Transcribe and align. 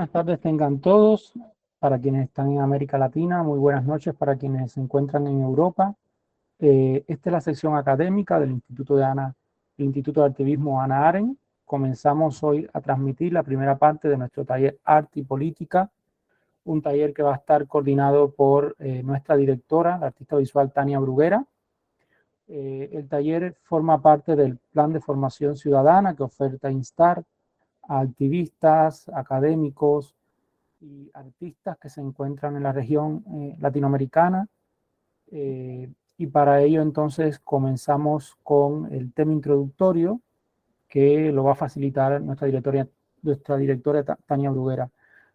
buenas 0.00 0.12
tardes 0.12 0.40
tengan 0.40 0.80
todos, 0.80 1.34
para 1.78 1.98
quienes 1.98 2.24
están 2.28 2.50
en 2.50 2.60
América 2.60 2.96
Latina, 2.96 3.42
muy 3.42 3.58
buenas 3.58 3.84
noches 3.84 4.14
para 4.14 4.34
quienes 4.34 4.72
se 4.72 4.80
encuentran 4.80 5.26
en 5.26 5.42
Europa. 5.42 5.94
Eh, 6.58 7.04
esta 7.06 7.28
es 7.28 7.32
la 7.34 7.40
sección 7.42 7.76
académica 7.76 8.40
del 8.40 8.52
Instituto 8.52 8.96
de 8.96 9.04
Ana, 9.04 9.34
el 9.76 9.84
Instituto 9.84 10.22
de 10.22 10.28
Activismo 10.28 10.80
Ana 10.80 11.06
Aren. 11.06 11.38
Comenzamos 11.66 12.42
hoy 12.42 12.66
a 12.72 12.80
transmitir 12.80 13.34
la 13.34 13.42
primera 13.42 13.76
parte 13.76 14.08
de 14.08 14.16
nuestro 14.16 14.46
taller 14.46 14.78
Arte 14.84 15.20
y 15.20 15.22
Política, 15.22 15.90
un 16.64 16.80
taller 16.80 17.12
que 17.12 17.22
va 17.22 17.34
a 17.34 17.36
estar 17.36 17.66
coordinado 17.66 18.30
por 18.30 18.76
eh, 18.78 19.02
nuestra 19.02 19.36
directora, 19.36 19.98
la 19.98 20.06
artista 20.06 20.36
visual 20.36 20.72
Tania 20.72 20.98
Bruguera. 20.98 21.44
Eh, 22.48 22.88
el 22.94 23.06
taller 23.06 23.58
forma 23.64 24.00
parte 24.00 24.34
del 24.34 24.56
plan 24.72 24.94
de 24.94 25.00
formación 25.00 25.56
ciudadana 25.56 26.16
que 26.16 26.22
oferta 26.22 26.70
Instar 26.70 27.22
activistas, 27.88 29.08
académicos 29.08 30.14
y 30.80 31.10
artistas 31.14 31.78
que 31.78 31.88
se 31.88 32.00
encuentran 32.00 32.56
en 32.56 32.62
la 32.62 32.72
región 32.72 33.24
eh, 33.34 33.56
latinoamericana. 33.60 34.48
y 36.18 36.26
para 36.26 36.60
ello 36.60 36.82
entonces 36.82 37.38
comenzamos 37.38 38.36
con 38.42 38.92
el 38.92 39.12
tema 39.12 39.32
introductorio 39.32 40.20
que 40.90 41.32
lo 41.32 41.44
va 41.44 41.52
a 41.52 41.54
facilitar 41.54 42.20
nuestra 42.20 42.46
directora, 42.46 42.86
nuestra 43.22 43.56
directora 43.56 44.04
Tania 44.26 44.50
Bruguera. 44.50 44.90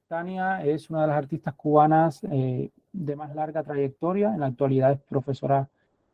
Tania 0.08 0.64
es 0.64 0.90
una 0.90 1.02
de 1.02 1.08
las 1.08 1.18
artistas 1.18 1.56
cubanas 1.56 2.24
eh, 2.30 2.70
de 2.92 3.16
más 3.16 3.34
larga 3.34 3.64
trayectoria. 3.64 4.34
En 4.34 4.42
la 4.42 4.48
actualidad 4.48 4.92
es 4.92 5.00
profesora 5.00 5.68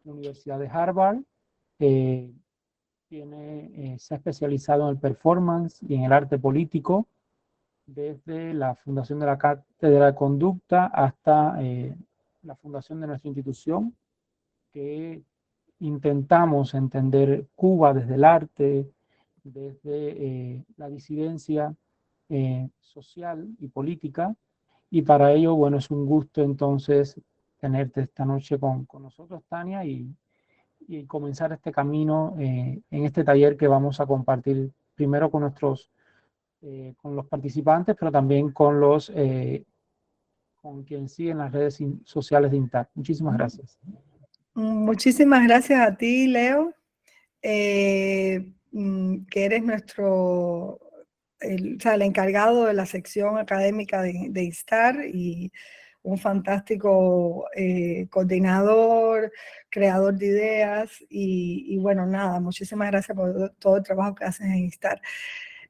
en 0.05 0.11
la 0.11 0.13
Universidad 0.13 0.59
de 0.59 0.69
Harvard. 0.69 1.17
Eh, 1.79 2.31
eh, 3.11 3.95
se 3.99 4.13
ha 4.13 4.17
especializado 4.17 4.83
en 4.83 4.89
el 4.89 4.97
performance 4.97 5.81
y 5.83 5.95
en 5.95 6.03
el 6.03 6.13
arte 6.13 6.39
político 6.39 7.07
desde 7.85 8.53
la 8.53 8.75
fundación 8.75 9.19
de 9.19 9.25
la 9.25 9.37
Cátedra 9.37 10.07
de 10.07 10.15
Conducta 10.15 10.85
hasta 10.85 11.59
la 12.43 12.55
fundación 12.55 13.01
de 13.01 13.07
nuestra 13.07 13.27
institución, 13.27 13.93
que 14.71 15.21
intentamos 15.79 16.73
entender 16.73 17.47
Cuba 17.55 17.93
desde 17.93 18.15
el 18.15 18.23
arte, 18.23 18.89
desde 19.43 20.63
la 20.77 20.87
disidencia 20.87 21.75
eh, 22.33 22.69
social 22.79 23.45
y 23.59 23.67
política. 23.67 24.33
Y 24.89 25.01
para 25.01 25.33
ello, 25.33 25.53
bueno, 25.55 25.79
es 25.79 25.91
un 25.91 26.05
gusto 26.05 26.41
entonces 26.41 27.19
tenerte 27.59 28.03
esta 28.03 28.23
noche 28.23 28.57
con, 28.57 28.85
con 28.85 29.03
nosotros, 29.03 29.43
Tania, 29.49 29.83
y, 29.83 30.09
y, 30.87 31.05
comenzar 31.05 31.51
este 31.53 31.71
camino 31.71 32.35
eh, 32.39 32.79
en 32.89 33.05
este 33.05 33.23
taller 33.23 33.57
que 33.57 33.67
vamos 33.67 33.99
a 33.99 34.05
compartir 34.05 34.71
primero 34.95 35.31
con 35.31 35.41
nuestros, 35.41 35.89
eh, 36.61 36.93
con 37.01 37.15
los 37.15 37.25
participantes, 37.27 37.95
pero 37.99 38.11
también 38.11 38.51
con 38.51 38.79
los, 38.79 39.11
con 40.61 40.83
quien 40.83 41.09
sigue 41.09 41.31
en 41.31 41.39
las 41.39 41.51
redes 41.51 41.79
sociales 42.03 42.51
de 42.51 42.57
INTAC. 42.57 42.89
Muchísimas 42.95 43.37
gracias. 43.37 43.77
Muchísimas 44.53 45.47
gracias 45.47 45.79
a 45.79 45.95
ti, 45.95 46.27
Leo, 46.27 46.73
mm, 48.71 49.25
que 49.25 49.45
eres 49.45 49.63
nuestro 49.63 50.79
o 51.43 51.79
sea, 51.79 51.95
el 51.95 52.03
encargado 52.03 52.65
de 52.65 52.73
la 52.73 52.85
sección 52.85 53.37
académica 53.37 54.01
de, 54.01 54.27
de 54.29 54.43
ISTAR 54.43 55.05
y 55.05 55.51
un 56.03 56.17
fantástico 56.17 57.45
eh, 57.55 58.07
coordinador, 58.09 59.31
creador 59.69 60.15
de 60.17 60.25
ideas 60.27 60.91
y, 61.09 61.77
bueno, 61.77 62.05
nada, 62.05 62.39
muchísimas 62.39 62.89
gracias 62.89 63.15
por 63.15 63.51
todo 63.59 63.77
el 63.77 63.83
trabajo 63.83 64.15
que 64.15 64.25
haces 64.25 64.47
en 64.47 64.65
ISTAR. 64.65 65.01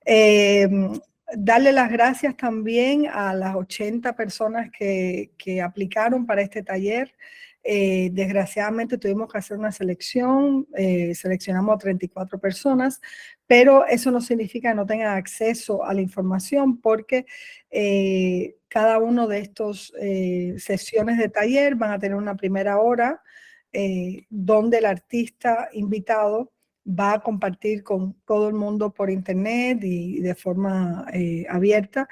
Em, 0.05 0.99
darle 1.35 1.71
las 1.71 1.91
gracias 1.91 2.35
también 2.37 3.07
a 3.07 3.33
las 3.33 3.55
80 3.55 4.15
personas 4.15 4.69
que, 4.71 5.31
que 5.37 5.61
aplicaron 5.61 6.25
para 6.25 6.41
este 6.41 6.63
taller. 6.63 7.13
Eh, 7.63 8.09
desgraciadamente 8.13 8.97
tuvimos 8.97 9.31
que 9.31 9.37
hacer 9.37 9.57
una 9.57 9.71
selección, 9.71 10.67
eh, 10.75 11.13
seleccionamos 11.13 11.75
a 11.75 11.77
34 11.77 12.39
personas, 12.39 12.99
pero 13.45 13.85
eso 13.85 14.09
no 14.09 14.19
significa 14.19 14.69
que 14.69 14.75
no 14.75 14.85
tengan 14.85 15.15
acceso 15.15 15.83
a 15.83 15.93
la 15.93 16.01
información 16.01 16.81
porque 16.81 17.25
eh, 17.69 18.55
cada 18.67 18.97
uno 18.97 19.27
de 19.27 19.39
estos 19.39 19.93
sesiones 20.57 21.17
de 21.17 21.29
taller 21.29 21.75
van 21.75 21.91
a 21.91 21.99
tener 21.99 22.15
una 22.15 22.35
primera 22.35 22.79
hora 22.79 23.21
donde 24.29 24.77
el 24.77 24.85
artista 24.85 25.69
invitado 25.73 26.51
va 26.85 27.13
a 27.13 27.19
compartir 27.21 27.83
con 27.83 28.13
todo 28.25 28.47
el 28.47 28.53
mundo 28.53 28.93
por 28.93 29.09
internet 29.09 29.79
y 29.83 30.19
de 30.21 30.35
forma 30.35 31.05
abierta 31.49 32.07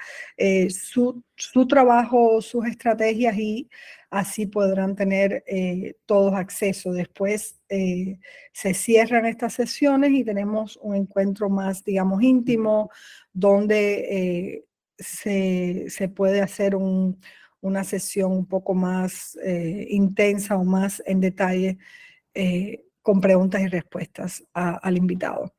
su, 0.68 1.22
su 1.34 1.66
trabajo, 1.66 2.42
sus 2.42 2.66
estrategias 2.66 3.36
y 3.38 3.68
así 4.10 4.46
podrán 4.46 4.96
tener 4.96 5.44
eh, 5.46 5.94
todos 6.04 6.34
acceso. 6.34 6.92
Después 6.92 7.60
eh, 7.68 8.18
se 8.52 8.74
cierran 8.74 9.24
estas 9.24 9.54
sesiones 9.54 10.10
y 10.10 10.24
tenemos 10.24 10.78
un 10.82 10.96
encuentro 10.96 11.48
más, 11.48 11.84
digamos, 11.84 12.22
íntimo, 12.22 12.90
donde 13.32 14.58
eh, 14.58 14.64
se, 14.98 16.08
puede 16.14 16.42
hacer 16.42 16.74
una 16.76 17.84
sesión 17.84 18.32
un 18.32 18.46
poco 18.46 18.74
más 18.74 19.38
intensa 19.88 20.56
o 20.56 20.64
más 20.64 21.02
en 21.06 21.20
detalle 21.20 21.78
con 23.00 23.20
preguntas 23.20 23.62
y 23.62 23.68
respuestas 23.68 24.44
al 24.52 24.96
invitado. 24.98 25.54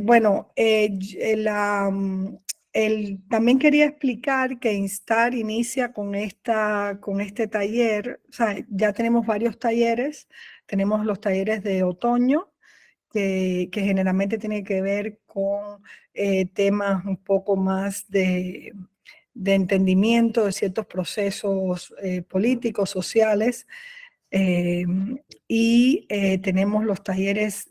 bueno, 0.00 0.52
la, 1.36 1.90
también 3.28 3.58
quería 3.60 3.86
explicar 3.86 4.58
que 4.58 4.72
Instar 4.72 5.34
inicia 5.34 5.92
con, 5.92 6.14
esta, 6.14 6.98
con 7.00 7.20
este 7.20 7.46
taller, 7.46 8.20
o 8.28 8.32
sea, 8.32 8.56
ya 8.68 8.92
tenemos 8.92 9.24
varios 9.26 9.58
talleres, 9.58 10.28
tenemos 10.66 11.06
los 11.06 11.20
talleres 11.20 11.62
de 11.62 11.84
otoño, 11.84 12.50
que, 13.14 13.70
generalmente 13.72 14.38
tienen 14.38 14.64
que 14.64 14.82
ver 14.82 15.20
con 15.26 15.82
eh, 16.14 16.46
temas 16.46 17.04
un 17.04 17.16
poco 17.16 17.56
más 17.56 18.10
de, 18.10 18.72
entendimiento 19.44 20.46
de 20.46 20.52
ciertos 20.52 20.86
procesos 20.86 21.94
eh, 22.02 22.22
políticos, 22.22 22.90
sociales, 22.90 23.66
eh, 24.32 24.84
y 25.46 26.08
tenemos 26.42 26.84
los 26.84 27.04
talleres, 27.04 27.68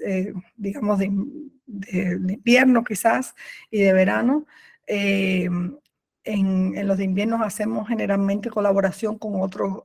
digamos, 0.56 1.00
de, 1.00 1.06
invierno 1.08 2.86
quizás 2.86 3.36
y 3.70 3.82
de 3.82 3.92
verano, 3.92 4.46
eh, 4.88 5.50
en, 6.24 6.88
los 6.88 6.98
de 6.98 7.04
invierno 7.04 7.44
hacemos 7.44 7.88
generalmente 7.88 8.50
colaboración 8.50 9.18
con, 9.18 9.42
otros, 9.42 9.84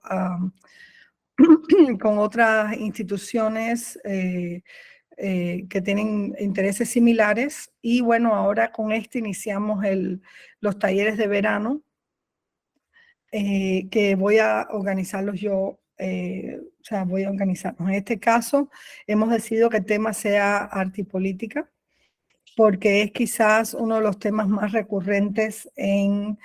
con 2.01 2.19
otras 2.19 2.77
instituciones 2.77 3.99
eh, 4.05 4.63
eh, 5.17 5.67
que 5.69 5.81
tienen 5.83 6.35
intereses 6.39 6.91
similares. 6.91 7.73
Y 7.83 8.01
bueno, 8.01 8.35
ahora 8.35 8.73
con 8.73 8.93
este 8.93 9.19
iniciamos 9.19 9.85
los 10.61 10.79
talleres 10.79 11.17
de 11.17 11.27
verano, 11.27 11.83
que 13.31 14.17
voy 14.19 14.39
a 14.39 14.69
organizarlos 14.71 15.41
yo 15.41 15.81
o 16.01 16.85
sea, 16.85 17.05
voy 17.05 17.25
a 17.25 17.31
organizarnos. 17.31 17.89
En 17.89 17.97
este 17.97 18.19
caso, 18.21 18.71
hemos 19.07 19.31
decidido 19.31 19.69
que 19.69 19.79
el 19.79 19.85
tema 19.85 20.13
sea 20.13 20.59
arte 20.59 21.01
y 21.03 21.05
política 21.05 21.69
porque 22.59 23.03
es 23.03 23.13
quizás 23.13 23.73
uno 23.73 23.95
de 23.95 24.01
los 24.01 24.19
temas 24.19 24.49
más 24.49 24.73
recurrentes 24.73 25.71
en, 25.77 26.37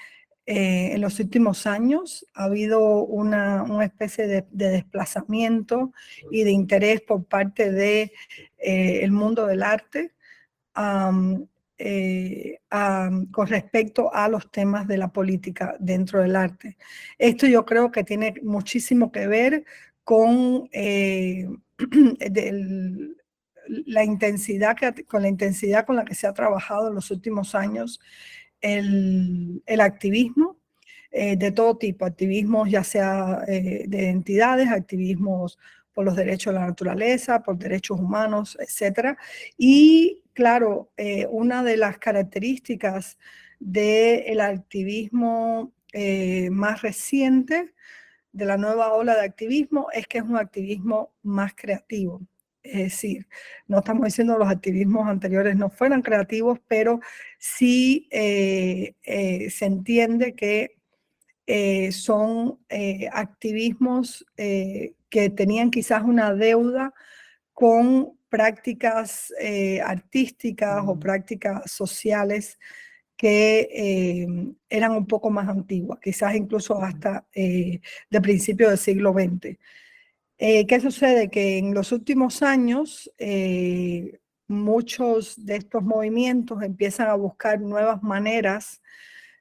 eh, 0.45 0.95
los 0.99 1.19
últimos 1.19 1.65
años. 1.65 2.27
Ha 2.35 2.43
habido 2.43 3.03
una, 3.03 3.65
especie 3.83 4.27
de, 4.27 4.45
desplazamiento 4.51 5.91
y 6.29 6.43
de 6.43 6.51
interés 6.51 7.01
por 7.01 7.25
parte 7.25 7.71
del 7.71 8.11
de, 8.11 8.11
eh, 8.59 9.09
mundo 9.09 9.47
del 9.47 9.63
arte 9.63 10.13
eh, 11.79 12.59
con 13.31 13.47
respecto 13.47 14.13
a 14.13 14.29
los 14.29 14.51
temas 14.51 14.87
de 14.87 14.97
la 14.99 15.11
política 15.11 15.75
dentro 15.79 16.21
del 16.21 16.35
arte. 16.35 16.77
Esto 17.17 17.47
yo 17.47 17.65
creo 17.65 17.91
que 17.91 18.03
tiene 18.03 18.35
muchísimo 18.43 19.11
que 19.11 19.25
ver 19.25 19.65
con 20.03 20.69
el, 20.73 21.57
la 23.85 24.03
intensidad 24.03 24.75
con 25.07 25.21
la 25.21 25.29
intensidad 25.29 25.85
con 25.85 25.95
la 25.95 26.05
que 26.05 26.15
se 26.15 26.27
ha 26.27 26.33
trabajado 26.33 26.89
en 26.89 26.95
los 26.95 27.11
últimos 27.11 27.55
años 27.55 27.99
el, 28.63 29.61
activismo 29.81 30.57
eh, 31.11 31.35
de 31.35 31.51
todo 31.51 31.77
tipo, 31.77 32.05
activismos 32.05 32.69
ya 32.69 32.83
sea 32.83 33.43
eh, 33.47 33.85
de 33.87 34.09
entidades, 34.09 34.69
activismos 34.69 35.59
por 35.93 36.05
los 36.05 36.15
derechos 36.15 36.53
de 36.53 36.59
la 36.59 36.67
naturaleza, 36.67 37.43
por 37.43 37.57
derechos 37.57 37.99
humanos, 37.99 38.57
etc. 38.59 39.17
Y 39.57 40.23
claro, 40.33 40.91
eh, 40.97 41.27
una 41.29 41.63
de 41.63 41.77
las 41.77 41.99
características 41.99 43.19
del 43.59 44.41
activismo 44.41 45.73
más 46.49 46.81
reciente, 46.81 47.73
de 48.31 48.45
la 48.45 48.57
nueva 48.57 48.93
ola 48.93 49.13
de 49.13 49.21
activismo, 49.21 49.89
es 49.93 50.07
que 50.07 50.17
es 50.17 50.23
un 50.23 50.37
activismo 50.37 51.13
más 51.21 51.53
creativo 51.53 52.21
Es 52.63 52.83
decir, 52.83 53.27
no 53.67 53.79
estamos 53.79 54.05
diciendo 54.05 54.33
que 54.33 54.39
los 54.39 54.49
activismos 54.49 55.07
anteriores 55.07 55.55
no 55.57 55.69
fueran 55.69 56.01
creativos, 56.01 56.59
pero 56.67 57.01
sí 57.37 58.07
eh, 58.09 58.95
eh, 59.03 59.49
se 59.49 59.65
entiende 59.65 60.33
que 60.33 60.77
eh, 61.45 61.91
son 61.91 62.59
activismos 63.11 64.25
que 64.37 65.29
tenían 65.35 65.71
quizás 65.71 66.03
una 66.03 66.33
deuda 66.33 66.93
con 67.51 68.17
prácticas 68.29 69.33
artísticas 69.83 70.83
o 70.87 70.97
prácticas 70.97 71.69
sociales 71.69 72.57
que 73.17 74.55
eran 74.69 74.91
un 74.93 75.05
poco 75.05 75.29
más 75.29 75.49
antiguas, 75.49 75.99
quizás 76.01 76.33
incluso 76.35 76.81
hasta 76.81 77.27
de 77.33 78.21
principios 78.21 78.69
del 78.69 78.79
siglo 78.79 79.11
XX. 79.13 79.57
Eh, 80.45 80.67
¿Qué 80.67 80.81
sucede? 80.81 81.29
Que 81.29 81.57
en 81.57 81.73
los 81.73 81.93
últimos 81.93 82.43
años 82.43 83.09
eh, 83.17 84.19
muchos 84.49 85.45
de 85.45 85.55
estos 85.55 85.83
movimientos 85.83 86.61
empiezan 86.61 87.07
a 87.07 87.13
buscar 87.13 87.61
nuevas 87.61 88.03
maneras 88.03 88.81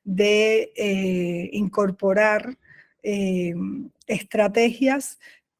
de 0.04 0.72
eh, 0.76 1.50
incorporar 1.54 2.56
estrategias 4.06 5.18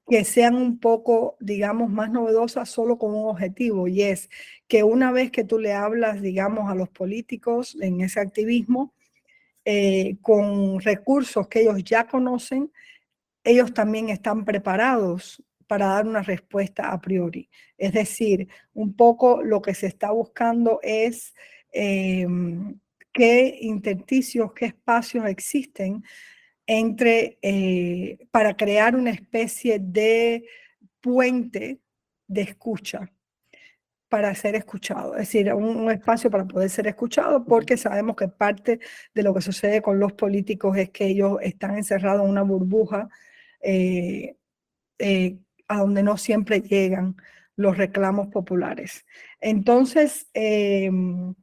que 0.09 0.25
sean 0.25 0.55
un 0.55 0.79
poco, 0.79 1.37
digamos, 1.41 1.91
más 1.91 2.09
novedosas 2.13 2.69
solo 2.69 2.97
con 2.97 3.13
un 3.13 3.29
objetivo, 3.29 3.89
y 3.89 4.03
es 4.03 4.31
que 4.69 4.85
una 4.85 5.11
vez 5.11 5.33
que 5.33 5.43
tú 5.43 5.59
le 5.59 5.73
hablas, 5.73 6.23
digamos, 6.23 6.71
a 6.71 6.77
los 6.77 6.89
políticos 6.89 7.77
en 7.81 8.01
ese 8.01 8.21
activismo, 8.21 8.95
con 10.21 10.81
recursos 10.83 11.49
que 11.49 11.63
ellos 11.63 11.83
ya 11.83 12.07
conocen, 12.07 12.71
ellos 13.45 13.75
también 13.75 14.09
están 14.09 14.45
preparados 14.45 15.43
para 15.67 15.87
dar 15.87 16.07
una 16.07 16.23
respuesta 16.23 16.93
a 16.93 17.01
priori. 17.01 17.49
Es 17.79 17.93
decir, 17.93 18.49
un 18.75 18.95
poco 18.95 19.43
lo 19.43 19.63
que 19.63 19.75
se 19.75 19.87
está 19.87 20.11
buscando 20.11 20.81
es 20.83 21.35
em, 21.73 22.79
qué 23.13 23.59
intersticios, 23.63 24.53
qué 24.53 24.67
espacios 24.67 25.27
existen 25.27 26.05
entre, 26.67 27.39
eh, 27.43 28.19
para 28.31 28.57
crear 28.57 28.95
una 28.95 29.11
especie 29.11 29.79
de 29.81 30.45
puente 31.01 31.81
de 32.27 32.43
escucha 32.43 33.11
para 34.09 34.35
ser 34.35 34.57
escuchado, 34.57 35.15
es 35.15 35.21
decir, 35.21 35.55
un, 35.55 35.91
espacio 35.91 36.31
para 36.31 36.45
poder 36.45 36.69
ser 36.69 36.87
escuchado, 36.87 37.47
porque 37.47 37.79
sabemos 37.79 38.15
que 38.15 38.29
parte 38.29 38.79
de 39.15 39.23
lo 39.23 39.33
que 39.33 39.41
sucede 39.41 39.81
con 39.81 39.99
los 39.99 40.13
políticos 40.13 40.77
es 40.77 40.91
que 40.91 41.07
ellos 41.07 41.39
están 41.41 41.79
encerrados 41.79 42.23
en 42.23 42.31
una 42.31 42.43
burbuja 42.43 43.09
eh, 43.63 44.37
eh, 44.99 45.39
a 45.69 45.79
donde 45.79 46.03
no 46.03 46.17
siempre 46.17 46.61
llegan 46.61 47.17
los 47.57 47.77
reclamos 47.77 48.29
populares. 48.29 49.07
Entonces, 49.41 50.29
em, 50.35 51.35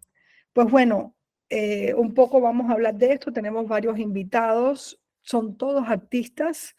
pues 0.53 0.69
bueno, 0.69 1.15
eh, 1.49 1.93
un 1.95 2.13
poco 2.13 2.41
vamos 2.41 2.69
a 2.69 2.73
hablar 2.73 2.95
de 2.95 3.13
esto. 3.13 3.31
Tenemos 3.31 3.67
varios 3.67 3.97
invitados, 3.99 5.01
son 5.21 5.57
todos 5.57 5.87
artistas, 5.87 6.75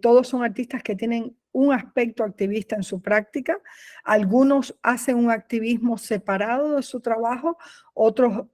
todos 0.00 0.28
son 0.28 0.42
artistas 0.42 0.82
que 0.82 0.96
tienen 0.96 1.36
un 1.52 1.72
aspecto 1.72 2.24
activista 2.24 2.76
en 2.76 2.82
su 2.82 3.02
práctica. 3.02 3.58
Algunos 4.04 4.78
hacen 4.82 5.16
un 5.16 5.30
activismo 5.30 5.98
separado 5.98 6.76
de 6.76 6.82
su 6.82 7.00
trabajo, 7.00 7.58
otros, 7.92 8.46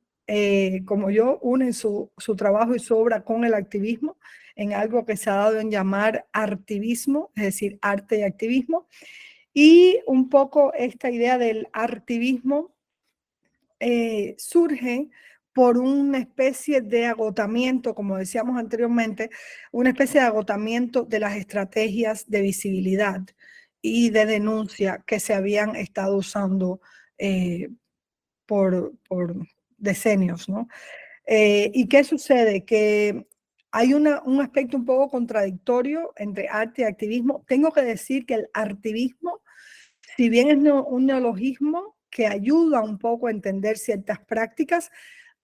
como 0.84 1.10
yo, 1.10 1.38
unen 1.42 1.72
su, 1.72 2.10
su 2.16 2.34
trabajo 2.34 2.74
y 2.74 2.80
su 2.80 2.96
obra 2.96 3.22
con 3.22 3.44
el 3.44 3.54
activismo 3.54 4.16
en 4.56 4.72
algo 4.72 5.04
que 5.04 5.16
se 5.16 5.30
ha 5.30 5.34
dado 5.34 5.60
en 5.60 5.70
llamar 5.70 6.26
artivismo, 6.32 7.30
es 7.36 7.44
decir, 7.44 7.78
arte 7.82 8.18
y 8.18 8.22
activismo. 8.22 8.88
Y 9.52 10.00
un 10.06 10.28
poco 10.28 10.72
esta 10.74 11.10
idea 11.10 11.38
del 11.38 11.68
artivismo 11.72 12.74
eh, 13.78 14.34
surge 14.38 15.08
por 15.52 15.78
una 15.78 16.18
especie 16.18 16.82
de 16.82 17.06
agotamiento, 17.06 17.94
como 17.94 18.16
decíamos 18.16 18.58
anteriormente, 18.58 19.30
una 19.72 19.90
especie 19.90 20.20
de 20.20 20.26
agotamiento 20.26 21.04
de 21.04 21.20
las 21.20 21.36
estrategias 21.36 22.28
de 22.28 22.42
visibilidad 22.42 23.22
y 23.80 24.10
de 24.10 24.26
denuncia 24.26 25.02
que 25.06 25.20
se 25.20 25.34
habían 25.34 25.76
estado 25.76 26.16
usando 26.16 26.80
eh, 27.18 27.70
por, 28.46 28.92
decenios. 29.76 30.48
¿no? 30.48 30.68
Eh, 31.26 31.70
¿Y 31.74 31.88
qué 31.88 32.04
sucede? 32.04 32.64
Que 32.64 33.26
hay 33.72 33.92
un 33.92 34.40
aspecto 34.40 34.76
un 34.76 34.86
poco 34.86 35.10
contradictorio 35.10 36.12
entre 36.16 36.48
arte 36.48 36.82
y 36.82 36.84
activismo. 36.84 37.44
Tengo 37.46 37.72
que 37.72 37.82
decir 37.82 38.24
que 38.24 38.34
el 38.34 38.48
activismo, 38.54 39.42
si 40.16 40.28
bien 40.30 40.48
es 40.48 40.72
un 40.86 41.06
neologismo 41.06 41.96
que 42.08 42.26
ayuda 42.26 42.80
un 42.80 42.98
poco 42.98 43.26
a 43.26 43.32
entender 43.32 43.76
ciertas 43.76 44.18
prácticas, 44.20 44.90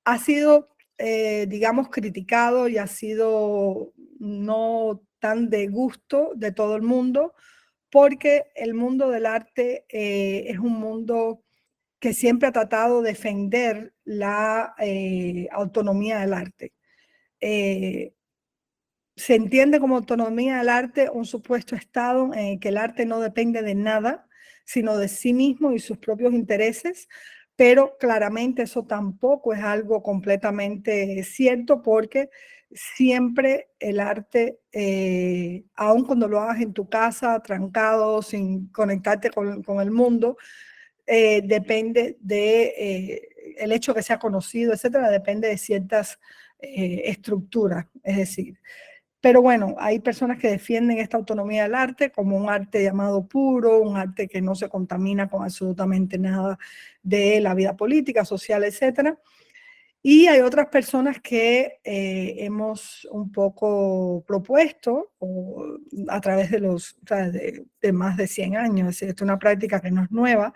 ha 0.04 0.18
sido, 0.18 0.70
eh, 0.96 1.46
digamos, 1.48 1.90
criticado 1.90 2.68
y 2.68 2.78
ha 2.78 2.86
sido 2.86 3.92
no 4.18 5.02
tan 5.18 5.50
de 5.50 5.68
gusto 5.68 6.32
de 6.34 6.52
todo 6.52 6.76
el 6.76 6.82
mundo, 6.82 7.34
porque 7.90 8.44
el 8.54 8.72
mundo 8.72 9.10
del 9.10 9.26
arte 9.26 9.84
eh, 9.90 10.46
es 10.48 10.58
un 10.58 10.72
mundo 10.80 11.42
que 12.02 12.12
siempre 12.12 12.48
ha 12.48 12.52
tratado 12.52 13.00
de 13.00 13.10
defender 13.10 13.94
la 14.04 14.74
eh, 14.80 15.46
autonomía 15.52 16.18
del 16.18 16.34
arte. 16.34 16.72
Se 19.16 19.34
entiende 19.36 19.78
como 19.78 19.96
autonomía 19.96 20.58
del 20.58 20.68
arte 20.68 21.08
un 21.08 21.24
supuesto 21.24 21.76
estado 21.76 22.34
en 22.34 22.46
el 22.46 22.58
que 22.58 22.70
el 22.70 22.76
arte 22.76 23.06
no 23.06 23.20
depende 23.20 23.62
de 23.62 23.76
nada, 23.76 24.26
sino 24.64 24.98
de 24.98 25.06
sí 25.06 25.32
mismo 25.32 25.70
y 25.70 25.78
sus 25.78 25.98
propios 25.98 26.32
intereses, 26.32 27.08
pero 27.54 27.96
claramente 27.98 28.62
eso 28.62 28.84
tampoco 28.84 29.52
es 29.52 29.62
algo 29.62 30.02
completamente 30.02 31.22
cierto 31.22 31.82
porque 31.82 32.30
siempre 32.72 33.68
el 33.78 34.00
arte, 34.00 34.58
eh, 34.72 35.64
aun 35.76 36.04
cuando 36.04 36.26
lo 36.26 36.40
hagas 36.40 36.60
en 36.60 36.72
tu 36.72 36.88
casa, 36.88 37.40
trancado, 37.40 38.22
sin 38.22 38.68
conectarte 38.72 39.30
con, 39.30 39.80
el 39.80 39.90
mundo, 39.92 40.36
eh, 41.06 41.42
depende 41.44 42.16
de 42.20 42.62
eh, 42.78 43.28
el 43.58 43.72
hecho 43.72 43.94
que 43.94 44.02
sea 44.02 44.18
conocido, 44.18 44.72
etcétera, 44.72 45.10
depende 45.10 45.48
de 45.48 45.58
ciertas 45.58 46.18
estructuras. 46.60 47.86
Es 48.04 48.18
decir, 48.18 48.56
pero 49.22 49.40
bueno, 49.40 49.76
hay 49.78 50.00
personas 50.00 50.36
que 50.36 50.50
defienden 50.50 50.98
esta 50.98 51.16
autonomía 51.16 51.62
del 51.62 51.76
arte 51.76 52.10
como 52.10 52.36
un 52.36 52.50
arte 52.50 52.82
llamado 52.82 53.24
puro, 53.28 53.80
un 53.80 53.96
arte 53.96 54.26
que 54.26 54.42
no 54.42 54.56
se 54.56 54.68
contamina 54.68 55.28
con 55.28 55.44
absolutamente 55.44 56.18
nada 56.18 56.58
de 57.04 57.40
la 57.40 57.54
vida 57.54 57.76
política, 57.76 58.24
social, 58.24 58.64
etc. 58.64 59.16
Y 60.02 60.26
hay 60.26 60.40
otras 60.40 60.66
personas 60.66 61.20
que 61.20 61.78
eh, 61.84 62.34
hemos 62.38 63.06
un 63.12 63.30
poco 63.30 64.24
propuesto 64.26 65.12
a 66.08 66.20
través 66.20 66.50
de 66.50 66.58
los 66.58 66.98
de, 67.02 67.92
más 67.92 68.16
de 68.16 68.26
100 68.26 68.56
años, 68.56 68.88
es, 68.88 69.00
decir, 69.00 69.14
es 69.14 69.22
una 69.22 69.38
práctica 69.38 69.80
que 69.80 69.92
no 69.92 70.02
es 70.02 70.10
nueva, 70.10 70.52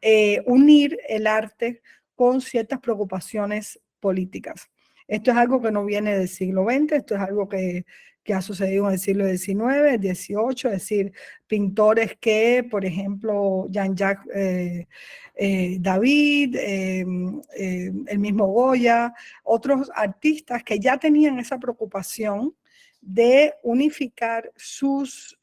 eh, 0.00 0.42
unir 0.46 0.98
el 1.08 1.26
arte 1.26 1.82
con 2.14 2.40
ciertas 2.40 2.80
preocupaciones 2.80 3.80
políticas. 4.00 4.68
Esto 5.06 5.30
es 5.30 5.36
algo 5.36 5.60
que 5.60 5.72
no 5.72 5.84
viene 5.84 6.16
del 6.16 6.28
siglo 6.28 6.64
XX, 6.64 6.92
esto 6.92 7.14
es 7.14 7.20
algo 7.20 7.48
que, 7.48 7.84
ha 8.32 8.42
sucedido 8.42 8.86
en 8.86 8.92
el 8.92 8.98
siglo 8.98 9.26
XIX, 9.26 9.96
XVIII, 9.98 10.50
es 10.50 10.72
decir, 10.72 11.12
pintores 11.46 12.14
que, 12.20 12.62
por 12.70 12.84
ejemplo, 12.84 13.66
Jean-Jacques 13.70 14.30
eh, 14.34 14.86
eh, 15.34 15.78
David, 15.80 16.54
el 16.54 18.18
mismo 18.18 18.48
Goya, 18.48 19.14
otros 19.44 19.90
artistas 19.94 20.62
que 20.62 20.78
ya 20.78 20.98
tenían 20.98 21.38
esa 21.38 21.58
preocupación 21.58 22.54
de 23.00 23.54
unificar 23.62 24.52
sus 24.56 25.38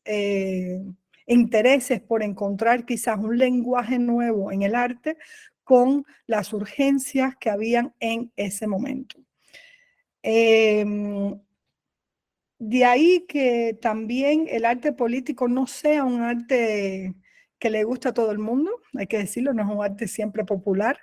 intereses 1.25 2.01
por 2.01 2.24
encontrar 2.24 2.86
quizás 2.86 3.17
un 3.20 3.38
lenguaje 3.38 4.00
nuevo 4.00 4.51
en 4.51 4.62
el 4.63 4.75
arte 4.75 5.17
con 5.63 6.05
las 6.27 6.53
urgencias 6.53 7.36
que 7.38 7.50
habían 7.50 7.94
en 8.00 8.32
ese 8.36 8.67
momento. 8.67 9.17
Em, 10.22 11.39
de 12.60 12.86
ahí 12.86 13.25
que 13.27 13.77
también 13.82 14.48
el 14.50 14.65
arte 14.65 14.94
político 14.94 15.48
no 15.48 15.67
sea 15.67 16.03
un 16.03 16.22
arte 16.22 17.13
que 17.60 17.70
le 17.70 17.84
gusta 17.84 18.10
a 18.10 18.13
todo 18.13 18.32
el 18.32 18.39
mundo, 18.39 18.72
hay 18.96 19.08
que 19.08 19.17
decirlo, 19.17 19.53
no 19.53 19.63
es 19.63 19.70
un 19.70 19.84
arte 19.84 20.08
siempre 20.08 20.46
popular, 20.46 21.00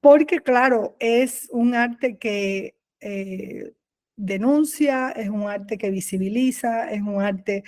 porque 0.00 0.40
claro, 0.40 0.96
es 1.00 1.48
un 1.50 1.74
arte 1.74 2.18
que 2.18 2.76
eh, 3.00 3.72
denuncia, 4.16 5.10
es 5.10 5.28
un 5.28 5.48
arte 5.48 5.78
que 5.78 5.90
visibiliza, 5.90 6.90
es 6.90 7.02
un 7.02 7.22
arte 7.22 7.64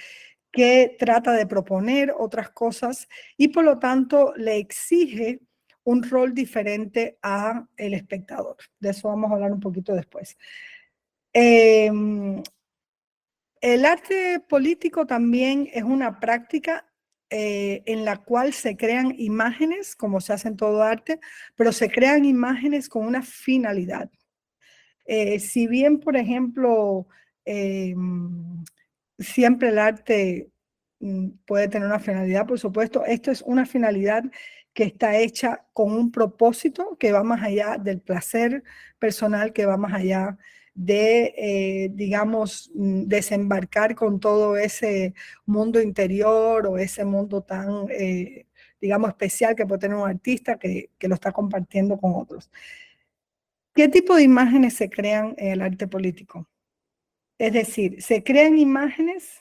que 0.53 0.97
trata 0.99 1.33
de 1.33 1.47
proponer 1.47 2.15
otras 2.17 2.51
cosas 2.51 3.09
y 3.37 3.49
por 3.49 3.65
lo 3.65 3.79
tanto 3.79 4.35
le 4.37 4.59
exige 4.59 5.41
un 5.85 6.03
rol 6.09 6.35
diferente 6.35 7.19
a 7.23 7.67
el 7.77 7.95
espectador. 7.95 8.57
De 8.79 8.91
eso 8.91 9.09
vamos 9.09 9.31
a 9.31 9.35
hablar 9.35 9.53
un 9.53 9.61
poquito 9.61 9.95
después. 9.95 10.37
Em, 11.33 12.43
el 13.61 13.85
arte 13.85 14.41
político 14.41 15.07
también 15.07 15.69
es 15.73 15.83
una 15.83 16.21
práctica 16.21 16.87
eh, 17.31 17.83
en 17.87 18.05
la 18.05 18.19
cual 18.19 18.53
se 18.53 18.77
crean 18.77 19.15
imágenes, 19.19 19.97
como 19.97 20.21
se 20.21 20.35
hace 20.35 20.49
en 20.49 20.57
todo 20.59 20.83
arte, 20.83 21.19
pero 21.57 21.73
se 21.73 21.91
crean 21.91 22.27
imágenes 22.27 22.91
con 22.91 23.07
una 23.07 23.23
finalidad. 23.23 24.11
Eh, 25.07 25.41
si 25.41 25.67
bien, 25.67 25.99
por 25.99 26.17
ejemplo, 26.17 27.07
em, 27.47 28.63
siempre 29.19 29.69
el 29.69 29.79
arte 29.79 30.51
mm, 31.01 31.29
puede 31.47 31.69
tener 31.69 31.87
una 31.89 32.01
finalidad, 32.01 32.47
por 32.47 32.59
supuesto, 32.59 33.05
esto 33.05 33.31
es 33.31 33.43
una 33.43 33.67
finalidad 33.67 34.25
que 34.75 34.85
está 34.85 35.17
hecha 35.19 35.67
con 35.73 35.93
un 35.93 36.11
propósito 36.13 36.97
que 36.99 37.13
va 37.13 37.23
más 37.23 37.43
allá 37.43 37.77
del 37.79 38.01
placer 38.01 38.63
personal, 38.99 39.53
que 39.53 39.67
va 39.67 39.77
más 39.77 39.93
allá 39.95 40.39
de, 40.75 41.35
eh, 41.37 41.91
digamos, 41.93 42.71
mm, 42.75 43.05
desembarcar 43.05 43.95
con 43.95 44.21
todo 44.21 44.57
ese 44.57 45.15
mundo 45.47 45.81
interior 45.81 46.67
o 46.67 46.79
ese 46.79 47.05
mundo 47.05 47.43
tan, 47.43 47.87
eh, 47.91 48.47
digamos, 48.81 49.11
especial 49.11 49.55
que 49.55 49.67
puede 49.67 49.81
tener 49.81 49.97
un 49.97 50.09
artista 50.09 50.59
que, 50.59 50.91
que 50.99 51.09
lo 51.09 51.15
está 51.15 51.33
compartiendo 51.33 51.99
con 51.99 52.15
otros. 52.15 52.51
¿Qué 53.75 53.89
tipo 53.89 54.15
de 54.17 54.23
imágenes 54.23 54.75
se 54.75 54.89
crean 54.91 55.35
en 55.39 55.53
el 55.53 55.61
arte 55.63 55.87
político? 55.87 56.49
Es 57.43 57.53
decir, 57.53 58.01
se 58.01 58.23
crean 58.23 58.57
imágenes 58.57 59.41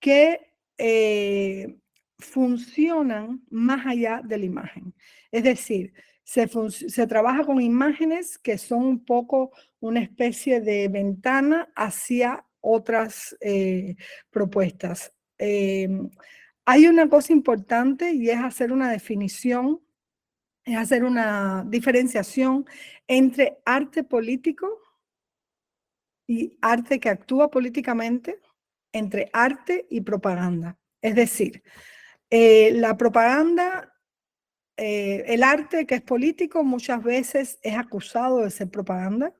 que 0.00 0.52
eh, 0.76 1.78
funcionan 2.18 3.42
más 3.48 3.86
allá 3.86 4.20
de 4.22 4.36
la 4.36 4.44
imagen. 4.44 4.94
Es 5.32 5.44
decir, 5.44 5.94
se, 6.24 6.46
trabaja 7.06 7.46
con 7.46 7.62
imágenes 7.62 8.36
que 8.36 8.58
son 8.58 8.84
un 8.84 9.02
poco 9.02 9.50
una 9.80 10.00
especie 10.00 10.60
de 10.60 10.88
ventana 10.88 11.72
hacia 11.74 12.44
otras 12.60 13.34
eh, 13.40 13.96
propuestas. 14.28 15.14
Em, 15.38 16.10
hay 16.66 16.86
una 16.86 17.08
cosa 17.08 17.32
importante 17.32 18.12
y 18.12 18.28
es 18.28 18.40
hacer 18.40 18.72
una 18.72 18.90
definición, 18.90 19.80
es 20.66 20.76
hacer 20.76 21.02
una 21.02 21.64
diferenciación 21.66 22.66
entre 23.08 23.56
arte 23.64 24.04
político 24.04 24.82
y 26.26 26.58
arte 26.60 27.00
que 27.00 27.08
actúa 27.08 27.50
políticamente, 27.50 28.40
entre 28.92 29.30
arte 29.32 29.86
y 29.90 30.00
propaganda. 30.00 30.78
Es 31.00 31.14
decir, 31.14 31.62
eh, 32.30 32.72
la 32.72 32.96
propaganda, 32.96 33.92
eh, 34.76 35.24
el 35.28 35.42
arte 35.42 35.86
que 35.86 35.96
es 35.96 36.02
político 36.02 36.64
muchas 36.64 37.02
veces 37.02 37.58
es 37.62 37.76
acusado 37.76 38.40
de 38.40 38.50
ser 38.50 38.68
propaganda. 38.70 39.34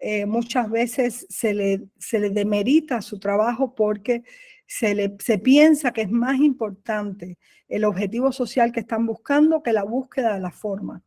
Eh, 0.00 0.26
muchas 0.26 0.70
veces 0.70 1.26
se 1.28 1.54
le, 1.54 1.88
se 1.98 2.18
le 2.18 2.30
demerita 2.30 3.02
su 3.02 3.18
trabajo 3.18 3.74
porque 3.74 4.22
se, 4.66 4.94
le, 4.94 5.16
se 5.18 5.38
piensa 5.38 5.92
que 5.92 6.02
es 6.02 6.10
más 6.10 6.38
importante 6.38 7.38
el 7.68 7.84
objetivo 7.84 8.32
social 8.32 8.72
que 8.72 8.80
están 8.80 9.06
buscando 9.06 9.62
que 9.62 9.72
la 9.72 9.84
búsqueda 9.84 10.34
de 10.34 10.40
la 10.40 10.50
forma, 10.50 11.02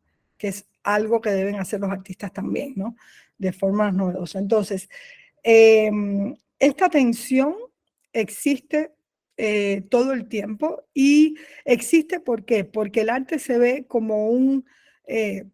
es 0.48 0.66
algo 0.82 1.20
que 1.20 1.30
deben 1.30 1.56
hacer 1.56 1.80
los 1.80 1.90
artistas 1.90 2.32
también, 2.32 2.74
¿no? 2.76 2.96
De 3.38 3.52
forma 3.52 3.90
novedosa. 3.90 4.38
Entonces, 4.38 4.88
em, 5.42 6.34
esta 6.58 6.88
tensión 6.88 7.54
existe 8.12 8.92
eh, 9.36 9.82
todo 9.90 10.12
el 10.12 10.28
tiempo 10.28 10.86
y 10.94 11.36
existe. 11.64 12.20
Porque 12.20 13.00
el 13.00 13.10
arte 13.10 13.38
se 13.38 13.58
ve 13.58 13.86
como 13.86 14.28
un, 14.30 14.64
eh, 15.06 15.44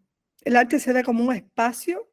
el 0.45 0.57
arte 0.57 0.79
se 0.79 0.93
ve 0.93 1.03
como 1.03 1.25
un 1.25 1.35
espacio 1.35 2.11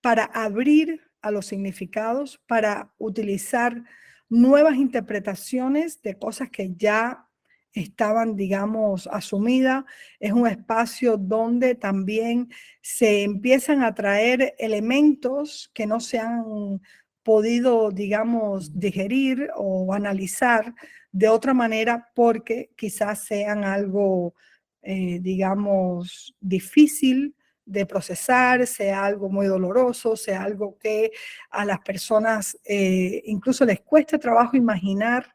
para 0.00 0.24
abrir 0.24 1.00
a 1.22 1.30
los 1.30 1.46
significados, 1.46 2.40
para 2.46 2.92
utilizar 2.98 3.84
nuevas 4.28 4.76
interpretaciones 4.76 6.02
de 6.02 6.18
cosas 6.18 6.50
que 6.50 6.74
ya 6.74 7.28
estaban, 7.72 8.36
digamos, 8.36 9.08
asumidas. 9.12 9.84
Es 10.20 10.32
un 10.32 10.46
espacio 10.46 11.16
donde 11.16 11.74
también 11.74 12.50
se 12.80 13.22
empiezan 13.22 13.82
a 13.82 13.94
traer 13.94 14.54
elementos 14.58 15.70
que 15.74 15.86
no 15.86 16.00
se 16.00 16.18
han 16.18 16.80
podido, 17.22 17.90
digamos, 17.90 18.78
digerir 18.78 19.50
o 19.56 19.94
analizar 19.94 20.74
de 21.12 21.28
otra 21.28 21.54
manera 21.54 22.10
porque 22.14 22.70
quizás 22.76 23.24
sean 23.24 23.64
algo, 23.64 24.34
eh, 24.82 25.18
digamos, 25.20 26.34
difícil 26.40 27.34
de 27.64 27.86
procesar, 27.86 28.66
sea 28.66 29.04
algo 29.04 29.28
muy 29.28 29.46
doloroso, 29.46 30.16
sea 30.16 30.42
algo 30.42 30.76
que 30.78 31.12
a 31.50 31.64
las 31.64 31.78
personas 31.80 32.58
eh, 32.64 33.22
incluso 33.26 33.64
les 33.64 33.80
cueste 33.80 34.18
trabajo 34.18 34.56
imaginar 34.56 35.32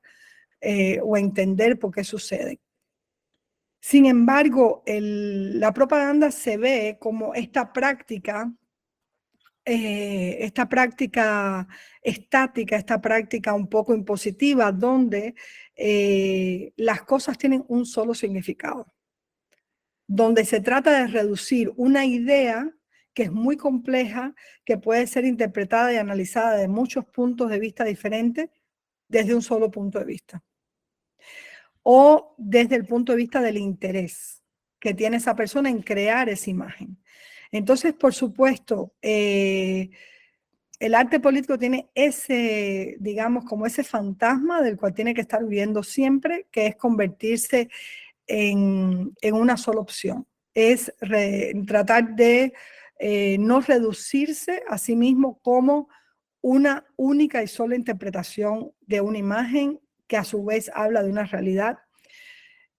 eh, 0.61 0.99
o 1.03 1.17
entender 1.17 1.77
por 1.79 1.93
qué 1.93 2.03
sucede. 2.03 2.59
Sin 3.81 4.05
embargo, 4.05 4.83
la 4.85 5.73
propaganda 5.73 6.31
se 6.31 6.57
ve 6.57 6.97
como 6.99 7.33
esta 7.33 7.71
práctica, 7.71 8.51
eh, 9.65 10.37
esta 10.41 10.67
práctica 10.67 11.67
estática, 12.01 12.75
esta 12.75 12.99
práctica 13.01 13.53
un 13.53 13.69
poco 13.69 13.93
impositiva, 13.93 14.71
donde 14.71 15.35
eh, 15.75 16.73
las 16.75 17.03
cosas 17.03 17.37
tienen 17.37 17.63
un 17.67 17.85
solo 17.85 18.13
significado, 18.13 18.87
donde 20.07 20.43
se 20.45 20.59
trata 20.61 20.99
de 20.99 21.07
reducir 21.07 21.71
una 21.77 22.05
idea 22.05 22.69
que 23.13 23.23
es 23.23 23.31
muy 23.31 23.57
compleja, 23.57 24.35
que 24.65 24.77
puede 24.77 25.07
ser 25.07 25.25
interpretada 25.25 25.93
y 25.93 25.97
analizada 25.97 26.57
de 26.57 26.67
muchos 26.67 27.05
puntos 27.05 27.49
de 27.49 27.59
vista 27.59 27.83
diferentes 27.83 28.49
desde 29.07 29.35
un 29.35 29.41
solo 29.41 29.71
punto 29.71 29.99
de 29.99 30.05
vista 30.05 30.43
o 31.89 32.35
desde 32.37 32.75
el 32.75 32.85
punto 32.85 33.13
de 33.13 33.17
vista 33.17 33.39
del 33.39 33.57
interés 33.57 34.43
que 34.77 34.93
tiene 34.93 35.15
esa 35.17 35.37
persona 35.37 35.69
en 35.69 35.81
crear 35.81 36.27
esa 36.27 36.49
imagen. 36.49 36.97
Entonces, 37.49 37.93
por 37.93 38.13
supuesto, 38.13 38.93
eh, 39.01 39.89
el 40.81 40.93
arte 40.93 41.21
político 41.21 41.57
tiene 41.57 41.87
ese, 41.95 42.97
digamos, 42.99 43.45
como 43.45 43.65
ese 43.65 43.85
fantasma 43.85 44.61
del 44.61 44.75
cual 44.75 44.93
tiene 44.93 45.13
que 45.13 45.21
estar 45.21 45.41
viviendo 45.41 45.81
siempre, 45.81 46.47
que 46.51 46.67
es 46.67 46.75
convertirse 46.75 47.69
en, 48.27 49.13
una 49.31 49.55
sola 49.55 49.79
opción. 49.79 50.27
Es 50.53 50.93
tratar 51.65 52.17
de 52.17 52.51
eh, 52.99 53.37
no 53.39 53.61
reducirse 53.61 54.61
a 54.67 54.77
sí 54.77 54.97
mismo 54.97 55.39
como 55.41 55.87
una 56.41 56.85
única 56.97 57.41
y 57.43 57.47
sola 57.47 57.77
interpretación 57.77 58.73
de 58.81 58.99
una 58.99 59.19
imagen 59.19 59.79
que 60.07 60.17
a 60.17 60.23
su 60.23 60.43
vez 60.43 60.71
habla 60.73 61.03
de 61.03 61.09
una 61.09 61.25
realidad. 61.25 61.79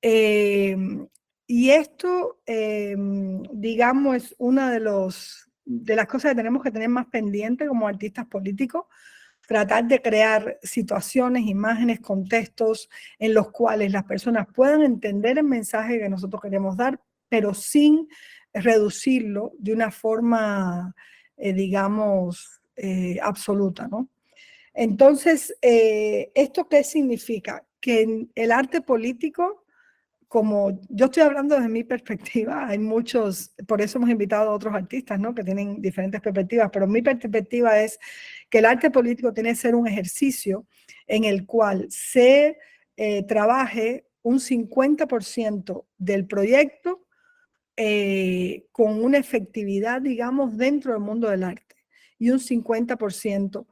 Em, 0.01 1.07
y 1.47 1.71
esto, 1.71 2.41
em, 2.47 3.43
digamos, 3.53 4.17
es 4.17 4.35
una 4.39 4.71
de, 4.71 4.81
los, 4.81 5.51
de 5.65 5.97
las 5.97 6.07
cosas 6.07 6.33
que 6.33 6.37
tenemos 6.37 6.63
que 6.63 6.71
tener 6.71 6.89
más 6.89 7.07
pendiente 7.07 7.67
como 7.67 7.89
artistas 7.89 8.27
políticos, 8.27 8.87
tratar 9.47 9.87
de 9.89 10.03
crear 10.03 10.59
situaciones, 10.63 11.47
imágenes, 11.47 12.01
contextos 12.01 12.91
en 13.19 13.33
los 13.33 13.51
cuales 13.51 13.93
las 13.93 14.05
personas 14.05 14.47
puedan 14.55 14.83
entender 14.83 15.39
el 15.39 15.45
mensaje 15.45 15.99
que 15.99 16.09
nosotros 16.09 16.43
queremos 16.43 16.77
dar, 16.77 17.01
pero 17.31 17.55
sin 17.55 18.09
reducirlo 18.53 19.53
de 19.59 19.73
una 19.73 19.91
forma, 19.91 20.95
eh, 21.37 21.53
digamos, 21.55 22.61
eh, 22.77 23.19
absoluta, 23.23 23.89
¿no? 23.89 24.09
Entonces, 24.81 25.53
eh, 25.61 26.31
¿esto 26.37 26.69
qué 26.69 26.85
significa? 26.85 27.67
Que 27.81 28.29
el 28.33 28.53
arte 28.53 28.81
político, 28.81 29.65
como 30.29 30.81
yo 30.89 31.07
estoy 31.07 31.25
hablando 31.25 31.57
desde 31.57 31.69
mi 31.69 31.83
perspectiva, 31.83 32.69
hay 32.69 32.79
muchos, 32.79 33.57
por 33.67 33.81
eso 33.83 33.99
hemos 33.99 34.09
invitado 34.09 34.51
a 34.51 34.55
otros 34.55 34.73
artistas, 34.73 35.19
¿no? 35.19 35.35
Que 35.35 35.43
tienen 35.43 35.83
diferentes 35.83 36.21
perspectivas, 36.21 36.71
pero 36.73 36.87
mi 36.87 37.03
perspectiva 37.03 37.81
es 37.81 37.99
que 38.49 38.59
el 38.59 38.67
arte 38.67 38.93
político 38.93 39.33
tiene 39.33 39.49
que 39.49 39.57
ser 39.57 39.75
un 39.75 39.89
ejercicio 39.89 40.65
en 41.09 41.25
el 41.25 41.45
cual 41.45 41.89
se 41.91 42.57
eh, 42.97 43.25
trabaje 43.25 44.07
un 44.23 44.39
50% 44.39 45.87
del 45.97 46.29
proyecto 46.29 47.05
eh, 47.77 48.69
con 48.71 49.03
una 49.03 49.19
efectividad, 49.19 50.03
digamos, 50.03 50.57
dentro 50.57 50.93
del 50.93 51.03
mundo 51.03 51.29
del 51.29 51.43
arte 51.43 51.75
y 52.17 52.31
un 52.31 52.39
50% 52.39 53.67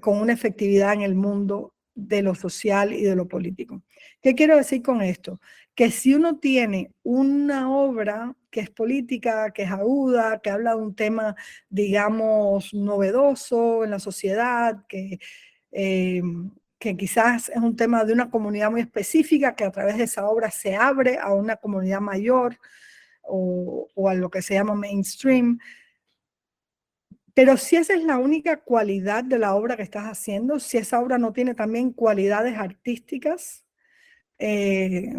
con 0.00 0.20
una 0.20 0.32
efectividad 0.32 0.92
en 0.94 1.02
el 1.02 1.14
mundo 1.14 1.74
de 1.94 2.22
lo 2.22 2.34
social 2.34 2.92
y 2.92 3.02
de 3.02 3.16
lo 3.16 3.26
político. 3.26 3.82
¿Qué 4.22 4.34
quiero 4.34 4.56
decir 4.56 4.82
con 4.82 5.02
esto? 5.02 5.40
Que 5.74 5.90
si 5.90 6.14
uno 6.14 6.38
tiene 6.38 6.92
una 7.02 7.70
obra 7.70 8.34
que 8.50 8.60
es 8.60 8.70
política, 8.70 9.52
que 9.52 9.62
es 9.62 9.70
aguda, 9.70 10.40
que 10.40 10.50
habla 10.50 10.74
de 10.74 10.82
un 10.82 10.94
tema, 10.94 11.34
digamos, 11.68 12.72
novedoso 12.74 13.84
en 13.84 13.90
la 13.90 13.98
sociedad, 13.98 14.84
que, 14.88 15.18
eh, 15.72 16.22
quizás 16.78 17.50
es 17.50 17.56
un 17.56 17.76
tema 17.76 18.04
de 18.04 18.12
una 18.12 18.30
comunidad 18.30 18.70
muy 18.70 18.80
específica, 18.80 19.54
que 19.54 19.64
a 19.64 19.70
través 19.70 19.98
de 19.98 20.04
esa 20.04 20.26
obra 20.28 20.50
se 20.50 20.74
abre 20.74 21.18
a 21.18 21.32
una 21.32 21.56
comunidad 21.56 22.00
mayor 22.00 22.58
o 23.22 24.08
a 24.08 24.14
lo 24.14 24.30
que 24.30 24.42
se 24.42 24.54
llama 24.54 24.74
mainstream, 24.74 25.58
pero 27.34 27.56
si 27.56 27.76
esa 27.76 27.94
es 27.94 28.04
la 28.04 28.18
única 28.18 28.58
cualidad 28.58 29.24
de 29.24 29.38
la 29.38 29.54
obra 29.54 29.76
que 29.76 29.82
estás 29.82 30.04
haciendo, 30.04 30.60
si 30.60 30.78
esa 30.78 31.00
obra 31.00 31.18
no 31.18 31.32
tiene 31.32 31.54
también 31.54 31.92
cualidades 31.92 32.56
artísticas, 32.56 33.64
eh, 34.38 35.14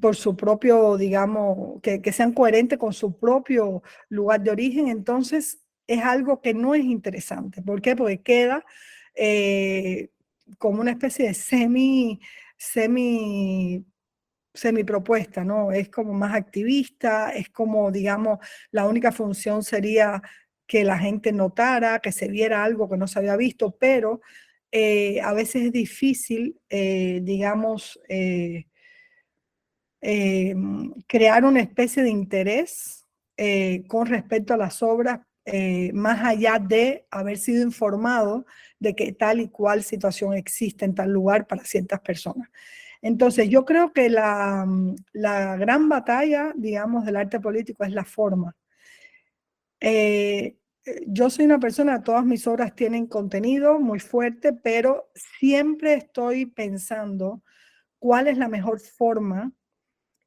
por 0.00 0.16
su 0.16 0.36
propio, 0.36 0.96
digamos, 0.96 1.80
que, 1.82 2.00
sean 2.12 2.32
coherentes 2.32 2.78
con 2.78 2.92
su 2.92 3.18
propio 3.18 3.82
lugar 4.08 4.42
de 4.42 4.50
origen, 4.50 4.88
entonces 4.88 5.62
es 5.86 6.02
algo 6.02 6.40
que 6.42 6.52
no 6.54 6.74
es 6.74 6.84
interesante. 6.84 7.62
¿Por 7.62 7.80
qué? 7.80 7.96
Porque 7.96 8.22
queda 8.22 8.64
eh, 9.14 10.10
como 10.58 10.80
una 10.80 10.90
especie 10.92 11.28
de 11.28 11.34
semi, 11.34 12.20
semi 12.58 13.86
semi 14.56 14.84
propuesta, 14.84 15.44
¿no? 15.44 15.70
Es 15.72 15.88
como 15.90 16.12
más 16.14 16.34
activista, 16.34 17.30
es 17.30 17.50
como, 17.50 17.90
digamos, 17.90 18.38
la 18.70 18.86
única 18.86 19.12
función 19.12 19.62
sería 19.62 20.22
que 20.66 20.84
la 20.84 20.98
gente 20.98 21.32
notara, 21.32 22.00
que 22.00 22.12
se 22.12 22.28
viera 22.28 22.64
algo 22.64 22.88
que 22.88 22.96
no 22.96 23.06
se 23.06 23.18
había 23.18 23.36
visto, 23.36 23.76
pero 23.78 24.20
eh, 24.72 25.20
a 25.22 25.32
veces 25.32 25.66
es 25.66 25.72
difícil, 25.72 26.60
eh, 26.68 27.20
digamos, 27.22 28.00
eh, 28.08 28.66
crear 31.06 31.44
una 31.44 31.60
especie 31.60 32.02
de 32.02 32.10
interés 32.10 33.04
con 33.88 34.06
respecto 34.06 34.54
a 34.54 34.56
las 34.56 34.82
obras, 34.82 35.20
más 35.92 36.24
allá 36.24 36.58
de 36.58 37.06
haber 37.10 37.38
sido 37.38 37.62
informado 37.62 38.46
de 38.78 38.94
que 38.94 39.12
tal 39.12 39.40
y 39.40 39.48
cual 39.48 39.82
situación 39.82 40.34
existe 40.34 40.84
en 40.84 40.94
tal 40.94 41.10
lugar 41.10 41.46
para 41.46 41.64
ciertas 41.64 42.00
personas. 42.00 42.48
Entonces, 43.02 43.48
yo 43.48 43.64
creo 43.64 43.92
que 43.92 44.08
la, 44.08 44.66
la 45.12 45.56
gran 45.56 45.88
batalla, 45.88 46.52
digamos, 46.54 47.04
del 47.04 47.16
arte 47.16 47.40
político 47.40 47.82
es 47.84 47.92
la 47.92 48.04
forma. 48.04 48.54
Eh, 49.80 50.56
yo 51.06 51.30
soy 51.30 51.44
una 51.46 51.58
persona, 51.58 52.02
todas 52.02 52.24
mis 52.24 52.46
obras 52.46 52.74
tienen 52.74 53.06
contenido 53.06 53.80
muy 53.80 53.98
fuerte, 54.00 54.52
pero 54.52 55.10
siempre 55.14 55.94
estoy 55.94 56.46
pensando 56.46 57.42
cuál 57.98 58.28
es 58.28 58.38
la 58.38 58.48
mejor 58.48 58.80
forma 58.80 59.52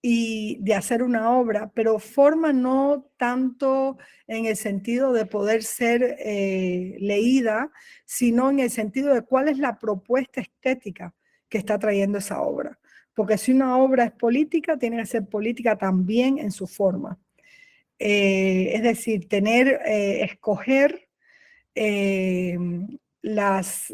y 0.01 0.57
de 0.61 0.75
hacer 0.75 1.03
una 1.03 1.31
obra, 1.31 1.71
pero 1.73 1.99
forma 1.99 2.53
no 2.53 3.11
tanto 3.17 3.97
en 4.27 4.45
el 4.45 4.55
sentido 4.55 5.11
de 5.11 5.25
poder 5.25 5.63
ser 5.63 6.17
eh, 6.19 6.95
leída, 6.99 7.71
sino 8.05 8.49
en 8.49 8.59
el 8.59 8.69
sentido 8.69 9.13
de 9.13 9.23
cuál 9.23 9.49
es 9.49 9.57
la 9.57 9.77
propuesta 9.77 10.41
estética 10.41 11.13
que 11.49 11.57
está 11.57 11.77
trayendo 11.79 12.19
esa 12.19 12.41
obra. 12.41 12.79
Porque 13.13 13.37
si 13.37 13.51
una 13.51 13.77
obra 13.77 14.05
es 14.05 14.11
política, 14.11 14.77
tiene 14.77 14.97
que 14.97 15.05
ser 15.05 15.27
política 15.27 15.77
también 15.77 16.37
en 16.39 16.51
su 16.51 16.67
forma. 16.67 17.19
Eh, 17.99 18.71
es 18.75 18.83
decir, 18.83 19.27
tener, 19.27 19.81
eh, 19.85 20.23
escoger 20.23 21.09
eh, 21.75 22.57
las, 23.21 23.93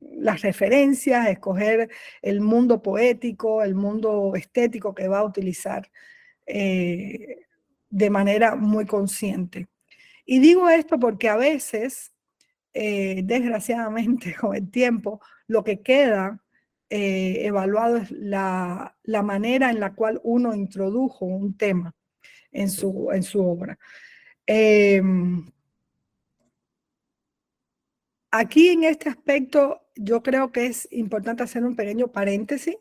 las 0.00 0.42
referencias, 0.42 1.28
escoger 1.28 1.90
el 2.22 2.40
mundo 2.40 2.80
poético, 2.82 3.62
el 3.62 3.74
mundo 3.74 4.32
estético 4.36 4.94
que 4.94 5.08
va 5.08 5.18
a 5.20 5.24
utilizar 5.24 5.90
de 6.46 8.10
manera 8.10 8.56
muy 8.56 8.86
consciente. 8.86 9.68
Y 10.24 10.38
digo 10.40 10.68
esto 10.68 10.98
porque 10.98 11.28
a 11.28 11.36
veces, 11.36 12.12
desgraciadamente, 12.72 14.34
con 14.40 14.54
el 14.56 14.70
tiempo, 14.70 15.20
lo 15.48 15.64
que 15.64 15.80
queda 15.82 16.42
evaluado 16.88 17.98
es 17.98 18.10
la, 18.12 18.96
manera 19.04 19.70
en 19.70 19.80
la 19.80 19.94
cual 19.94 20.20
uno 20.24 20.54
introdujo 20.54 21.24
un 21.24 21.56
tema 21.56 21.94
en 22.52 22.70
su, 22.70 23.10
en 23.12 23.22
su 23.22 23.40
obra. 23.40 23.78
Em, 24.46 25.50
aquí 28.30 28.68
en 28.68 28.84
este 28.84 29.08
aspecto 29.08 29.82
yo 29.96 30.22
creo 30.22 30.52
que 30.52 30.66
es 30.66 30.88
importante 30.90 31.42
hacer 31.42 31.64
un 31.64 31.76
pequeño 31.76 32.08
paréntesis. 32.08 32.76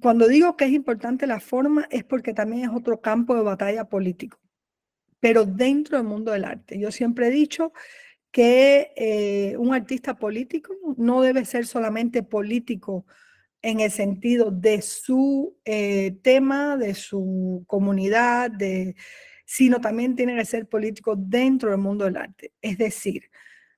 Cuando 0.00 0.26
digo 0.28 0.56
que 0.56 0.64
es 0.64 0.72
importante 0.72 1.26
la 1.26 1.40
forma 1.40 1.86
es 1.90 2.04
porque 2.04 2.34
también 2.34 2.64
es 2.64 2.70
otro 2.74 3.00
campo 3.00 3.34
de 3.34 3.42
batalla 3.42 3.88
político, 3.88 4.38
pero 5.20 5.44
dentro 5.44 5.98
del 5.98 6.06
mundo 6.06 6.32
del 6.32 6.44
arte. 6.44 6.78
Yo 6.78 6.90
siempre 6.90 7.28
he 7.28 7.30
dicho 7.30 7.72
que 8.30 8.92
eh, 8.96 9.56
un 9.58 9.74
artista 9.74 10.16
político 10.18 10.74
no 10.96 11.20
debe 11.20 11.44
ser 11.44 11.66
solamente 11.66 12.22
político 12.22 13.06
en 13.62 13.80
el 13.80 13.90
sentido 13.90 14.50
de 14.50 14.82
su 14.82 15.56
eh, 15.64 16.16
tema, 16.22 16.76
de 16.76 16.94
su 16.94 17.64
comunidad, 17.66 18.50
de, 18.50 18.96
sino 19.44 19.80
también 19.80 20.16
tiene 20.16 20.36
que 20.36 20.44
ser 20.44 20.68
político 20.68 21.14
dentro 21.16 21.70
del 21.70 21.78
mundo 21.78 22.04
del 22.04 22.16
arte. 22.16 22.52
Es 22.60 22.76
decir, 22.78 23.30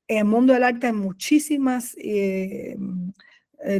en 0.08 0.18
el 0.18 0.24
mundo 0.24 0.52
del 0.54 0.64
arte 0.64 0.88
hay 0.88 0.92
muchísimas 0.92 1.94
eh, 1.98 2.76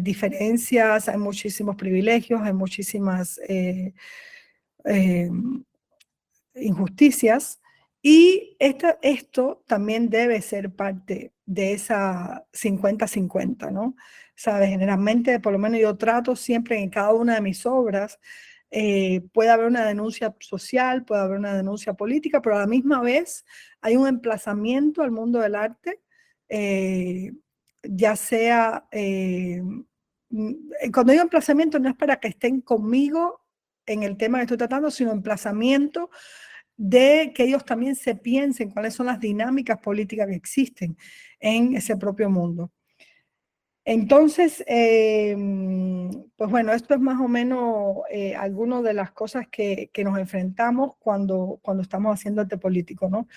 diferencias, 0.00 1.08
hay 1.08 1.18
muchísimos 1.18 1.76
privilegios, 1.76 2.40
hay 2.42 2.52
muchísimas 2.54 3.38
injusticias, 6.54 7.60
y 8.06 8.56
esto 8.58 9.64
también 9.66 10.10
debe 10.10 10.42
ser 10.42 10.74
parte 10.74 11.33
de 11.46 11.72
esa 11.72 12.46
50-50, 12.52 13.70
¿no? 13.70 13.96
¿Sabes? 14.34 14.70
Generalmente, 14.70 15.40
por 15.40 15.52
lo 15.52 15.58
menos 15.58 15.80
yo 15.80 15.96
trato 15.96 16.36
siempre 16.36 16.78
en 16.78 16.90
cada 16.90 17.12
una 17.12 17.34
de 17.34 17.40
mis 17.40 17.64
obras, 17.66 18.18
eh, 18.70 19.22
puede 19.32 19.50
haber 19.50 19.66
una 19.66 19.86
denuncia 19.86 20.34
social, 20.40 21.04
puede 21.04 21.22
haber 21.22 21.38
una 21.38 21.54
denuncia 21.54 21.94
política, 21.94 22.42
pero 22.42 22.56
a 22.56 22.60
la 22.60 22.66
misma 22.66 23.00
vez 23.00 23.44
hay 23.80 23.96
un 23.96 24.08
emplazamiento 24.08 25.02
al 25.02 25.12
mundo 25.12 25.38
del 25.38 25.54
arte, 25.54 26.00
eh, 26.48 27.32
ya 27.84 28.16
sea, 28.16 28.86
eh, 28.90 29.62
mm, 30.30 30.52
cuando 30.92 31.12
digo 31.12 31.22
emplazamiento 31.22 31.78
no 31.78 31.88
es 31.90 31.94
para 31.96 32.18
que 32.18 32.28
estén 32.28 32.60
conmigo 32.62 33.42
en 33.86 34.02
el 34.02 34.16
tema 34.16 34.38
que 34.38 34.44
estoy 34.44 34.58
tratando, 34.58 34.90
sino 34.90 35.12
emplazamiento 35.12 36.10
de 36.76 37.32
que 37.34 37.44
ellos 37.44 37.64
también 37.64 37.94
se 37.94 38.14
piensen 38.16 38.70
cuáles 38.70 38.94
son 38.94 39.06
las 39.06 39.20
dinámicas 39.20 39.78
políticas 39.78 40.26
que 40.28 40.34
existen 40.34 40.96
en 41.40 41.76
ese 41.76 41.96
propio 41.96 42.30
mundo. 42.30 42.72
Entonces, 43.86 44.64
em, 44.66 46.10
pues 46.36 46.50
bueno, 46.50 46.72
esto 46.72 46.94
es 46.94 47.00
más 47.00 47.20
o 47.20 47.28
menos 47.28 47.98
eh, 48.10 48.34
algunas 48.34 48.82
de 48.82 48.94
las 48.94 49.12
cosas 49.12 49.46
que, 49.48 49.90
nos 50.02 50.18
enfrentamos 50.18 50.96
cuando, 50.98 51.60
cuando 51.62 51.82
estamos 51.82 52.14
haciendo 52.14 52.40
arte 52.40 52.56
político, 52.56 53.10
¿no? 53.10 53.28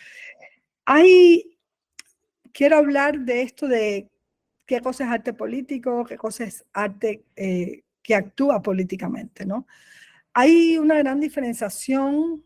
Hay, 0.86 1.60
quiero 2.54 2.78
hablar 2.78 3.20
de 3.20 3.42
esto 3.42 3.68
de 3.68 4.10
qué 4.66 4.82
cosa 4.82 5.06
es 5.06 5.12
arte 5.12 5.34
político, 5.34 6.06
qué 6.06 6.18
cosa 6.18 6.46
es 6.46 6.66
arte 6.74 7.26
eh, 7.36 7.84
que 8.02 8.16
actúa 8.16 8.62
políticamente, 8.62 9.46
¿no? 9.46 9.68
Hay 10.34 10.78
una 10.78 10.98
gran 11.00 11.20
diferenciación 11.20 12.44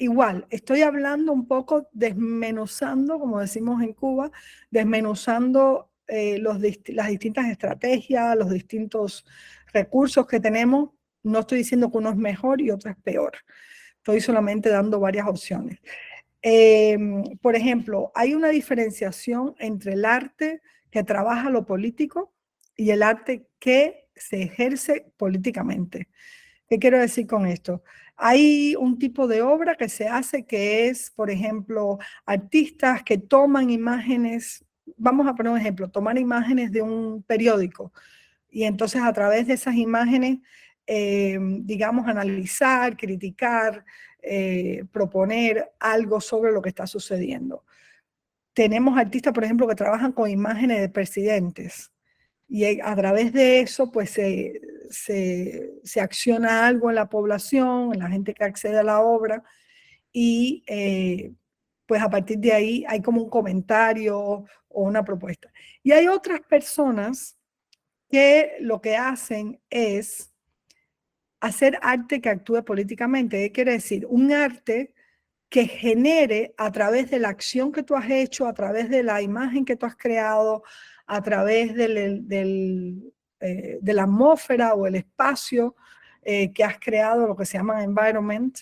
igual, 0.00 0.46
estoy 0.50 0.82
hablando 0.82 1.32
un 1.32 1.46
poco 1.46 1.88
desmenuzando, 1.92 3.18
como 3.18 3.38
decimos 3.38 3.82
en 3.82 3.92
Cuba, 3.92 4.32
desmenuzando 4.70 5.90
eh, 6.08 6.38
los, 6.38 6.58
las 6.88 7.08
distintas 7.08 7.46
estrategias, 7.46 8.36
los 8.36 8.50
distintos 8.50 9.24
recursos 9.72 10.26
que 10.26 10.40
tenemos. 10.40 10.90
No 11.22 11.40
estoy 11.40 11.58
diciendo 11.58 11.90
que 11.90 11.98
uno 11.98 12.10
es 12.10 12.16
mejor 12.16 12.60
y 12.60 12.70
otro 12.70 12.90
es 12.90 12.96
peor. 12.96 13.32
Estoy 13.98 14.20
solamente 14.20 14.70
dando 14.70 14.98
varias 14.98 15.28
opciones. 15.28 15.78
Em, 16.42 17.22
por 17.42 17.54
ejemplo, 17.54 18.10
hay 18.14 18.34
una 18.34 18.48
diferenciación 18.48 19.54
entre 19.58 19.92
el 19.92 20.06
arte 20.06 20.62
que 20.90 21.04
trabaja 21.04 21.50
lo 21.50 21.66
político 21.66 22.32
y 22.74 22.90
el 22.90 23.02
arte 23.02 23.46
que 23.58 24.08
se 24.16 24.42
ejerce 24.42 25.12
políticamente. 25.18 26.08
¿Qué 26.68 26.78
quiero 26.78 26.98
decir 26.98 27.26
con 27.26 27.46
esto? 27.46 27.82
Hay 28.22 28.76
un 28.76 28.98
tipo 28.98 29.26
de 29.26 29.40
obra 29.40 29.76
que 29.76 29.88
se 29.88 30.06
hace 30.06 30.44
que 30.44 30.88
es, 30.88 31.10
por 31.10 31.30
ejemplo, 31.30 31.98
artistas 32.26 33.02
que 33.02 33.16
toman 33.16 33.70
imágenes, 33.70 34.62
vamos 34.98 35.26
a 35.26 35.34
poner 35.34 35.52
un 35.52 35.58
ejemplo, 35.58 35.88
tomar 35.88 36.18
imágenes 36.18 36.70
de 36.70 36.82
un 36.82 37.22
periódico 37.22 37.94
y 38.50 38.64
entonces 38.64 39.00
a 39.02 39.10
través 39.14 39.46
de 39.46 39.54
esas 39.54 39.74
imágenes, 39.74 40.40
eh, 40.86 41.38
digamos, 41.62 42.06
analizar, 42.08 42.94
criticar, 42.94 43.86
eh, 44.20 44.84
proponer 44.92 45.70
algo 45.78 46.20
sobre 46.20 46.52
lo 46.52 46.60
que 46.60 46.68
está 46.68 46.86
sucediendo. 46.86 47.64
Tenemos 48.52 48.98
artistas, 48.98 49.32
por 49.32 49.44
ejemplo, 49.44 49.66
que 49.66 49.74
trabajan 49.74 50.12
con 50.12 50.28
imágenes 50.28 50.82
de 50.82 50.90
presidentes 50.90 51.90
y 52.52 52.80
a 52.80 52.96
través 52.96 53.32
de 53.32 53.60
eso, 53.60 53.92
pues 53.92 54.10
se, 54.10 54.60
se, 54.90 56.00
acciona 56.00 56.66
algo 56.66 56.90
en 56.90 56.96
la 56.96 57.08
población, 57.08 57.94
en 57.94 58.00
la 58.00 58.08
gente 58.08 58.34
que 58.34 58.42
accede 58.42 58.76
a 58.76 58.82
la 58.82 59.00
obra, 59.00 59.44
y 60.12 60.64
eh, 60.66 61.32
pues 61.86 62.02
a 62.02 62.10
partir 62.10 62.38
de 62.38 62.52
ahí 62.52 62.84
hay 62.88 63.00
como 63.00 63.22
un 63.22 63.30
comentario 63.30 64.18
o 64.18 64.82
una 64.82 65.04
propuesta. 65.04 65.52
Y 65.84 65.92
hay 65.92 66.08
otras 66.08 66.40
personas 66.40 67.38
que 68.10 68.56
lo 68.58 68.80
que 68.80 68.96
hacen 68.96 69.60
es 69.70 70.32
hacer 71.38 71.78
arte 71.82 72.20
que 72.20 72.30
actúe 72.30 72.64
políticamente. 72.64 73.38
¿Qué 73.38 73.52
quiere 73.52 73.72
decir? 73.74 74.06
Un 74.06 74.32
arte 74.32 74.92
que 75.48 75.66
genere 75.66 76.52
a 76.56 76.72
través 76.72 77.12
de 77.12 77.20
la 77.20 77.28
acción 77.28 77.70
que 77.70 77.84
tú 77.84 77.94
has 77.94 78.10
hecho, 78.10 78.48
a 78.48 78.54
través 78.54 78.90
de 78.90 79.04
la 79.04 79.22
imagen 79.22 79.64
que 79.64 79.76
tú 79.76 79.86
has 79.86 79.96
creado, 79.96 80.64
a 81.10 81.20
través 81.22 81.74
del, 81.74 83.12
eh, 83.40 83.78
de 83.82 83.92
la 83.92 84.04
atmósfera 84.04 84.74
o 84.74 84.86
el 84.86 84.94
espacio 84.94 85.74
eh, 86.22 86.52
que 86.52 86.62
has 86.62 86.78
creado, 86.78 87.26
lo 87.26 87.34
que 87.34 87.44
se 87.44 87.58
llama 87.58 87.82
environment, 87.82 88.60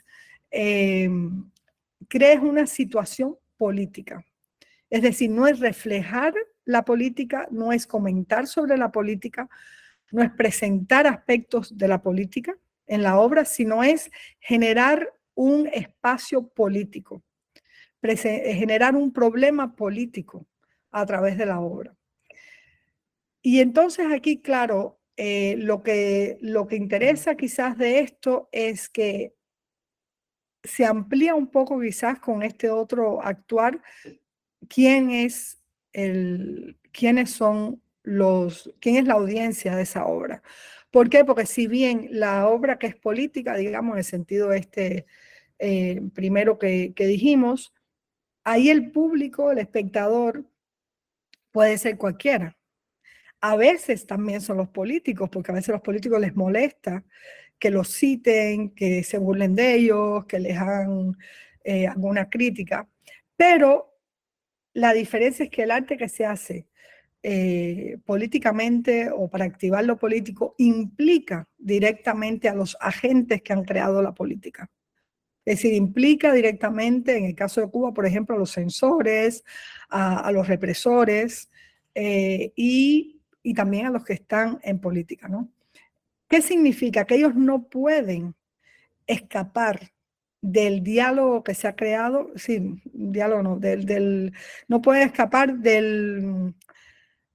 crees 0.49 2.41
una 2.41 2.67
situación 2.67 3.37
política. 3.59 4.25
Es 4.89 5.03
decir, 5.03 5.31
no 5.31 5.47
es 5.47 5.61
reflejar 5.61 6.33
la 6.65 6.87
política, 6.87 7.47
no 7.51 7.71
es 7.71 7.87
comentar 7.87 8.47
sobre 8.47 8.79
la 8.79 8.91
política, 8.91 9.47
no 10.11 10.23
es 10.23 10.31
presentar 10.31 11.07
aspectos 11.07 11.77
de 11.77 11.87
la 11.87 12.01
política 12.01 12.57
en 12.87 13.03
la 13.03 13.21
obra, 13.21 13.45
sino 13.45 13.85
es 13.85 14.11
generar 14.41 15.13
un 15.35 15.67
espacio 15.67 16.49
político, 16.49 17.23
generar 18.03 18.97
un 18.97 19.13
problema 19.13 19.77
político 19.77 20.47
a 20.91 21.05
través 21.05 21.37
de 21.37 21.45
la 21.45 21.61
obra. 21.61 21.98
Y 23.43 23.61
entonces 23.61 24.07
aquí, 24.13 24.41
claro, 24.41 25.01
eh, 25.17 25.57
lo, 25.59 25.83
que, 25.83 26.39
lo 26.41 26.67
que 26.67 26.77
interesa 26.77 27.37
quizás 27.37 27.77
de 27.79 28.01
esto 28.01 28.49
es 28.53 28.89
que 28.89 29.35
se 30.63 30.85
amplía 30.85 31.35
un 31.35 31.49
poco 31.49 31.81
quizás 31.81 32.19
con 32.21 32.43
este 32.43 32.71
otro 32.71 33.23
actuar 33.23 33.83
quién 34.69 35.11
es 35.11 35.63
el, 35.93 36.79
quiénes 36.93 37.31
son 37.31 37.83
los, 38.03 38.73
quién 38.81 38.97
es 38.97 39.07
la 39.07 39.15
audiencia 39.15 39.77
de 39.77 39.83
esa 39.83 40.07
obra. 40.07 40.43
¿Por 40.91 41.09
qué? 41.11 41.25
Porque 41.25 41.47
si 41.47 41.67
bien 41.67 42.09
la 42.11 42.49
obra 42.49 42.79
que 42.79 42.89
es 42.89 42.97
política, 42.97 43.57
digamos 43.57 43.93
en 43.93 43.99
el 43.99 44.05
sentido 44.05 44.53
este 44.53 45.07
eh, 45.59 46.01
primero 46.15 46.59
que, 46.59 46.93
que 46.95 47.07
dijimos, 47.07 47.75
ahí 48.45 48.71
el 48.71 48.91
público, 48.91 49.51
el 49.51 49.59
espectador, 49.59 50.45
puede 51.51 51.79
ser 51.79 51.99
cualquiera. 51.99 52.58
A 53.41 53.57
veces 53.57 54.07
también 54.07 54.41
son 54.41 54.57
los 54.57 54.69
políticos, 54.69 55.29
porque 55.31 55.53
a 55.53 55.55
veces 55.55 55.69
los 55.69 55.83
políticos 55.83 56.21
les 56.21 56.35
molesta 56.35 57.05
que 57.59 57.71
los 57.71 57.89
citen, 57.89 58.71
que 58.71 59.03
se 59.03 59.19
burlen 59.19 59.55
de 59.55 59.75
ellos, 59.75 60.25
que 60.27 60.39
les 60.39 60.57
hagan 60.57 61.17
eh, 61.65 61.87
alguna 61.87 62.29
crítica. 62.29 62.89
Pero 63.37 63.97
la 64.75 64.93
diferencia 64.93 65.45
es 65.45 65.51
que 65.51 65.63
el 65.63 65.71
arte 65.71 65.97
que 65.97 66.09
se 66.09 66.25
hace 66.25 66.69
eh, 67.23 67.99
políticamente 68.05 69.11
o 69.13 69.29
para 69.29 69.45
activar 69.45 69.85
lo 69.85 69.99
político 69.99 70.55
implica 70.59 71.49
directamente 71.59 72.49
a 72.49 72.55
los 72.55 72.77
agentes 72.81 73.43
que 73.43 73.53
han 73.53 73.65
creado 73.65 74.03
la 74.03 74.15
política. 74.15 74.71
Es 75.45 75.57
decir, 75.59 75.75
implica 75.75 76.33
directamente, 76.33 77.17
en 77.17 77.25
el 77.25 77.35
caso 77.35 77.61
de 77.61 77.71
Cuba, 77.71 77.93
por 77.93 78.07
ejemplo, 78.07 78.37
a 78.37 78.39
los 78.39 78.51
censores, 78.53 79.45
a, 79.89 80.31
los 80.31 80.47
represores 80.47 81.51
eh, 81.95 82.53
y, 82.55 83.18
y, 83.43 83.55
también 83.55 83.87
a 83.87 83.91
los 83.91 84.05
que 84.05 84.15
están 84.15 84.59
en 84.63 84.81
política. 84.81 85.29
¿no? 85.29 85.49
¿Qué 86.29 86.43
significa? 86.43 87.05
Que 87.05 87.17
ellos 87.17 87.35
no 87.35 87.69
pueden 87.69 88.35
escapar 89.07 89.93
del 90.41 90.83
diálogo 90.83 91.43
que 91.43 91.55
se 91.55 91.67
ha 91.67 91.75
creado, 91.75 92.31
sí, 92.37 92.81
diálogo 92.85 93.43
no, 93.43 93.59
del, 93.59 93.85
del, 93.85 94.33
no 94.69 94.81
pueden 94.81 95.09
escapar 95.09 95.59
del, 95.59 96.55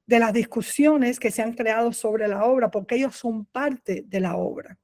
de 0.05 0.19
las 0.19 0.33
discusiones 0.33 1.19
que 1.19 1.31
se 1.31 1.41
han 1.41 1.53
creado 1.53 1.91
sobre 1.91 2.27
la 2.27 2.45
obra, 2.45 2.71
porque 2.71 2.95
ellos 2.95 3.15
son 3.15 3.45
parte 3.45 4.03
de 4.07 4.19
la 4.19 4.37
obra. 4.37 4.77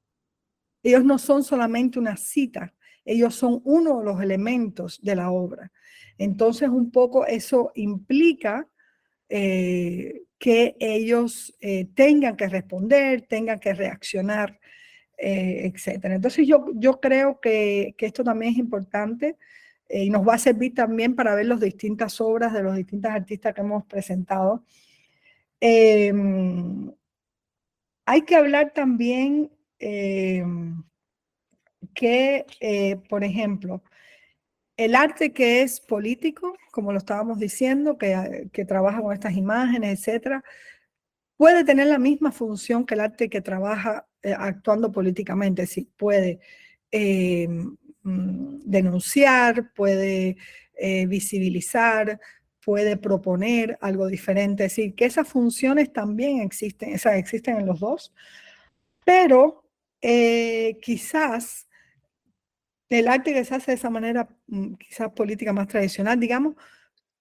Ellos 0.82 1.04
no 1.04 1.18
son 1.18 1.44
solamente 1.44 1.98
una 1.98 2.16
cita, 2.16 2.74
ellos 3.04 3.34
son 3.34 3.60
uno 3.64 3.98
de 3.98 4.04
los 4.04 4.22
elementos 4.22 5.00
de 5.02 5.14
la 5.14 5.30
obra. 5.30 5.72
Entonces, 6.18 6.68
un 6.68 6.90
poco 6.90 7.26
eso 7.26 7.72
implica 7.74 8.68
eh, 9.28 10.22
que 10.40 10.74
ellos 10.80 11.56
eh, 11.60 11.86
tengan 11.94 12.36
que 12.36 12.48
responder, 12.48 13.22
tengan 13.28 13.60
que 13.60 13.74
reaccionar, 13.74 14.58
eh, 15.16 15.72
etc. 15.72 16.06
Entonces, 16.06 16.48
yo, 16.48 16.66
yo 16.74 16.98
creo 16.98 17.38
que, 17.40 17.94
que 17.96 18.06
esto 18.06 18.24
también 18.24 18.54
es 18.54 18.58
importante 18.58 19.36
y 19.88 20.10
nos 20.10 20.26
va 20.26 20.34
a 20.34 20.38
servir 20.38 20.74
también 20.74 21.14
para 21.14 21.36
ver 21.36 21.46
las 21.46 21.60
distintas 21.60 22.20
obras 22.20 22.52
de 22.52 22.62
los 22.62 22.76
distintos 22.76 23.12
artistas 23.12 23.54
que 23.54 23.60
hemos 23.60 23.84
presentado 23.86 24.64
Em, 25.60 26.90
hay 28.06 28.22
que 28.22 28.34
hablar 28.34 28.72
también 28.72 29.50
em, 29.78 30.82
que, 31.94 32.46
eh, 32.60 32.96
por 33.08 33.24
ejemplo, 33.24 33.82
el 34.80 34.94
arte 34.94 35.34
que 35.34 35.60
es 35.60 35.78
político, 35.78 36.56
como 36.70 36.90
lo 36.92 36.98
estábamos 36.98 37.38
diciendo, 37.38 37.98
que, 37.98 38.64
trabaja 38.66 39.02
con 39.02 39.12
estas 39.12 39.34
imágenes, 39.36 39.98
etcétera, 39.98 40.42
puede 41.36 41.64
tener 41.64 41.88
la 41.88 41.98
misma 41.98 42.32
función 42.32 42.86
que 42.86 42.94
el 42.94 43.00
arte 43.00 43.28
que 43.28 43.42
trabaja 43.42 44.06
eh, 44.22 44.34
actuando 44.36 44.90
políticamente, 44.90 45.66
sí, 45.66 45.90
puede 45.98 46.40
em, 46.90 47.76
mm, 48.04 48.60
denunciar, 48.64 49.70
puede 49.74 50.38
eh, 50.78 51.06
visibilizar, 51.06 52.18
puede 52.64 52.96
proponer 52.96 53.76
algo 53.82 54.06
diferente. 54.06 54.64
Es 54.64 54.76
decir, 54.76 54.94
que 54.94 55.04
esas 55.04 55.28
funciones 55.28 55.92
también 55.92 56.40
existen, 56.40 56.94
existen 56.94 57.58
en 57.58 57.66
los 57.66 57.80
dos, 57.80 58.14
pero 59.04 59.62
eh, 60.00 60.78
quizás 60.80 61.68
el 62.90 63.08
arte 63.08 63.32
que 63.32 63.44
se 63.44 63.54
hace 63.54 63.72
de 63.72 63.76
esa 63.76 63.90
manera, 63.90 64.28
mm, 64.48 64.74
quizás 64.74 65.12
política 65.12 65.52
más 65.52 65.68
tradicional, 65.68 66.18
digamos, 66.20 66.56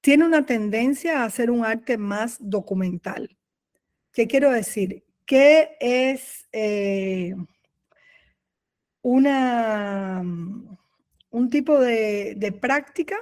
tiene 0.01 0.25
una 0.25 0.45
tendencia 0.45 1.23
a 1.23 1.29
ser 1.29 1.51
un 1.51 1.65
arte 1.65 1.97
más 1.97 2.37
documental. 2.41 3.37
¿Qué 4.13 4.27
quiero 4.27 4.51
decir? 4.51 5.05
Que 5.25 5.77
es 5.79 6.47
eh, 6.53 7.35
una, 9.01 10.21
mm, 10.23 10.77
un 11.31 11.49
tipo 11.49 11.79
de, 11.79 12.35
de 12.37 12.51
práctica 12.51 13.17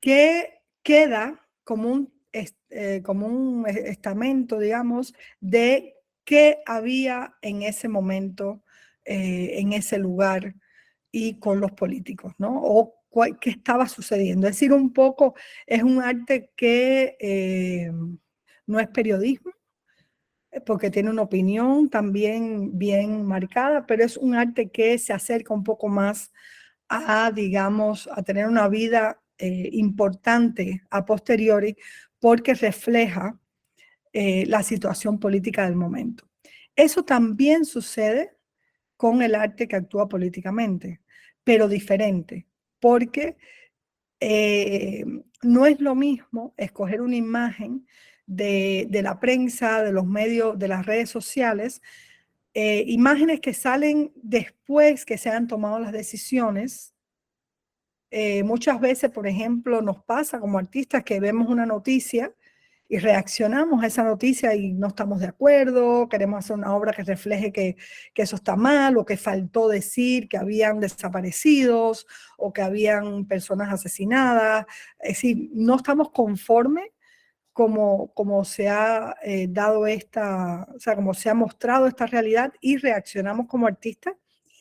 que 0.00 0.60
queda 0.82 1.40
como 1.64 1.90
un, 1.90 2.12
eh, 2.70 3.02
como 3.02 3.26
un 3.26 3.66
estamento, 3.68 4.58
digamos, 4.58 5.14
de 5.40 5.94
qué 6.24 6.58
había 6.66 7.36
en 7.42 7.62
ese 7.62 7.88
momento, 7.88 8.62
eh, 9.04 9.58
en 9.58 9.72
ese 9.72 9.98
lugar 9.98 10.54
y 11.10 11.38
con 11.38 11.60
los 11.60 11.72
políticos, 11.72 12.32
¿no? 12.38 12.60
O 12.62 12.94
qué 13.40 13.50
estaba 13.50 13.88
sucediendo. 13.88 14.46
Es 14.46 14.56
decir, 14.56 14.72
un 14.72 14.92
poco 14.92 15.34
es 15.66 15.82
un 15.82 16.02
arte 16.02 16.50
que 16.56 17.16
eh, 17.18 17.90
no 18.66 18.80
es 18.80 18.88
periodismo, 18.88 19.52
porque 20.64 20.90
tiene 20.90 21.10
una 21.10 21.22
opinión 21.22 21.88
también 21.90 22.78
bien 22.78 23.24
marcada, 23.24 23.86
pero 23.86 24.04
es 24.04 24.16
un 24.16 24.34
arte 24.34 24.70
que 24.70 24.98
se 24.98 25.12
acerca 25.12 25.54
un 25.54 25.64
poco 25.64 25.88
más 25.88 26.32
a, 26.88 27.30
digamos, 27.30 28.08
a 28.12 28.22
tener 28.22 28.46
una 28.46 28.68
vida 28.68 29.20
eh, 29.38 29.68
importante 29.72 30.82
a 30.90 31.04
posteriori 31.04 31.76
porque 32.18 32.54
refleja 32.54 33.38
eh, 34.12 34.46
la 34.46 34.62
situación 34.62 35.18
política 35.18 35.64
del 35.64 35.76
momento. 35.76 36.28
Eso 36.74 37.04
también 37.04 37.64
sucede 37.64 38.35
con 38.96 39.22
el 39.22 39.34
arte 39.34 39.68
que 39.68 39.76
actúa 39.76 40.08
políticamente, 40.08 41.00
pero 41.44 41.68
diferente, 41.68 42.46
porque 42.80 43.36
eh, 44.20 45.04
no 45.42 45.66
es 45.66 45.80
lo 45.80 45.94
mismo 45.94 46.54
escoger 46.56 47.00
una 47.00 47.16
imagen 47.16 47.86
de, 48.26 48.86
de, 48.90 49.02
la 49.02 49.20
prensa, 49.20 49.82
de 49.82 49.92
los 49.92 50.06
medios, 50.06 50.58
de 50.58 50.68
las 50.68 50.86
redes 50.86 51.10
sociales, 51.10 51.82
imágenes 52.54 53.40
que 53.40 53.52
salen 53.52 54.12
después 54.14 55.04
que 55.04 55.18
se 55.18 55.28
han 55.28 55.46
tomado 55.46 55.78
las 55.78 55.92
decisiones. 55.92 56.94
Eh, 58.10 58.44
muchas 58.44 58.80
veces, 58.80 59.10
por 59.10 59.26
ejemplo, 59.26 59.82
nos 59.82 60.02
pasa 60.02 60.40
como 60.40 60.58
artistas 60.58 61.04
que 61.04 61.20
vemos 61.20 61.48
una 61.48 61.66
noticia 61.66 62.34
y 62.88 62.98
reaccionamos 62.98 63.82
a 63.82 63.86
esa 63.86 64.04
noticia 64.04 64.54
y 64.54 64.72
no 64.72 64.88
estamos 64.88 65.20
de 65.20 65.26
acuerdo, 65.26 66.08
queremos 66.08 66.38
hacer 66.38 66.56
una 66.56 66.74
obra 66.74 66.92
que 66.92 67.02
refleje 67.02 67.52
que, 67.52 67.76
que, 68.14 68.22
eso 68.22 68.36
está 68.36 68.54
mal 68.56 68.96
o 68.96 69.04
que 69.04 69.16
faltó 69.16 69.68
decir 69.68 70.28
que 70.28 70.36
habían 70.36 70.78
desaparecidos 70.78 72.06
o 72.38 72.52
que 72.52 72.62
habían 72.62 73.26
personas 73.26 73.72
asesinadas. 73.72 74.66
Es 75.00 75.16
decir, 75.16 75.50
no 75.52 75.76
estamos 75.76 76.10
conformes 76.10 76.86
como, 77.56 78.12
como 78.12 78.44
se 78.44 78.68
ha 78.68 79.16
eh, 79.22 79.46
dado 79.48 79.86
esta, 79.86 80.68
o 80.74 80.78
sea, 80.78 80.94
como 80.94 81.14
se 81.14 81.30
ha 81.30 81.34
mostrado 81.34 81.86
esta 81.86 82.06
realidad 82.06 82.52
y 82.60 82.76
reaccionamos 82.76 83.46
como 83.46 83.66
artistas 83.66 84.14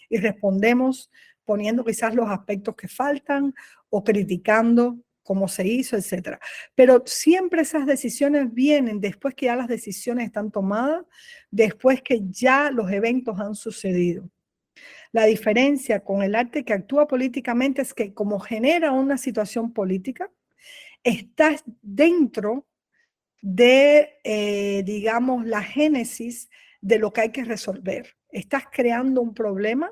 y 0.10 0.18
respondemos 0.18 1.12
poniendo 1.44 1.84
quizás 1.84 2.16
los 2.16 2.30
aspectos 2.30 2.76
que 2.76 2.88
faltan 2.88 3.54
o 3.90 4.04
criticando 4.04 4.98
cómo 5.26 5.48
se 5.48 5.68
hizo, 5.68 5.98
etcétera. 5.98 6.40
Pero 6.76 7.04
siempre 7.06 7.64
esas 7.64 7.86
decisiones 7.86 8.54
vienen 8.54 9.02
después 9.02 9.34
que 9.34 9.48
ya 9.48 9.56
las 9.56 9.68
decisiones 9.68 10.28
están 10.28 10.52
tomadas, 10.52 11.04
después 11.50 12.02
que 12.02 12.22
ya 12.30 12.70
los 12.72 12.92
eventos 12.92 13.40
han 13.40 13.56
sucedido. 13.56 14.30
La 15.12 15.26
diferencia 15.26 16.02
con 16.02 16.22
el 16.22 16.36
arte 16.36 16.64
que 16.64 16.74
actúa 16.74 17.08
políticamente 17.08 17.82
es 17.82 17.94
que 17.94 18.14
como 18.14 18.40
genera 18.40 18.92
una 18.92 19.18
situación 19.18 19.74
política, 19.74 20.30
está 21.04 21.56
dentro 21.82 22.68
de, 23.42 24.20
eh, 24.24 24.84
digamos, 24.86 25.46
la 25.46 25.64
génesis 25.64 26.50
de 26.82 27.00
lo 27.00 27.12
que 27.12 27.22
hay 27.22 27.32
que 27.32 27.46
resolver. 27.46 28.16
Estás 28.30 28.66
creando 28.72 29.22
un 29.22 29.34
problema 29.34 29.92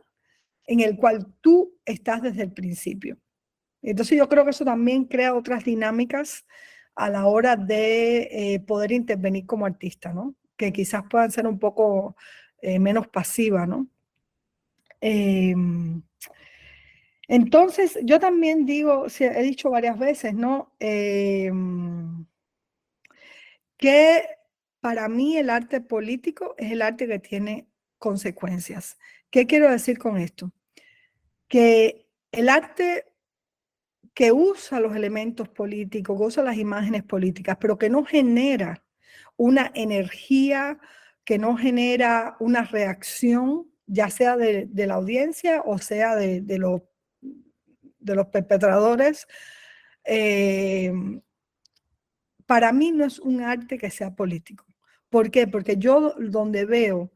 en 0.65 0.81
el 0.81 0.95
cual 0.95 1.33
tú 1.41 1.75
estás 1.85 2.21
desde 2.21 2.43
el 2.43 2.53
principio. 2.53 3.17
Entonces 3.83 4.17
yo 4.17 4.29
creo 4.29 4.45
que 4.45 4.51
eso 4.51 4.65
también 4.65 5.05
crea 5.05 5.35
otras 5.35 5.63
dinámicas 5.65 6.45
a 6.95 7.09
la 7.09 7.25
hora 7.27 7.55
de 7.55 8.29
eh, 8.31 8.59
poder 8.61 8.91
intervenir 8.91 9.45
como 9.45 9.65
artista, 9.65 10.13
¿no? 10.13 10.35
Que 10.57 10.71
quizás 10.71 11.03
puedan 11.09 11.31
ser 11.31 11.47
un 11.47 11.59
poco 11.59 12.15
eh, 12.61 12.79
menos 12.79 13.07
pasiva, 13.07 13.65
¿no? 13.67 13.87
Em, 15.01 16.01
entonces, 17.27 17.97
yo 18.03 18.19
también 18.19 18.65
digo, 18.65 19.07
he 19.19 19.43
dicho 19.43 19.69
varias 19.69 19.97
veces, 19.99 20.33
¿no? 20.33 20.73
Em, 20.79 22.25
que 23.77 24.23
para 24.79 25.09
mí 25.09 25.37
el 25.37 25.49
arte 25.49 25.81
político 25.81 26.55
es 26.57 26.71
el 26.71 26.81
arte 26.81 27.07
que 27.07 27.19
tiene 27.19 27.67
consecuencias. 27.97 28.97
¿Qué 29.29 29.47
quiero 29.47 29.69
decir 29.71 29.97
con 29.97 30.17
esto? 30.17 30.51
Que 31.47 32.07
el 32.31 32.49
arte 32.49 33.05
que 34.13 34.32
usa 34.32 34.80
los 34.80 34.95
elementos 34.95 35.49
políticos, 35.49 36.17
que 36.17 36.23
usa 36.23 36.43
las 36.43 36.58
imágenes 36.58 37.04
políticas, 37.04 37.58
pero 37.60 37.78
que 37.78 37.89
no 37.89 38.06
genera 38.06 38.84
una 39.38 39.71
energía, 39.73 40.80
que 41.26 41.39
no 41.39 41.58
genera 41.58 42.36
una 42.39 42.63
reacción, 42.63 43.67
ya 43.88 44.10
sea 44.10 44.38
de, 44.38 44.69
la 44.73 44.95
audiencia 44.95 45.62
o 45.65 45.78
sea 45.78 46.15
de, 46.15 46.43
los 46.58 48.28
perpetradores, 48.28 49.28
eh, 50.06 50.93
para 52.45 52.71
mí 52.71 52.91
no 52.91 53.06
es 53.06 53.19
un 53.19 53.41
arte 53.41 53.78
que 53.78 53.89
sea 53.89 54.13
político. 54.13 54.65
¿Por 55.10 55.32
qué? 55.32 55.47
Porque 55.47 55.78
yo 55.78 56.13
donde 56.19 56.65
veo 56.65 57.12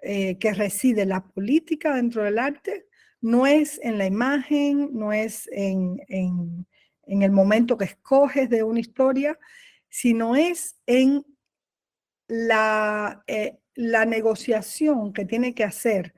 eh, 0.00 0.38
que 0.38 0.54
reside 0.54 1.04
la 1.04 1.22
política 1.22 1.94
dentro 1.94 2.24
del 2.24 2.38
arte, 2.38 2.86
no 3.20 3.46
es 3.46 3.80
en 3.82 3.98
la 3.98 4.06
imagen, 4.06 4.90
no 4.92 5.12
es 5.12 5.48
en, 5.52 5.98
el 7.06 7.30
momento 7.32 7.76
que 7.76 7.84
escoges 7.86 8.48
de 8.48 8.62
una 8.62 8.80
historia, 8.80 9.38
sino 9.88 10.36
es 10.36 10.76
en 10.86 11.24
la, 12.28 13.22
eh, 13.26 13.58
la 13.74 14.04
negociación 14.04 15.12
que 15.12 15.24
tiene 15.24 15.54
que 15.54 15.64
hacer, 15.64 16.14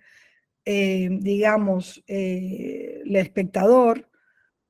eh, 0.65 1.09
digamos, 1.11 2.03
el 2.07 3.17
espectador 3.17 4.09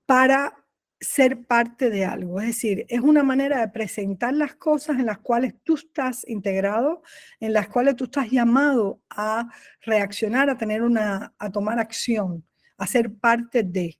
para 0.06 0.61
ser 1.02 1.44
parte 1.46 1.90
de 1.90 2.04
algo. 2.04 2.40
Es 2.40 2.46
decir, 2.46 2.86
es 2.88 3.00
una 3.00 3.22
manera 3.24 3.60
de 3.60 3.68
presentar 3.68 4.32
las 4.34 4.54
cosas 4.54 4.98
en 4.98 5.06
las 5.06 5.18
cuales 5.18 5.54
tú 5.64 5.74
estás 5.74 6.26
integrado, 6.28 7.02
en 7.40 7.52
las 7.52 7.68
cuales 7.68 7.96
tú 7.96 8.04
estás 8.04 8.30
llamado 8.30 9.02
a 9.10 9.50
reaccionar, 9.82 10.48
a 10.48 10.56
tener 10.56 10.82
una, 10.82 11.34
a 11.38 11.50
tomar 11.50 11.78
acción, 11.80 12.46
a 12.78 12.86
ser 12.86 13.12
parte 13.12 13.64
de. 13.64 13.98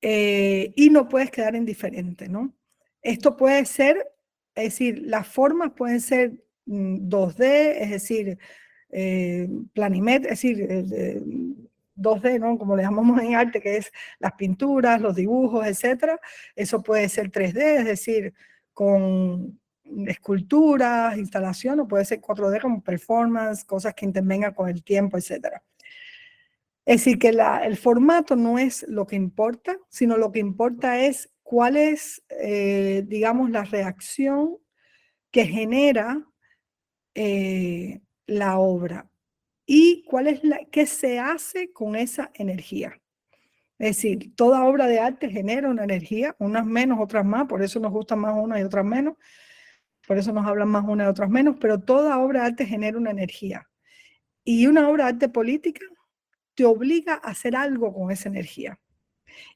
Eh, 0.00 0.72
y 0.76 0.90
no 0.90 1.08
puedes 1.08 1.30
quedar 1.30 1.54
indiferente, 1.54 2.28
¿no? 2.28 2.54
Esto 3.02 3.36
puede 3.36 3.64
ser, 3.66 4.06
es 4.54 4.64
decir, 4.64 5.02
las 5.04 5.28
formas 5.28 5.72
pueden 5.76 6.00
ser 6.00 6.42
2D, 6.64 7.38
mm, 7.38 7.82
es 7.82 7.90
decir, 7.90 8.38
eh, 8.90 9.48
es 9.74 10.22
decir, 10.22 10.66
eh, 10.68 11.22
2D, 11.96 12.38
¿no? 12.38 12.58
como 12.58 12.76
le 12.76 12.82
llamamos 12.82 13.20
en 13.20 13.34
arte, 13.34 13.60
que 13.60 13.76
es 13.78 13.92
las 14.18 14.32
pinturas, 14.32 15.00
los 15.00 15.16
dibujos, 15.16 15.66
etc. 15.66 16.18
Eso 16.54 16.82
puede 16.82 17.08
ser 17.08 17.30
3D, 17.30 17.78
es 17.78 17.84
decir, 17.84 18.34
con 18.72 19.58
esculturas, 20.06 21.16
instalación, 21.16 21.80
o 21.80 21.88
puede 21.88 22.04
ser 22.04 22.20
4D 22.20 22.60
como 22.60 22.82
performance, 22.82 23.64
cosas 23.64 23.94
que 23.94 24.04
intervengan 24.04 24.52
con 24.52 24.68
el 24.68 24.82
tiempo, 24.82 25.16
etc. 25.16 25.60
Es 26.84 26.98
decir, 27.04 27.18
que 27.18 27.28
el 27.28 27.76
formato 27.76 28.36
no 28.36 28.58
es 28.58 28.84
lo 28.88 29.06
que 29.06 29.16
importa, 29.16 29.76
sino 29.88 30.16
lo 30.16 30.30
que 30.30 30.38
importa 30.40 31.00
es 31.00 31.30
cuál 31.42 31.76
es, 31.76 32.22
eh, 32.28 33.04
digamos, 33.06 33.50
la 33.50 33.64
reacción 33.64 34.58
que 35.30 35.46
genera 35.46 36.24
eh, 37.14 38.00
la 38.26 38.58
obra 38.58 39.08
y 39.66 40.04
cuál 40.04 40.28
es 40.28 40.44
la, 40.44 40.60
qué 40.70 40.86
se 40.86 41.18
hace 41.18 41.72
con 41.72 41.96
esa 41.96 42.30
energía. 42.34 43.00
Es 43.78 43.96
decir, 43.96 44.34
toda 44.34 44.64
obra 44.64 44.86
de 44.86 45.00
arte 45.00 45.28
genera 45.28 45.68
una 45.68 45.84
energía, 45.84 46.34
unas 46.38 46.64
menos, 46.64 46.98
otras 47.00 47.26
más, 47.26 47.46
por 47.46 47.62
eso 47.62 47.78
nos 47.80 47.92
gustan 47.92 48.20
más 48.20 48.34
unas 48.34 48.60
y 48.60 48.62
otras 48.62 48.84
menos, 48.84 49.16
por 50.06 50.16
eso 50.16 50.32
nos 50.32 50.46
hablan 50.46 50.68
más 50.68 50.84
unas 50.86 51.06
y 51.06 51.10
otras 51.10 51.28
menos, 51.28 51.56
pero 51.60 51.80
toda 51.80 52.18
obra 52.18 52.40
de 52.40 52.46
arte 52.46 52.66
genera 52.66 52.96
una 52.96 53.10
energía. 53.10 53.68
Y 54.44 54.66
una 54.66 54.88
obra 54.88 55.04
de 55.04 55.10
arte 55.10 55.28
política 55.28 55.84
te 56.54 56.64
obliga 56.64 57.14
a 57.14 57.30
hacer 57.30 57.56
algo 57.56 57.92
con 57.92 58.10
esa 58.10 58.28
energía. 58.28 58.78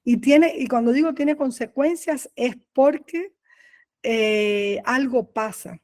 Y, 0.05 0.19
tiene, 0.19 0.55
y 0.59 0.67
cuando 0.67 0.93
digo 0.93 1.15
tiene 1.15 1.37
consecuencias 1.37 2.31
es 2.37 2.57
porque 2.75 3.33
eh, 4.03 4.83
algo 4.85 5.33
pasa 5.33 5.81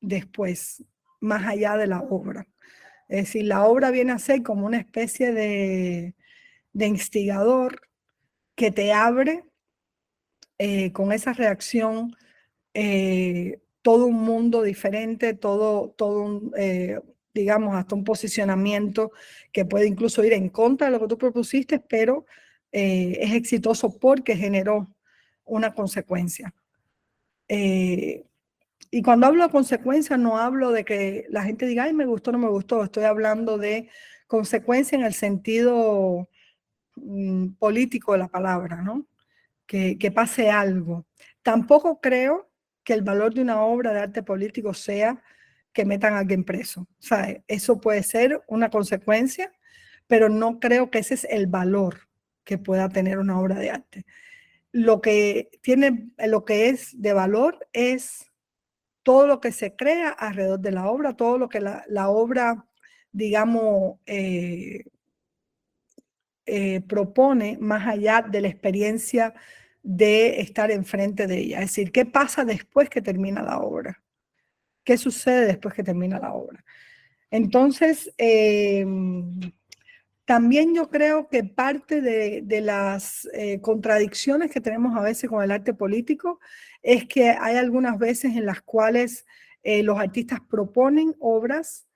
después, 0.00 0.84
más 1.20 1.44
allá 1.46 1.76
de 1.76 1.86
la 1.86 2.00
obra. 2.00 2.46
Es 3.08 3.26
decir, 3.26 3.44
la 3.44 3.64
obra 3.64 3.90
viene 3.90 4.12
a 4.12 4.18
ser 4.18 4.42
como 4.42 4.66
una 4.66 4.78
especie 4.78 5.32
de, 5.32 6.14
instigador 6.74 7.82
que 8.54 8.70
te 8.70 8.92
abre 8.92 9.44
eh, 10.58 10.92
con 10.92 11.12
esa 11.12 11.32
reacción 11.32 12.16
eh, 12.74 13.60
todo 13.82 14.06
un 14.06 14.22
mundo 14.22 14.62
diferente, 14.62 15.34
todo, 15.34 15.90
todo 15.90 16.22
un, 16.22 16.52
eh, 16.56 16.98
digamos, 17.32 17.74
hasta 17.76 17.94
un 17.94 18.04
posicionamiento 18.04 19.12
que 19.52 19.64
puede 19.64 19.86
incluso 19.86 20.24
ir 20.24 20.32
en 20.32 20.48
contra 20.48 20.88
de 20.88 20.92
lo 20.92 21.00
que 21.00 21.08
tú 21.08 21.18
propusiste, 21.18 21.78
pero 21.78 22.26
es 22.72 23.32
exitoso 23.32 23.98
porque 23.98 24.36
generó 24.36 24.94
una 25.44 25.72
consecuencia. 25.72 26.52
Y 28.90 29.02
cuando 29.02 29.26
hablo 29.26 29.44
de 29.44 29.50
consecuencias, 29.50 30.18
no 30.18 30.38
hablo 30.38 30.72
de 30.72 30.84
que 30.84 31.26
la 31.28 31.42
gente 31.42 31.66
diga, 31.66 31.84
ay, 31.84 31.92
me 31.92 32.06
gustó, 32.06 32.32
no 32.32 32.38
me 32.38 32.48
gustó. 32.48 32.84
Estoy 32.84 33.04
hablando 33.04 33.58
de 33.58 33.90
consecuencia 34.26 34.96
en 34.96 35.04
el 35.04 35.14
sentido 35.14 36.28
mm, 36.96 37.54
político 37.58 38.12
de 38.12 38.18
la 38.18 38.28
palabra, 38.28 38.82
¿no? 38.82 39.06
Que, 39.66 39.98
que 39.98 40.10
pase 40.10 40.50
algo. 40.50 41.06
Tampoco 41.42 42.00
creo 42.00 42.50
que 42.84 42.92
el 42.94 43.02
valor 43.02 43.34
de 43.34 43.42
una 43.42 43.62
obra 43.62 43.92
de 43.92 44.00
arte 44.00 44.22
político 44.22 44.72
sea 44.74 45.22
que 45.72 45.84
metan 45.84 46.14
a 46.14 46.20
alguien 46.20 46.44
preso. 46.44 46.88
Sea, 46.98 47.42
eso 47.48 47.80
puede 47.80 48.02
ser 48.02 48.42
una 48.46 48.70
consecuencia, 48.70 49.52
pero 50.06 50.28
no 50.28 50.58
creo 50.60 50.90
que 50.90 51.00
ese 51.00 51.14
es 51.14 51.24
el 51.24 51.48
valor 51.48 52.08
que 52.44 52.58
pueda 52.58 52.88
tener 52.88 53.18
una 53.18 53.38
obra 53.38 53.56
de 53.56 53.70
arte. 53.70 54.06
Lo 54.72 55.00
que 55.00 55.50
tiene, 55.60 56.10
lo 56.16 56.44
que 56.44 56.68
es 56.68 57.00
de 57.00 57.12
valor 57.12 57.66
es 57.72 58.25
todo 59.06 59.28
lo 59.28 59.40
que 59.40 59.52
se 59.52 59.76
crea 59.76 60.10
alrededor 60.10 60.58
de 60.58 60.72
la 60.72 60.88
obra, 60.88 61.14
todo 61.14 61.38
lo 61.38 61.48
que 61.48 61.60
la, 61.60 62.08
obra, 62.08 62.66
digamos, 63.12 64.00
eh, 64.04 64.82
eh, 66.44 66.80
propone 66.80 67.56
más 67.60 67.86
allá 67.86 68.20
de 68.28 68.40
la 68.40 68.48
experiencia 68.48 69.32
de 69.84 70.40
estar 70.40 70.72
enfrente 70.72 71.28
de 71.28 71.38
ella. 71.38 71.58
Es 71.60 71.66
decir, 71.66 71.92
¿qué 71.92 72.04
pasa 72.04 72.44
después 72.44 72.90
que 72.90 73.00
termina 73.00 73.42
la 73.42 73.60
obra? 73.60 74.02
¿Qué 74.82 74.98
sucede 74.98 75.46
después 75.46 75.72
que 75.72 75.84
termina 75.84 76.18
la 76.18 76.32
obra? 76.32 76.64
Entonces, 77.30 78.12
em, 78.18 79.38
también 80.24 80.74
yo 80.74 80.90
creo 80.90 81.28
que 81.28 81.44
parte 81.44 82.00
de, 82.00 82.60
las 82.60 83.28
eh, 83.32 83.60
contradicciones 83.60 84.50
que 84.50 84.60
tenemos 84.60 84.96
a 84.96 85.00
veces 85.00 85.30
con 85.30 85.44
el 85.44 85.52
arte 85.52 85.74
político 85.74 86.40
es 86.86 87.04
que 87.08 87.30
hay 87.30 87.56
algunas 87.56 87.98
veces 87.98 88.36
en 88.36 88.46
las 88.46 88.62
cuales 88.62 89.26
eh, 89.64 89.82
los 89.82 89.98
artistas 89.98 90.38
proponen 90.48 91.16
obras 91.18 91.88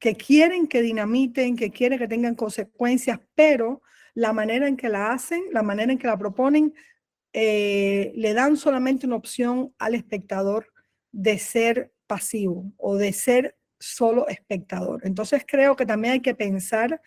que 0.00 0.14
quieren 0.14 0.66
que 0.66 0.80
dinamiten, 0.80 1.56
que 1.56 1.70
quieren 1.70 1.98
que 1.98 2.08
tengan 2.08 2.34
consecuencias, 2.34 3.20
pero 3.34 3.82
la 4.14 4.32
manera 4.32 4.66
en 4.66 4.78
que 4.78 4.88
la 4.88 5.12
hacen, 5.12 5.42
la 5.52 5.62
manera 5.62 5.92
en 5.92 5.98
que 5.98 6.06
la 6.06 6.16
proponen, 6.16 6.72
eh, 7.34 8.12
le 8.16 8.32
dan 8.32 8.56
solamente 8.56 9.06
una 9.06 9.16
opción 9.16 9.74
al 9.78 9.94
espectador 9.94 10.72
de 11.12 11.38
ser 11.38 11.92
pasivo 12.06 12.72
o 12.78 12.96
de 12.96 13.12
ser 13.12 13.58
solo 13.78 14.26
espectador. 14.28 15.02
Entonces 15.04 15.44
creo 15.46 15.76
que 15.76 15.84
también 15.84 16.14
hay 16.14 16.20
que 16.20 16.34
pensar 16.34 17.02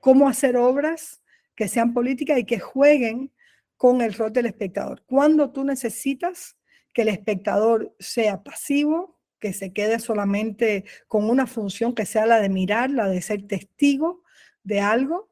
cómo 0.00 0.28
hacer 0.28 0.56
obras 0.56 1.20
que 1.56 1.66
sean 1.66 1.92
políticas 1.92 2.38
y 2.38 2.44
que 2.44 2.60
jueguen 2.60 3.32
con 3.76 4.00
el 4.00 4.14
rol 4.14 4.32
del 4.32 4.46
espectador. 4.46 5.02
Cuando 5.06 5.50
tú 5.50 5.64
necesitas 5.64 6.56
que 6.92 7.02
el 7.02 7.08
espectador 7.08 7.94
sea 7.98 8.42
pasivo, 8.42 9.20
que 9.38 9.52
se 9.52 9.72
quede 9.72 9.98
solamente 9.98 10.84
con 11.08 11.28
una 11.28 11.46
función 11.46 11.94
que 11.94 12.06
sea 12.06 12.26
la 12.26 12.40
de 12.40 12.48
mirar, 12.48 12.90
la 12.90 13.08
de 13.08 13.20
ser 13.20 13.46
testigo 13.46 14.22
de 14.62 14.80
algo. 14.80 15.28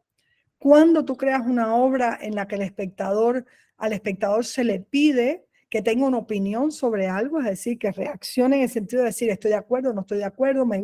Cuando 0.58 1.04
tú 1.04 1.16
creas 1.16 1.42
una 1.46 1.74
obra 1.74 2.18
en 2.20 2.34
la 2.34 2.46
que 2.46 2.56
el 2.56 2.62
espectador, 2.62 3.46
al 3.76 3.92
espectador 3.92 4.44
se 4.44 4.64
le 4.64 4.80
pide 4.80 5.46
que 5.70 5.82
tenga 5.82 6.06
una 6.06 6.18
opinión 6.18 6.70
sobre 6.70 7.08
algo, 7.08 7.40
es 7.40 7.46
decir, 7.46 7.78
que 7.78 7.90
reaccione 7.90 8.56
en 8.56 8.62
el 8.62 8.68
sentido 8.68 9.02
de 9.02 9.08
decir 9.08 9.30
estoy 9.30 9.50
de 9.50 9.56
acuerdo, 9.56 9.92
no 9.92 10.02
estoy 10.02 10.18
de 10.18 10.24
acuerdo, 10.24 10.64
me, 10.64 10.80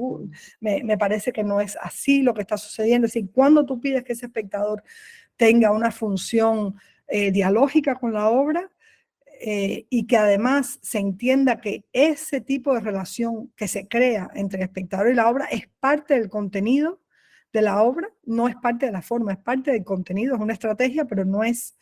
me, 0.58 0.82
me 0.82 0.98
parece 0.98 1.32
que 1.32 1.44
no 1.44 1.60
es 1.60 1.78
así 1.80 2.22
lo 2.22 2.34
que 2.34 2.40
está 2.40 2.56
sucediendo. 2.56 3.06
Es 3.06 3.12
decir, 3.12 3.30
cuando 3.32 3.64
tú 3.64 3.80
pides 3.80 4.02
que 4.02 4.14
ese 4.14 4.26
espectador 4.26 4.82
tenga 5.36 5.70
una 5.70 5.92
función 5.92 6.74
eh, 7.10 7.30
dialógica 7.32 7.96
con 7.96 8.12
la 8.12 8.28
obra, 8.28 8.70
eh, 9.42 9.86
y 9.88 10.06
que 10.06 10.18
además 10.18 10.78
se 10.82 10.98
entienda 10.98 11.62
que 11.62 11.86
ese 11.94 12.42
tipo 12.42 12.74
de 12.74 12.80
relación 12.80 13.50
que 13.56 13.68
se 13.68 13.88
crea 13.88 14.30
entre 14.34 14.58
el 14.58 14.64
espectador 14.64 15.08
y 15.08 15.14
la 15.14 15.30
obra 15.30 15.46
es 15.46 15.66
parte 15.80 16.12
del 16.12 16.28
contenido 16.28 17.00
de 17.50 17.62
la 17.62 17.82
obra, 17.82 18.08
no 18.24 18.48
es 18.48 18.56
parte 18.56 18.84
de 18.84 18.92
la 18.92 19.00
forma, 19.00 19.32
es 19.32 19.38
parte 19.38 19.72
del 19.72 19.82
contenido, 19.82 20.34
es 20.34 20.40
una 20.42 20.52
estrategia, 20.52 21.06
pero 21.06 21.24
no 21.24 21.42
es, 21.42 21.78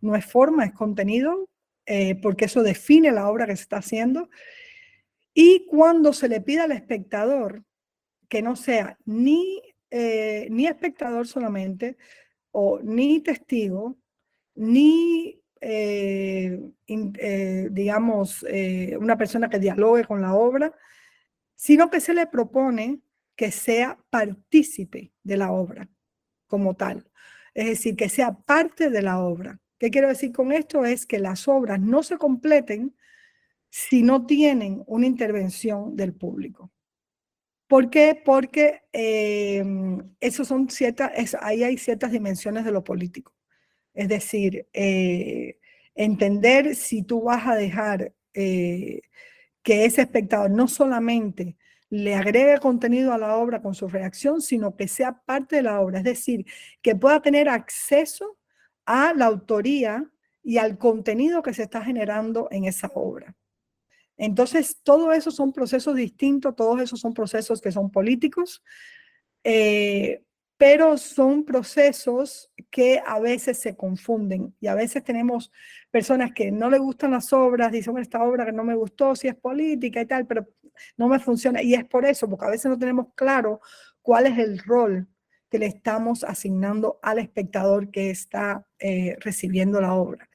no 0.00 0.14
es 0.14 0.24
forma, 0.24 0.64
es 0.64 0.72
contenido, 0.72 1.48
eh, 1.84 2.14
porque 2.14 2.44
eso 2.44 2.62
define 2.62 3.10
la 3.10 3.28
obra 3.28 3.46
que 3.46 3.56
se 3.56 3.62
está 3.62 3.78
haciendo. 3.78 4.30
Y 5.34 5.66
cuando 5.66 6.12
se 6.12 6.28
le 6.28 6.40
pide 6.40 6.60
al 6.60 6.72
espectador 6.72 7.64
que 8.28 8.40
no 8.40 8.54
sea 8.54 8.96
ni, 9.04 9.60
eh, 9.90 10.46
ni 10.48 10.68
espectador 10.68 11.26
solamente, 11.26 11.96
o 12.52 12.78
ni 12.82 13.20
testigo, 13.20 13.96
ni 14.54 15.40
eh, 15.62 16.58
eh, 16.86 17.68
digamos, 17.70 18.46
eh, 18.48 18.96
una 18.98 19.18
persona 19.18 19.50
que 19.50 19.58
dialogue 19.58 20.04
con 20.06 20.22
la 20.22 20.34
obra, 20.34 20.74
sino 21.54 21.90
que 21.90 22.00
se 22.00 22.14
le 22.14 22.26
propone 22.26 23.02
que 23.36 23.52
sea 23.52 23.98
partícipe 24.10 25.12
de 25.22 25.36
la 25.36 25.52
obra 25.52 25.88
como 26.46 26.74
tal. 26.76 27.10
Es 27.54 27.66
decir, 27.66 27.96
que 27.96 28.08
sea 28.08 28.32
parte 28.32 28.90
de 28.90 29.02
la 29.02 29.20
obra. 29.20 29.60
¿Qué 29.78 29.90
quiero 29.90 30.08
decir 30.08 30.32
con 30.32 30.52
esto? 30.52 30.84
Es 30.84 31.06
que 31.06 31.18
las 31.18 31.48
obras 31.48 31.80
no 31.80 32.02
se 32.02 32.18
completen 32.18 32.96
si 33.70 34.02
no 34.02 34.26
tienen 34.26 34.82
una 34.86 35.06
intervención 35.06 35.96
del 35.96 36.14
público. 36.14 36.72
¿Por 37.68 37.90
qué? 37.90 38.20
Porque 38.24 38.82
son 40.44 40.70
ciertas, 40.70 41.36
ahí 41.40 41.62
hay 41.62 41.78
ciertas 41.78 42.12
dimensiones 42.12 42.64
de 42.64 42.72
lo 42.72 42.82
político. 42.82 43.34
Es 44.00 44.08
decir, 44.08 44.66
eh, 44.72 45.58
entender 45.94 46.74
si 46.74 47.02
tú 47.02 47.24
vas 47.24 47.46
a 47.46 47.54
dejar 47.54 48.14
eh, 48.32 49.02
que 49.62 49.84
ese 49.84 50.00
espectador 50.00 50.50
no 50.50 50.68
solamente 50.68 51.58
le 51.90 52.14
agregue 52.14 52.58
contenido 52.60 53.12
a 53.12 53.18
la 53.18 53.36
obra 53.36 53.60
con 53.60 53.74
su 53.74 53.88
reacción, 53.88 54.40
sino 54.40 54.74
que 54.74 54.88
sea 54.88 55.20
parte 55.26 55.56
de 55.56 55.64
la 55.64 55.82
obra, 55.82 55.98
es 55.98 56.04
decir, 56.04 56.46
que 56.80 56.96
pueda 56.96 57.20
tener 57.20 57.50
acceso 57.50 58.38
a 58.86 59.12
la 59.12 59.26
autoría 59.26 60.10
y 60.42 60.56
al 60.56 60.78
contenido 60.78 61.42
que 61.42 61.52
se 61.52 61.64
está 61.64 61.84
generando 61.84 62.48
en 62.50 62.64
esa 62.64 62.90
obra. 62.94 63.36
Entonces, 64.16 64.80
todo 64.82 65.12
eso 65.12 65.30
son 65.30 65.52
procesos 65.52 65.94
distintos, 65.94 66.56
todos 66.56 66.80
esos 66.80 67.00
son 67.00 67.12
procesos 67.12 67.60
que 67.60 67.70
son 67.70 67.90
políticos, 67.90 68.64
eh, 69.44 70.22
pero 70.60 70.98
son 70.98 71.46
procesos 71.46 72.52
que 72.70 73.02
a 73.06 73.18
veces 73.18 73.58
se 73.58 73.78
confunden 73.78 74.54
y 74.60 74.66
a 74.66 74.74
veces 74.74 75.02
tenemos 75.02 75.50
personas 75.90 76.32
que 76.34 76.52
no 76.52 76.68
les 76.68 76.80
gustan 76.80 77.12
las 77.12 77.32
obras, 77.32 77.72
dicen, 77.72 77.96
esta 77.96 78.22
obra 78.22 78.44
que 78.44 78.52
no 78.52 78.62
me 78.62 78.74
gustó, 78.74 79.16
si 79.16 79.26
es 79.26 79.34
política 79.34 80.02
y 80.02 80.04
tal, 80.04 80.26
pero 80.26 80.46
no 80.98 81.08
me 81.08 81.18
funciona. 81.18 81.62
Y 81.62 81.72
es 81.72 81.86
por 81.86 82.04
eso, 82.04 82.28
porque 82.28 82.44
a 82.44 82.50
veces 82.50 82.66
no 82.66 82.78
tenemos 82.78 83.06
claro 83.14 83.62
cuál 84.02 84.26
es 84.26 84.36
el 84.36 84.58
rol 84.58 85.08
que 85.48 85.58
le 85.58 85.64
estamos 85.64 86.24
asignando 86.24 86.98
al 87.00 87.20
espectador 87.20 87.90
que 87.90 88.10
está 88.10 88.66
eh, 88.78 89.16
recibiendo 89.20 89.80
la 89.80 89.94
obra. 89.94 90.28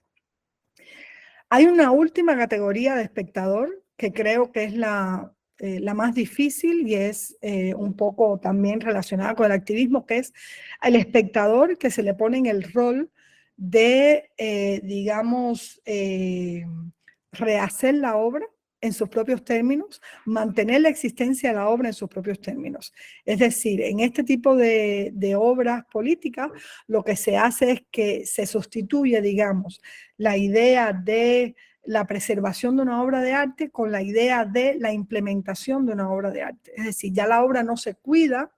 Hay 1.49 1.67
una 1.67 1.91
última 1.91 2.35
categoría 2.35 2.95
de 2.95 3.03
espectador 3.03 3.83
que 3.95 4.11
creo 4.11 4.51
que 4.51 4.63
es 4.63 4.73
la 4.73 5.35
eh, 5.60 5.80
la 5.80 5.94
más 5.94 6.13
difícil 6.13 6.86
y 6.86 6.96
es 6.96 7.38
eh, 7.41 7.74
un 7.76 7.96
poco 7.96 8.39
también 8.39 8.82
relacionada 8.82 9.36
con 9.36 9.46
el 9.46 9.54
activismo, 9.54 10.06
que 10.06 10.18
es 10.18 10.34
el 10.84 10.98
espectador 10.98 11.78
que 11.78 11.91
se 11.91 12.04
le 12.04 12.13
pone 12.13 12.39
en 12.39 12.46
el 12.46 12.63
rol 12.74 13.10
de, 13.56 14.32
eh, 14.38 14.82
digamos, 14.84 15.82
rehacer 17.32 17.96
la 17.96 18.18
obra 18.18 18.46
en 18.82 18.91
sus 18.91 19.08
propios 19.08 19.46
términos, 19.46 20.02
mantener 20.26 20.82
la 20.82 20.89
existencia 20.89 21.50
de 21.50 21.56
la 21.56 21.70
obra 21.70 21.88
en 21.88 21.94
sus 21.94 22.10
propios 22.10 22.41
términos. 22.41 22.94
Es 23.24 23.39
decir, 23.39 23.82
en 23.82 24.02
este 24.02 24.24
tipo 24.26 24.58
de, 24.58 25.12
de, 25.13 25.36
obras 25.36 25.86
políticas, 25.89 26.52
lo 26.86 27.02
que 27.02 27.15
se 27.15 27.38
hace 27.38 27.72
es 27.72 27.82
que 27.91 28.26
se 28.26 28.46
sustituye, 28.46 29.22
digamos, 29.22 29.82
la 30.18 30.36
idea 30.36 30.91
de 30.91 31.56
la 31.86 32.06
preservación 32.06 32.76
de 32.76 32.84
una 32.84 33.02
obra 33.02 33.21
de 33.21 33.34
arte 33.34 33.69
con 33.69 33.91
la 33.91 34.02
idea 34.02 34.45
de 34.45 34.76
la 34.80 34.91
implementación 34.91 35.86
de 35.86 35.93
una 35.93 36.10
obra 36.10 36.32
de 36.32 36.41
arte. 36.41 36.71
Es 36.76 36.86
decir, 36.86 37.13
ya 37.13 37.28
la 37.28 37.43
obra 37.43 37.63
no 37.63 37.78
se 37.78 37.95
cuida 37.95 38.52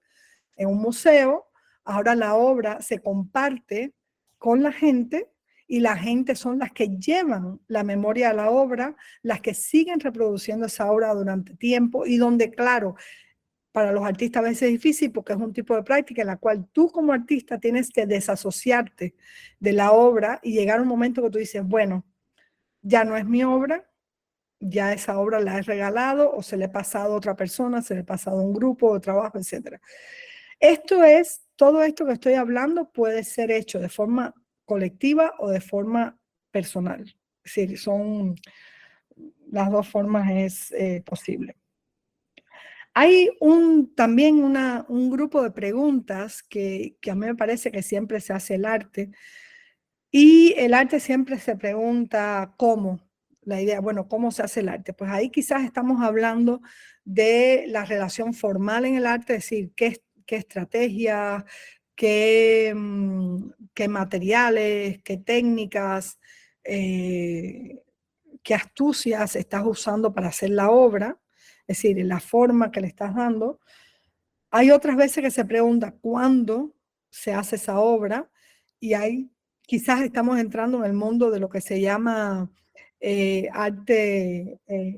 en 0.56 0.70
un 0.70 0.80
museo, 0.80 1.48
ahora 1.84 2.16
la 2.16 2.36
obra 2.36 2.82
se 2.82 3.00
comparte 3.00 3.94
con 4.38 4.64
la 4.64 4.72
gente 4.72 5.30
y 5.68 5.82
la 5.82 5.98
gente 5.98 6.36
son 6.36 6.60
las 6.60 6.72
que 6.72 6.88
llevan 6.98 7.60
la 7.68 7.84
memoria 7.84 8.30
a 8.30 8.34
la 8.34 8.50
obra, 8.50 8.96
las 9.22 9.42
que 9.42 9.54
siguen 9.54 10.00
reproduciendo 10.00 10.66
esa 10.66 10.90
obra 10.90 11.14
durante 11.14 11.56
tiempo 11.56 12.06
y 12.06 12.18
donde, 12.18 12.52
claro, 12.52 12.96
para 13.74 13.92
los 13.92 14.04
artistas 14.06 14.40
a 14.40 14.48
veces 14.48 14.64
es 14.64 14.72
difícil 14.72 15.12
porque 15.12 15.34
es 15.34 15.40
un 15.40 15.54
tipo 15.54 15.76
de 15.76 15.84
práctica 15.84 16.22
en 16.22 16.28
la 16.28 16.38
cual 16.38 16.68
tú 16.72 16.90
como 16.90 17.14
artista 17.14 17.60
tienes 17.60 17.92
que 17.92 18.08
desasociarte 18.08 19.14
de 19.60 19.74
la 19.74 19.92
obra 19.92 20.40
y 20.42 20.54
llegar 20.54 20.80
a 20.80 20.82
un 20.82 20.88
momento 20.88 21.22
que 21.22 21.30
tú 21.30 21.38
dices, 21.38 21.64
bueno, 21.64 22.06
ya 22.88 23.04
no 23.04 23.18
es 23.18 23.26
mi 23.26 23.44
obra, 23.44 23.86
ya 24.60 24.94
esa 24.94 25.20
obra 25.20 25.42
la 25.42 25.58
he 25.58 25.62
regalado 25.62 26.32
o 26.32 26.42
se 26.42 26.56
le 26.56 26.66
he 26.66 26.70
pasado 26.70 27.14
a 27.14 27.18
otra 27.18 27.36
persona, 27.36 27.82
se 27.82 27.96
le 27.96 28.02
ha 28.02 28.06
pasado 28.06 28.40
a 28.40 28.44
un 28.44 28.54
grupo 28.54 28.94
de 28.94 29.02
trabajo, 29.02 29.38
etc. 29.38 29.78
Esto 30.60 31.04
es, 31.04 31.44
todo 31.58 31.84
esto 31.84 32.06
que 32.06 32.14
estoy 32.14 32.36
hablando 32.36 32.90
puede 32.92 33.26
ser 33.26 33.52
hecho 33.52 33.80
de 33.80 33.90
forma 33.90 34.34
colectiva 34.64 35.34
o 35.40 35.50
de 35.50 35.60
forma 35.60 36.18
personal. 36.50 37.02
Es 37.44 37.56
decir, 37.56 37.78
son 37.78 38.36
las 39.52 39.70
dos 39.70 39.88
formas 39.90 40.30
es 40.32 40.72
eh, 40.72 41.04
posible. 41.06 41.58
Hay 42.94 43.30
un, 43.42 43.94
también 43.96 44.44
una, 44.44 44.86
un 44.88 45.12
grupo 45.12 45.44
de 45.44 45.52
preguntas 45.52 46.42
que, 46.42 46.98
que 47.02 47.12
a 47.12 47.16
mí 47.16 47.28
me 47.28 47.36
parece 47.36 47.70
que 47.70 47.84
siempre 47.84 48.22
se 48.22 48.34
hace 48.34 48.56
el 48.56 48.66
arte, 48.66 49.12
y 50.12 50.54
el 50.58 50.74
arte 50.74 51.00
siempre 51.00 51.40
se 51.40 51.56
pregunta 51.56 52.54
cómo, 52.58 53.00
la 53.42 53.62
idea, 53.62 53.80
bueno, 53.80 54.08
¿cómo 54.08 54.32
se 54.32 54.44
hace 54.44 54.60
el 54.62 54.70
arte? 54.70 54.94
Pues 54.94 55.10
ahí 55.12 55.30
quizás 55.30 55.64
estamos 55.64 56.02
hablando 56.04 56.62
de 57.06 57.66
la 57.68 57.86
relación 57.86 58.34
formal 58.34 58.86
en 58.86 58.96
el 58.96 59.06
arte, 59.06 59.36
es 59.36 59.44
decir, 59.44 59.72
qué, 59.76 60.02
qué 60.26 60.36
estrategias, 60.38 61.44
qué, 61.96 62.74
mm, 62.76 63.52
qué, 63.74 63.88
materiales, 63.88 65.02
qué 65.04 65.18
técnicas, 65.18 66.20
eh, 66.64 67.82
qué 68.44 68.54
astucias 68.54 69.36
estás 69.36 69.64
usando 69.66 70.14
para 70.14 70.28
hacer 70.30 70.50
la 70.52 70.70
obra, 70.70 71.18
es 71.68 71.78
decir, 71.78 72.06
la 72.06 72.20
forma 72.20 72.72
que 72.72 72.82
le 72.82 72.88
estás 72.88 73.16
dando. 73.16 73.60
Hay 74.52 74.72
otras 74.72 74.96
veces 74.98 75.24
que 75.24 75.32
se 75.32 75.46
pregunta 75.46 75.92
cuándo 76.02 76.74
se 77.10 77.34
hace 77.34 77.58
esa 77.58 77.80
obra 77.80 78.30
y 78.80 78.94
hay 78.94 79.32
quizás 79.68 80.02
estamos 80.02 80.40
entrando 80.40 80.80
en 80.80 80.86
el 80.86 80.94
mundo 80.94 81.30
de 81.30 81.40
lo 81.40 81.50
que 81.50 81.62
se 81.62 81.80
llama 81.80 82.50
eh, 83.00 83.48
arte 83.54 84.60
eh, 84.66 84.98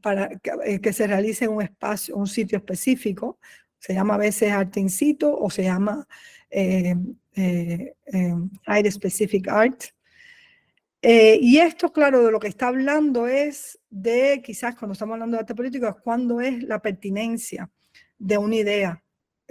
para 0.00 0.30
eh, 0.64 0.80
que, 0.80 0.92
se 0.92 1.06
realice 1.06 1.46
en 1.46 1.52
un 1.52 1.62
espacio, 1.62 2.14
un 2.14 2.28
sitio 2.28 2.58
específico. 2.58 3.40
Se 3.78 3.94
llama 3.94 4.14
a 4.14 4.18
veces 4.18 4.52
arte 4.52 4.80
in 4.80 4.90
situ 4.90 5.28
o 5.28 5.50
se 5.50 5.64
llama 5.64 6.06
Art 8.66 8.86
Specific 8.90 9.48
Art. 9.48 9.84
y 11.02 11.58
esto, 11.58 11.92
claro, 11.92 12.24
de 12.24 12.32
lo 12.32 12.40
que 12.40 12.48
está 12.48 12.68
hablando 12.68 13.26
es 13.26 13.78
de, 13.90 14.42
quizás 14.44 14.76
cuando 14.76 14.92
estamos 14.92 15.14
hablando 15.14 15.36
de 15.36 15.40
arte 15.40 15.54
político, 15.54 15.88
es 15.88 15.96
cuándo 15.96 16.40
es 16.40 16.62
la 16.64 16.80
pertinencia 16.82 17.70
de 18.18 18.38
una 18.38 18.56
idea. 18.56 19.02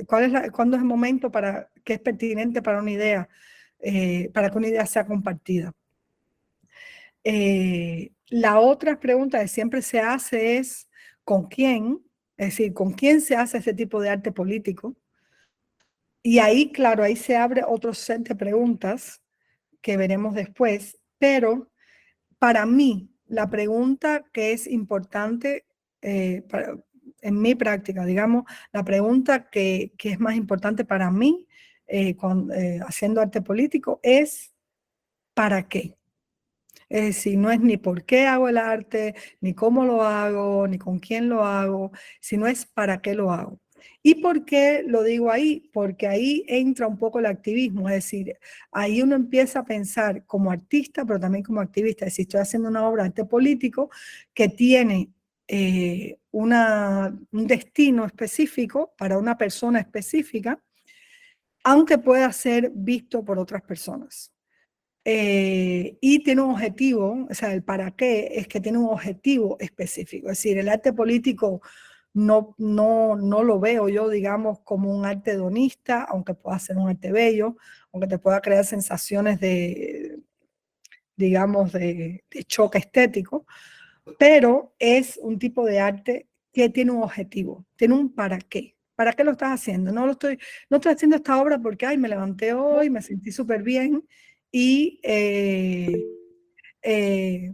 ¿Cuál 0.08 0.26
es 0.26 0.32
la, 0.32 0.52
¿Cuándo 0.52 0.76
es 0.76 0.82
el 0.82 0.88
momento 0.88 1.32
para 1.32 1.72
que 1.84 1.94
es 1.94 2.00
pertinente 2.00 2.62
para 2.62 2.82
una 2.82 2.92
idea? 2.92 3.30
Eh, 3.80 4.30
para 4.34 4.50
que 4.50 4.58
una 4.58 4.68
idea 4.68 4.86
sea 4.86 5.06
compartida. 5.06 5.74
Eh, 7.24 8.12
la 8.28 8.60
otra 8.60 9.00
pregunta 9.00 9.40
que 9.40 9.48
siempre 9.48 9.82
se 9.82 10.00
hace 10.00 10.58
es 10.58 10.90
¿con 11.24 11.48
quién? 11.48 12.02
Es 12.38 12.48
decir, 12.48 12.74
¿con 12.74 12.94
quién 12.94 13.22
se 13.22 13.36
hace 13.36 13.60
ese 13.60 13.74
tipo 13.74 14.02
de 14.02 14.10
arte 14.10 14.32
político? 14.32 14.96
Y 16.22 16.40
ahí, 16.40 16.72
claro, 16.72 17.04
ahí 17.04 17.16
se 17.16 17.36
abre 17.36 17.64
otro 17.68 17.94
set 17.94 18.28
de 18.28 18.36
preguntas 18.36 19.22
que 19.82 19.98
veremos 19.98 20.34
después, 20.34 20.98
pero 21.20 21.72
para 22.40 22.66
mí, 22.66 23.12
la 23.28 23.50
pregunta 23.50 24.26
que 24.34 24.52
es 24.52 24.68
importante 24.68 25.66
eh, 26.02 26.44
en 27.22 27.42
mi 27.42 27.56
práctica, 27.56 28.06
digamos, 28.06 28.46
la 28.72 28.84
pregunta 28.84 29.50
que, 29.50 29.94
es 30.00 30.20
más 30.20 30.36
importante 30.36 30.86
para 30.86 31.12
mí 31.12 31.48
eh, 31.88 32.16
eh, 32.56 32.80
haciendo 32.88 33.22
arte 33.22 33.42
político 33.42 34.00
es 34.04 34.54
¿para 35.34 35.68
qué? 35.68 35.98
Es 36.90 37.04
decir, 37.06 37.38
no 37.38 37.52
es 37.52 37.60
ni 37.60 37.78
por 37.78 38.06
qué 38.06 38.28
hago 38.28 38.50
el 38.50 38.58
arte, 38.58 39.16
ni 39.42 39.54
cómo 39.54 39.86
lo 39.86 40.04
hago, 40.04 40.68
ni 40.68 40.78
con 40.78 41.00
quién 41.00 41.30
lo 41.30 41.44
hago, 41.46 41.92
sino 42.22 42.48
es 42.48 42.66
para 42.66 43.02
qué 43.02 43.16
lo 43.16 43.32
hago. 43.32 43.60
¿Y 44.04 44.16
por 44.16 44.46
qué 44.46 44.84
lo 44.86 45.04
digo 45.04 45.32
ahí? 45.32 45.70
Porque 45.74 46.08
ahí 46.08 46.46
entra 46.48 46.88
un 46.88 46.98
poco 46.98 47.20
el 47.20 47.26
activismo, 47.26 47.90
es 47.90 47.96
decir, 47.96 48.38
ahí 48.72 49.02
uno 49.02 49.16
empieza 49.16 49.60
a 49.60 49.66
pensar 49.66 50.26
como 50.26 50.52
artista, 50.52 51.06
pero 51.06 51.20
también 51.20 51.44
como 51.44 51.62
activista, 51.62 52.06
es 52.06 52.14
decir, 52.14 52.24
estoy 52.24 52.42
haciendo 52.42 52.70
una 52.70 52.88
obra 52.88 53.04
de 53.04 53.10
arte 53.10 53.26
político 53.26 53.90
que 54.34 54.50
tiene 54.50 55.10
eh, 55.48 56.20
una, 56.32 57.18
un 57.32 57.48
destino 57.48 58.06
específico 58.06 58.94
para 58.98 59.18
una 59.18 59.38
persona 59.38 59.80
específica, 59.80 60.60
aunque 61.66 61.98
pueda 61.98 62.32
ser 62.32 62.72
visto 62.76 63.26
por 63.26 63.40
otras 63.40 63.64
personas. 63.64 64.32
Eh, 65.04 65.98
y 66.00 66.24
tiene 66.24 66.42
un 66.42 66.52
objetivo, 66.52 67.28
o 67.30 67.34
sea, 67.34 67.54
el 67.54 67.64
para 67.64 67.92
qué 67.92 68.32
es 68.36 68.48
que 68.48 68.62
tiene 68.62 68.78
un 68.78 68.90
objetivo 68.90 69.58
específico. 69.60 70.30
Es 70.30 70.38
decir, 70.38 70.58
el 70.60 70.70
arte 70.70 70.94
político 70.94 71.62
no, 72.14 72.56
no, 72.60 73.16
no 73.16 73.44
lo 73.44 73.60
veo 73.60 73.90
yo, 73.90 74.10
digamos, 74.10 74.60
como 74.62 74.96
un 74.96 75.06
arte 75.06 75.32
hedonista, 75.32 76.04
aunque 76.04 76.36
pueda 76.36 76.60
ser 76.60 76.78
un 76.78 76.90
arte 76.90 77.12
bello, 77.12 77.58
aunque 77.92 78.08
te 78.08 78.20
pueda 78.20 78.42
crear 78.42 78.64
sensaciones 78.66 79.40
de, 79.40 80.20
digamos, 81.16 81.72
de, 81.74 82.24
choque 82.48 82.78
estético, 82.80 83.46
pero 84.20 84.76
es 84.80 85.20
un 85.22 85.40
tipo 85.40 85.66
de 85.66 85.80
arte 85.80 86.30
que 86.54 86.70
tiene 86.70 86.92
un 86.92 87.04
objetivo, 87.04 87.66
tiene 87.76 87.96
un 87.96 88.14
para 88.14 88.40
qué. 88.40 88.75
¿Para 88.96 89.14
qué 89.14 89.24
lo 89.24 89.32
estás 89.32 89.52
haciendo? 89.62 89.92
No 89.92 90.06
lo 90.06 90.14
estoy, 90.14 90.40
no 90.70 90.78
estoy 90.78 90.94
haciendo 90.94 91.18
esta 91.18 91.40
obra 91.42 91.60
porque, 91.60 91.86
ay, 91.86 91.98
me 91.98 92.08
levanté 92.10 92.54
hoy, 92.54 92.90
me 92.90 93.02
sentí 93.02 93.32
súper 93.32 93.62
bien 93.62 94.04
y, 94.52 95.00
eh, 95.04 96.02
eh, 96.82 97.54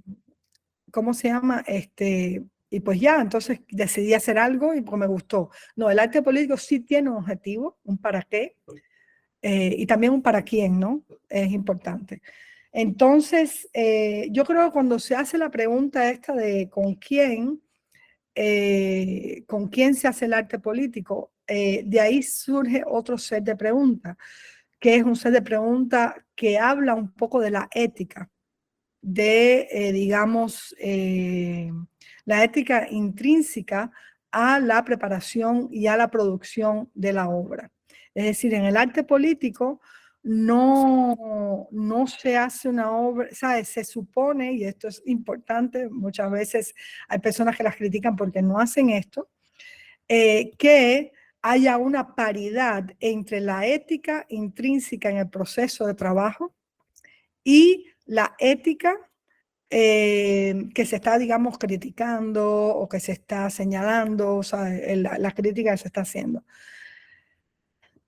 ¿cómo 0.91 1.13
se 1.13 1.29
llama? 1.29 1.63
Este, 1.67 2.43
y 2.69 2.79
pues 2.81 2.99
ya, 2.99 3.19
entonces 3.21 3.61
decidí 3.69 4.13
hacer 4.13 4.37
algo 4.37 4.73
y 4.75 4.81
pues 4.81 4.99
me 4.99 5.07
gustó. 5.07 5.49
No, 5.75 5.89
el 5.89 5.99
arte 5.99 6.21
político 6.21 6.57
sí 6.57 6.81
tiene 6.81 7.09
un 7.09 7.17
objetivo, 7.17 7.79
un 7.83 7.97
para 7.97 8.21
qué, 8.21 8.55
eh, 9.41 9.75
y 9.77 9.85
también 9.87 10.13
un 10.13 10.21
para 10.21 10.43
quién, 10.43 10.79
¿no? 10.79 11.03
Es 11.27 11.51
importante. 11.51 12.21
Entonces, 12.71 13.67
yo 14.29 14.45
creo 14.45 14.65
que 14.67 14.71
cuando 14.71 14.99
se 14.99 15.15
hace 15.15 15.37
la 15.37 15.49
pregunta 15.51 16.09
esta 16.09 16.33
de 16.33 16.69
con 16.69 16.95
quién, 16.95 17.61
eh, 18.35 19.43
con 19.47 19.67
quién 19.67 19.95
se 19.95 20.07
hace 20.07 20.25
el 20.25 20.33
arte 20.33 20.59
político, 20.59 21.31
de 21.47 21.99
ahí 21.99 22.23
surge 22.23 22.81
otro 22.87 23.17
set 23.17 23.43
de 23.43 23.57
preguntas, 23.57 24.15
que 24.79 24.95
es 24.95 25.03
un 25.03 25.17
set 25.17 25.33
de 25.33 25.41
preguntas 25.41 26.13
que 26.33 26.57
habla 26.57 26.95
un 26.95 27.11
poco 27.11 27.41
de 27.41 27.51
la 27.51 27.67
ética, 27.73 28.29
de, 29.01 29.91
digamos, 29.93 30.73
la 32.23 32.43
ética 32.45 32.87
intrínseca 32.89 33.91
a 34.31 34.61
la 34.61 34.85
preparación 34.85 35.67
y 35.71 35.87
a 35.87 35.97
la 35.97 36.09
producción 36.09 36.89
de 36.93 37.11
la 37.11 37.27
obra. 37.27 37.69
Es 38.13 38.25
decir, 38.25 38.53
en 38.53 38.63
el 38.63 38.77
arte 38.77 39.03
político 39.03 39.81
no, 40.23 41.67
no 41.71 42.07
se 42.07 42.37
hace 42.37 42.69
una 42.69 42.91
obra, 42.91 43.27
¿sabes? 43.31 43.69
se 43.69 43.83
supone, 43.83 44.53
y 44.53 44.63
esto 44.65 44.87
es 44.87 45.01
importante, 45.05 45.89
muchas 45.89 46.29
veces 46.29 46.75
hay 47.07 47.19
personas 47.19 47.57
que 47.57 47.63
las 47.63 47.75
critican 47.75 48.15
porque 48.15 48.41
no 48.41 48.59
hacen 48.59 48.89
esto, 48.91 49.29
eh, 50.07 50.51
que 50.57 51.11
haya 51.41 51.77
una 51.77 52.15
paridad 52.15 52.85
entre 52.99 53.41
la 53.41 53.65
ética 53.65 54.25
intrínseca 54.29 55.09
en 55.09 55.17
el 55.17 55.29
proceso 55.29 55.87
de 55.87 55.95
trabajo 55.95 56.53
y 57.43 57.87
la 58.05 58.35
ética 58.37 58.95
eh, 59.69 60.69
que 60.75 60.85
se 60.85 60.97
está, 60.97 61.17
digamos, 61.17 61.57
criticando 61.57 62.45
o 62.45 62.89
que 62.89 62.99
se 62.99 63.13
está 63.13 63.49
señalando, 63.49 64.35
o 64.37 64.41
la, 64.43 65.31
crítica 65.31 65.71
que 65.71 65.77
se 65.77 65.87
está 65.87 66.01
haciendo. 66.01 66.43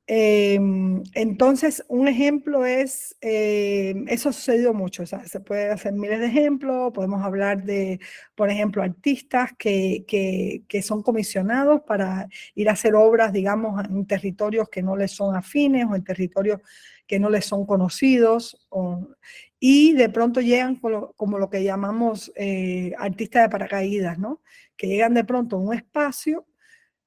Em, 0.05 1.01
entonces, 1.13 1.83
un 1.87 2.09
ejemplo 2.09 2.65
es, 2.65 3.15
eh, 3.21 3.95
eso 4.07 4.29
ha 4.29 4.33
sucedido 4.33 4.73
mucho, 4.73 5.05
se 5.05 5.39
puede 5.39 5.69
hacer 5.71 5.93
miles 5.93 6.19
de 6.19 6.25
ejemplos, 6.25 6.91
podemos 6.93 7.23
hablar 7.23 7.63
de, 7.63 8.01
por 8.35 8.49
ejemplo, 8.49 8.83
artistas 8.83 9.51
que, 9.57 10.03
que, 10.67 10.81
son 10.81 11.03
comisionados 11.03 11.81
para 11.83 12.27
ir 12.53 12.67
a 12.67 12.73
hacer 12.73 12.95
obras, 12.95 13.31
digamos, 13.31 13.81
en 13.85 14.05
territorios 14.05 14.67
que 14.69 14.83
no 14.83 14.97
les 14.97 15.11
son 15.11 15.37
afines 15.37 15.85
o 15.89 15.95
en 15.95 16.03
territorios 16.03 16.59
que 17.07 17.19
no 17.19 17.29
les 17.29 17.45
son 17.45 17.65
conocidos, 17.65 18.67
y 19.59 19.93
de 19.93 20.09
pronto 20.09 20.41
llegan 20.41 20.75
como 21.15 21.39
lo, 21.39 21.49
que 21.49 21.63
llamamos 21.63 22.33
eh, 22.35 22.93
artistas 22.97 23.43
de 23.43 23.49
paracaídas, 23.49 24.19
¿no? 24.19 24.41
Que 24.75 24.87
llegan 24.87 25.13
de 25.13 25.23
pronto 25.23 25.55
a 25.55 25.59
un 25.59 25.73
espacio 25.73 26.45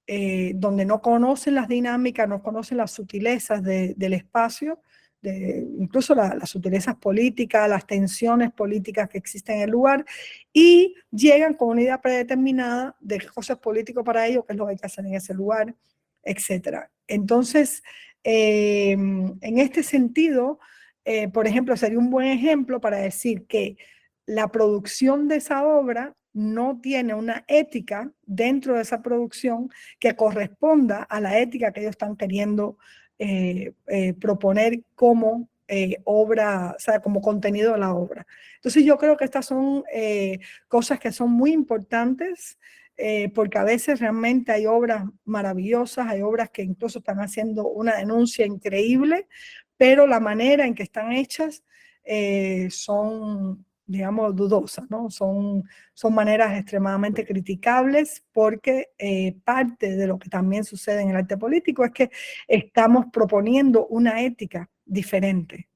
eh, 0.07 0.53
donde 0.55 0.85
no 0.85 1.01
conocen 1.01 1.55
las 1.55 1.69
dinámicas, 1.69 2.29
no 2.29 2.43
conocen 2.43 2.79
las 2.79 2.93
sutilezas 2.93 3.63
del 3.63 4.13
espacio, 4.13 4.81
incluso 5.23 6.15
las 6.15 6.49
sutilezas 6.49 6.95
políticas, 6.95 7.69
las 7.69 7.85
tensiones 7.85 8.53
políticas 8.53 9.09
que 9.09 9.19
existen 9.19 9.57
en 9.57 9.63
el 9.63 9.71
lugar, 9.71 10.05
y 10.53 10.95
llegan 11.11 11.55
con 11.55 11.71
una 11.71 11.83
idea 11.83 12.01
predeterminada 12.01 12.95
de 13.01 13.19
qué 13.19 13.27
cosas 13.27 13.59
político 13.59 14.05
para 14.05 14.27
ellos, 14.27 14.45
qué 14.47 14.53
es 14.53 14.59
lo 14.59 14.67
que 14.67 14.73
hay 14.73 14.79
que 14.79 14.87
hacer 14.87 15.05
en 15.05 15.15
ese 15.15 15.35
lugar, 15.35 15.75
etc. 16.23 16.89
Entonces, 17.09 17.83
eh, 18.23 18.93
en 18.93 19.59
este 19.59 19.83
sentido, 19.83 20.61
eh, 21.05 21.29
por 21.29 21.47
ejemplo, 21.47 21.77
sería 21.77 21.99
un 21.99 22.11
buen 22.11 22.27
ejemplo 22.27 22.81
para 22.81 22.99
decir 22.99 23.47
que 23.47 23.77
la 24.27 24.49
producción 24.49 25.29
de 25.29 25.37
esa 25.37 25.65
obra 25.65 26.17
no 26.37 26.81
tiene 26.81 27.15
una 27.15 27.45
ética 27.49 28.13
dentro 28.27 28.75
de 28.75 28.83
esa 28.83 29.03
producción 29.03 29.71
que 29.99 30.15
corresponda 30.15 31.03
a 31.03 31.21
la 31.21 31.39
ética 31.39 31.73
que 31.73 31.81
ellos 31.81 31.91
están 31.91 32.17
queriendo 32.17 32.79
eh, 33.19 33.73
eh, 33.87 34.15
proponer 34.15 34.83
como 34.95 35.49
obra, 36.05 36.75
o 36.77 36.79
sea, 36.79 37.01
como 37.01 37.21
contenido 37.21 37.73
de 37.73 37.79
la 37.81 37.93
obra. 37.93 38.25
Entonces 38.57 38.85
yo 38.85 38.97
creo 38.99 39.17
que 39.17 39.25
estas 39.25 39.47
son 39.47 39.83
cosas 40.69 41.01
que 41.01 41.11
son 41.11 41.33
muy 41.33 41.51
importantes 41.51 42.57
porque 43.35 43.59
a 43.59 43.65
veces 43.65 43.99
realmente 43.99 44.53
hay 44.53 44.67
obras 44.67 45.03
maravillosas, 45.25 46.07
hay 46.07 46.23
obras 46.23 46.51
que 46.51 46.63
incluso 46.63 47.01
están 47.01 47.19
haciendo 47.19 47.67
una 47.67 47.97
denuncia 47.97 48.47
increíble, 48.47 49.27
pero 49.77 50.07
la 50.07 50.21
manera 50.21 50.67
en 50.67 50.77
que 50.77 50.85
están 50.85 51.11
hechas 51.11 51.65
eh, 52.07 52.69
son, 52.71 53.67
digamos, 53.87 54.35
dudosas, 54.35 54.91
¿no? 54.91 55.11
Son, 55.11 55.65
son 55.95 56.15
maneras 56.15 56.59
extremadamente 56.59 57.25
criticables 57.25 58.25
porque 58.33 58.91
eh, 58.99 59.37
parte 59.45 59.97
de 59.97 60.07
lo 60.07 60.19
que 60.19 60.29
también 60.29 60.65
sucede 60.65 61.03
en 61.03 61.11
el 61.11 61.17
arte 61.17 61.37
político 61.37 61.85
es 61.85 61.93
que 61.93 62.11
estamos 62.49 63.07
proponiendo 63.13 63.87
una 63.87 64.23
ética 64.23 64.69
diferente. 64.85 65.69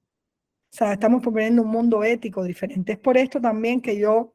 O 0.72 0.76
sea, 0.76 0.92
estamos 0.92 1.22
proponiendo 1.22 1.62
un 1.62 1.68
mundo 1.68 2.04
ético 2.04 2.44
diferente. 2.44 2.92
Es 2.92 2.98
por 2.98 3.16
esto 3.16 3.40
también 3.40 3.80
que 3.80 3.98
yo 3.98 4.34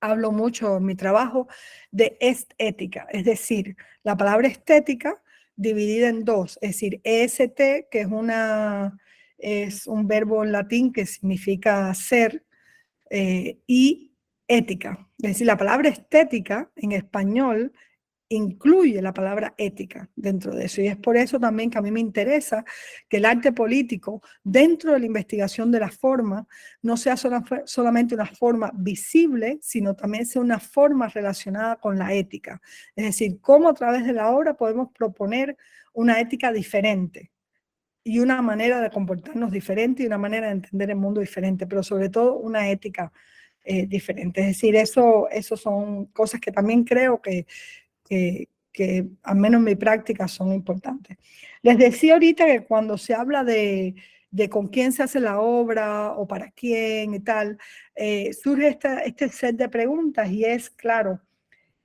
hablo 0.00 0.32
mucho 0.32 0.76
en 0.76 0.84
mi 0.84 0.94
trabajo 0.94 1.48
de 1.90 2.16
estética, 2.20 3.06
es 3.10 3.24
decir, 3.24 3.76
la 4.02 4.16
palabra 4.16 4.48
estética 4.48 5.22
dividida 5.56 6.08
en 6.08 6.24
dos, 6.24 6.58
es 6.60 6.72
decir, 6.72 7.00
EST, 7.02 7.88
que 7.90 8.00
es, 8.00 8.06
una, 8.06 8.98
es 9.38 9.86
un 9.86 10.06
verbo 10.06 10.44
en 10.44 10.52
latín 10.52 10.92
que 10.92 11.06
significa 11.06 11.92
ser, 11.94 12.44
eh, 13.10 13.60
y 13.66 14.12
ética. 14.48 15.08
Es 15.18 15.30
decir, 15.30 15.46
la 15.46 15.56
palabra 15.56 15.88
estética 15.88 16.70
en 16.76 16.92
español 16.92 17.72
incluye 18.28 19.00
la 19.00 19.14
palabra 19.14 19.54
ética 19.56 20.10
dentro 20.16 20.54
de 20.54 20.64
eso. 20.64 20.80
Y 20.80 20.88
es 20.88 20.96
por 20.96 21.16
eso 21.16 21.38
también 21.38 21.70
que 21.70 21.78
a 21.78 21.82
mí 21.82 21.90
me 21.90 22.00
interesa 22.00 22.64
que 23.08 23.18
el 23.18 23.24
arte 23.24 23.52
político, 23.52 24.22
dentro 24.42 24.92
de 24.92 25.00
la 25.00 25.06
investigación 25.06 25.70
de 25.70 25.80
la 25.80 25.90
forma, 25.90 26.46
no 26.82 26.96
sea 26.96 27.16
solamente 27.16 28.14
una 28.14 28.26
forma 28.26 28.72
visible, 28.74 29.58
sino 29.62 29.94
también 29.94 30.26
sea 30.26 30.42
una 30.42 30.58
forma 30.58 31.08
relacionada 31.08 31.76
con 31.76 31.98
la 31.98 32.12
ética. 32.12 32.60
Es 32.96 33.04
decir, 33.04 33.40
cómo 33.40 33.68
a 33.68 33.74
través 33.74 34.04
de 34.04 34.12
la 34.12 34.30
obra 34.30 34.56
podemos 34.56 34.90
proponer 34.92 35.56
una 35.92 36.20
ética 36.20 36.52
diferente 36.52 37.30
y 38.06 38.20
una 38.20 38.40
manera 38.42 38.80
de 38.80 38.90
comportarnos 38.90 39.50
diferente 39.50 40.02
y 40.02 40.06
una 40.06 40.18
manera 40.18 40.46
de 40.46 40.52
entender 40.52 40.90
el 40.90 40.96
mundo 40.96 41.20
diferente, 41.20 41.66
pero 41.66 41.82
sobre 41.82 42.08
todo 42.08 42.36
una 42.36 42.70
ética 42.70 43.12
eh, 43.64 43.86
diferente. 43.86 44.40
Es 44.42 44.46
decir, 44.48 44.76
eso, 44.76 45.28
eso 45.30 45.56
son 45.56 46.06
cosas 46.06 46.40
que 46.40 46.52
también 46.52 46.84
creo 46.84 47.20
que 47.20 47.46
que, 48.76 49.08
al 49.22 49.36
menos 49.36 49.60
en 49.60 49.64
mi 49.64 49.74
práctica 49.74 50.28
son 50.28 50.52
importantes. 50.52 51.16
Les 51.62 51.78
decía 51.78 52.14
ahorita 52.14 52.46
que 52.46 52.64
cuando 52.64 52.98
se 52.98 53.14
habla 53.14 53.42
de, 53.42 53.94
de 54.30 54.48
con 54.50 54.68
quién 54.68 54.92
se 54.92 55.02
hace 55.02 55.18
la 55.18 55.40
obra 55.40 56.12
o 56.12 56.26
para 56.28 56.50
quién 56.50 57.14
y 57.14 57.20
tal, 57.20 57.58
eh, 57.94 58.32
surge 58.32 58.68
esta, 58.68 59.00
este 59.00 59.28
set 59.30 59.56
de 59.56 59.68
preguntas 59.68 60.30
y 60.30 60.44
es 60.44 60.70
claro, 60.70 61.20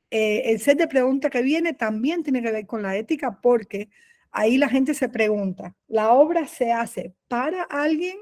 eh, 0.10 0.52
el 0.52 0.60
set 0.60 0.78
de 0.78 0.88
preguntas 0.88 1.32
que 1.32 1.42
viene 1.42 1.74
también 1.74 2.24
tiene 2.24 2.42
que 2.42 2.52
ver 2.52 2.66
con 2.68 2.82
la 2.82 2.98
ética 2.98 3.40
porque 3.42 3.90
ahí 4.32 4.58
la 4.58 4.70
gente 4.70 4.94
se 4.94 5.10
pregunta, 5.10 5.76
¿la 5.88 6.14
obra 6.14 6.48
se 6.48 6.72
hace 6.72 7.14
para 7.28 7.64
alguien? 7.64 8.18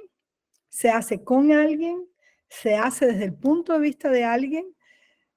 ¿Se 0.70 0.89
hace 0.89 1.24
con 1.24 1.51
alguien? 1.51 2.10
se 2.49 2.76
hace 2.76 3.05
desde 3.07 3.26
el 3.26 3.34
punto 3.36 3.74
de 3.74 3.80
vista 3.80 4.10
de 4.10 4.24
alguien, 4.24 4.66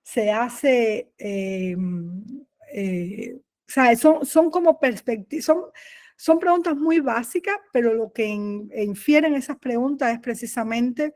se 0.02 0.30
hace, 0.32 1.12
em, 1.18 2.24
eh, 2.72 3.36
o 3.36 3.40
sea, 3.66 3.94
son, 3.96 4.26
son 4.26 4.50
como 4.50 4.80
perspectivas, 4.80 5.44
son, 5.44 5.64
son 6.16 6.38
preguntas 6.38 6.76
muy 6.76 7.00
básicas, 7.00 7.56
pero 7.72 7.94
lo 7.94 8.12
que 8.12 8.26
infieren 8.26 9.34
esas 9.34 9.58
preguntas 9.58 10.12
es 10.12 10.20
precisamente 10.20 11.14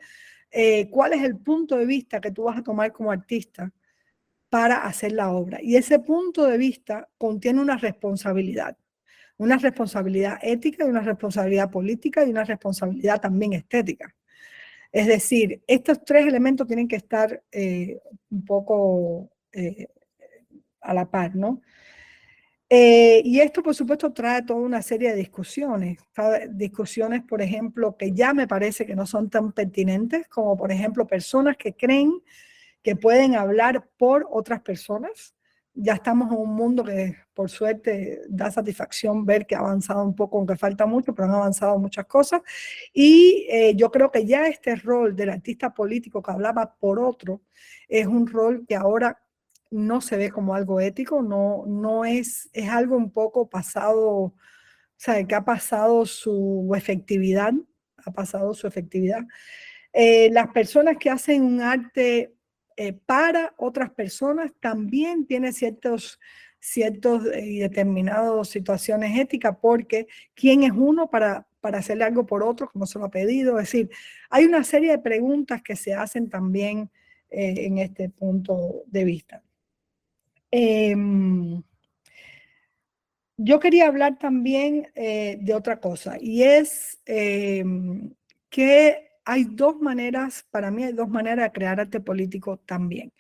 eh, 0.51 0.89
cuál 0.91 1.15
es 1.15 1.23
el 1.23 1.39
punto 1.39 1.77
de 1.77 1.87
vista 1.87 2.21
que 2.21 2.31
tú 2.31 2.45
vas 2.45 2.59
a 2.59 2.63
tomar 2.63 2.93
como 2.93 3.11
artista 3.11 3.73
para 4.49 4.85
hacer 4.87 5.13
la 5.13 5.31
obra. 5.31 5.61
Y 5.63 5.77
ese 5.77 5.99
punto 5.99 6.47
de 6.47 6.59
vista 6.59 7.09
contiene 7.19 7.61
una 7.61 7.77
responsabilidad, 7.77 8.77
una 9.39 9.59
responsabilidad 9.59 10.39
ética 10.43 10.85
y 10.85 10.89
una 10.89 11.01
responsabilidad 11.01 11.71
política 11.71 12.25
y 12.25 12.31
una 12.31 12.45
responsabilidad 12.45 13.21
también 13.21 13.53
estética. 13.53 14.15
Es 14.93 15.07
decir, 15.07 15.63
estos 15.67 16.05
tres 16.05 16.27
elementos 16.27 16.67
tienen 16.67 16.89
que 16.89 16.97
estar 16.97 17.43
eh, 17.53 18.01
un 18.31 18.45
poco 18.45 19.31
eh, 19.53 19.89
a 20.81 20.95
la 20.95 21.11
par, 21.11 21.35
¿no? 21.37 21.61
Eh, 22.69 23.23
y 23.25 23.39
esto, 23.41 23.63
por 23.63 23.75
supuesto, 23.77 24.13
trae 24.13 24.43
toda 24.43 24.61
una 24.61 24.83
serie 24.83 25.11
de 25.11 25.17
discusiones. 25.17 25.99
Discusiones, 26.51 27.23
por 27.23 27.41
ejemplo, 27.41 27.97
que 27.97 28.13
ya 28.13 28.35
me 28.35 28.49
parece 28.49 28.87
que 28.87 28.97
no 28.97 29.07
son 29.07 29.31
tan 29.31 29.53
pertinentes, 29.53 30.27
como 30.29 30.57
por 30.57 30.73
ejemplo 30.73 31.07
personas 31.07 31.57
que 31.57 31.75
creen 31.75 32.23
que 32.83 32.97
pueden 32.97 33.37
hablar 33.37 33.89
por 33.97 34.27
otras 34.31 34.63
personas. 34.63 35.36
Ya 35.79 35.95
estamos 35.95 36.33
en 36.33 36.39
un 36.39 36.55
mundo 36.55 36.83
que, 36.83 37.17
por 37.35 37.51
suerte, 37.51 38.23
da 38.29 38.51
satisfacción 38.51 39.27
ver 39.27 39.47
que 39.47 39.55
ha 39.55 39.59
avanzado 39.59 40.03
un 40.03 40.15
poco, 40.17 40.39
aunque 40.39 40.57
falta 40.57 40.87
mucho, 40.87 41.15
pero 41.15 41.29
han 41.29 41.35
avanzado 41.35 41.79
muchas 41.79 42.07
cosas. 42.07 42.41
Y 42.95 43.47
eh, 43.51 43.75
yo 43.77 43.91
creo 43.91 44.11
que 44.11 44.25
ya 44.25 44.47
este 44.47 44.75
rol 44.77 45.15
del 45.15 45.31
artista 45.31 45.75
político 45.75 46.23
que 46.23 46.31
hablaba 46.31 46.75
por 46.81 46.99
otro 46.99 47.43
es 47.89 48.07
un 48.07 48.27
rol 48.27 48.65
que 48.67 48.75
ahora 48.75 49.21
no 49.71 50.01
se 50.01 50.17
ve 50.17 50.31
como 50.31 50.55
algo 50.55 50.81
ético, 50.81 51.23
no, 51.23 51.65
no 51.67 52.05
es, 52.05 52.49
es 52.53 52.69
algo 52.69 52.97
un 52.97 53.11
poco 53.11 53.49
pasado, 53.49 54.01
o 54.09 54.35
sea, 54.97 55.23
que 55.25 55.35
ha 55.35 55.45
pasado 55.45 56.07
su 56.07 56.73
efectividad, 56.75 57.53
ha 58.05 58.13
pasado 58.13 58.55
su 58.55 58.67
efectividad. 58.67 59.25
Eh, 59.93 60.31
las 60.31 60.49
personas 60.49 60.97
que 60.99 61.11
hacen 61.11 61.43
un 61.43 61.61
arte 61.61 62.36
eh, 62.77 62.93
para 62.93 63.55
otras 63.57 63.91
personas 63.91 64.53
también 64.61 65.27
tienen 65.27 65.53
ciertos, 65.53 66.21
ciertos 66.61 67.27
eh, 67.27 67.47
y 67.47 67.59
determinadas 67.59 68.49
situaciones 68.49 69.19
éticas, 69.19 69.57
porque 69.61 70.07
¿quién 70.35 70.63
es 70.63 70.73
uno 70.73 71.09
para, 71.11 71.47
para 71.61 71.79
hacerle 71.79 72.05
algo 72.05 72.27
por 72.27 72.43
otro 72.43 72.71
como 72.71 72.87
se 72.87 72.99
lo 72.99 73.07
ha 73.07 73.11
pedido? 73.11 73.59
Es 73.59 73.71
decir, 73.71 73.91
hay 74.31 74.45
una 74.45 74.65
serie 74.65 74.91
de 74.91 74.99
preguntas 74.99 75.63
que 75.63 75.77
se 75.77 75.95
hacen 75.95 76.29
también 76.29 76.91
en 77.29 77.79
este 77.79 78.09
punto 78.09 78.85
de 78.87 79.05
vista. 79.05 79.43
Em, 80.51 81.63
yo 83.37 83.61
quería 83.61 83.89
hablar 83.89 84.19
también 84.19 84.91
eh, 84.95 85.39
de 85.41 85.55
otra 85.55 85.81
cosa 85.81 86.17
y 86.21 86.43
es 86.43 86.99
em, 87.05 88.15
que 88.49 89.11
hay 89.27 89.45
dos 89.45 89.81
maneras, 89.81 90.47
para 90.51 90.71
mí 90.71 90.85
hay 90.85 90.93
dos 90.93 91.09
maneras 91.09 91.47
de 91.47 91.53
crear 91.53 91.81
arte 91.81 92.01
político 92.01 92.59
también. 92.61 93.13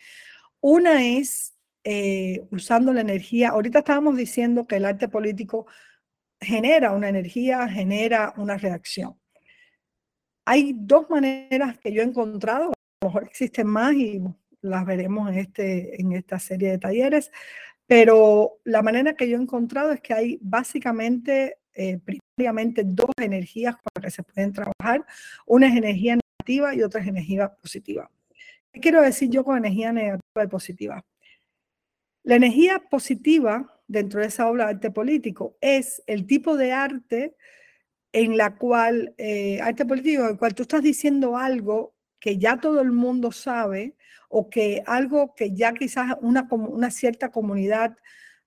Una 0.60 1.04
es 1.04 1.54
eh, 1.84 2.46
usando 2.50 2.92
la 2.92 3.00
energía, 3.00 3.50
ahorita 3.50 3.80
estábamos 3.80 4.16
diciendo 4.16 4.66
que 4.66 4.76
el 4.76 4.84
arte 4.84 5.08
político 5.08 5.66
genera 6.40 6.92
una 6.92 7.08
energía, 7.08 7.68
genera 7.68 8.32
una 8.36 8.56
reacción. 8.56 9.18
Hay 10.44 10.74
dos 10.76 11.10
maneras 11.10 11.78
que 11.78 11.92
yo 11.92 12.02
he 12.02 12.04
encontrado, 12.04 12.66
a 12.66 12.74
lo 13.02 13.08
mejor 13.08 13.24
existen 13.24 13.66
más 13.66 13.94
y 13.94 14.22
las 14.60 14.86
veremos 14.86 15.28
en, 15.28 15.38
este, 15.38 16.00
en 16.00 16.12
esta 16.12 16.38
serie 16.38 16.70
de 16.70 16.78
talleres, 16.78 17.32
pero 17.86 18.58
la 18.64 18.82
manera 18.82 19.14
que 19.14 19.28
yo 19.28 19.36
he 19.36 19.42
encontrado 19.42 19.92
es 19.92 20.00
que 20.00 20.14
hay 20.14 20.38
básicamente, 20.40 21.58
eh, 21.76 21.98
primariamente, 21.98 22.82
dos 22.84 23.10
energías 23.20 23.76
con 23.76 23.84
las 23.94 24.04
que 24.04 24.10
se 24.10 24.22
pueden 24.22 24.52
trabajar. 24.52 25.04
Una 25.46 25.68
es 25.68 25.76
energía 25.76 26.16
negativa 26.16 26.74
y 26.74 26.82
otra 26.82 27.00
es 27.00 27.06
energía 27.06 27.54
positiva. 27.54 28.10
¿Qué 28.72 28.80
quiero 28.80 29.02
decir 29.02 29.30
yo 29.30 29.44
con 29.44 29.58
energía 29.58 29.92
negativa 29.92 30.44
y 30.44 30.46
positiva? 30.48 31.04
La 32.22 32.36
energía 32.36 32.82
positiva 32.90 33.80
dentro 33.86 34.20
de 34.20 34.26
esa 34.26 34.48
obra 34.48 34.64
de 34.64 34.70
arte 34.72 34.90
político 34.90 35.56
es 35.60 36.02
el 36.06 36.26
tipo 36.26 36.56
de 36.56 36.72
arte 36.72 37.36
en 38.12 38.36
la 38.36 38.56
cual, 38.56 39.14
eh, 39.18 39.60
arte 39.60 39.84
político, 39.84 40.22
en 40.24 40.30
el 40.30 40.38
cual 40.38 40.54
tú 40.54 40.62
estás 40.62 40.82
diciendo 40.82 41.36
algo 41.36 41.94
que 42.18 42.38
ya 42.38 42.58
todo 42.58 42.80
el 42.80 42.90
mundo 42.90 43.30
sabe 43.30 43.94
o 44.28 44.50
que 44.50 44.82
algo 44.86 45.34
que 45.34 45.54
ya 45.54 45.72
quizás 45.74 46.16
una, 46.20 46.48
una 46.50 46.90
cierta 46.90 47.30
comunidad 47.30 47.96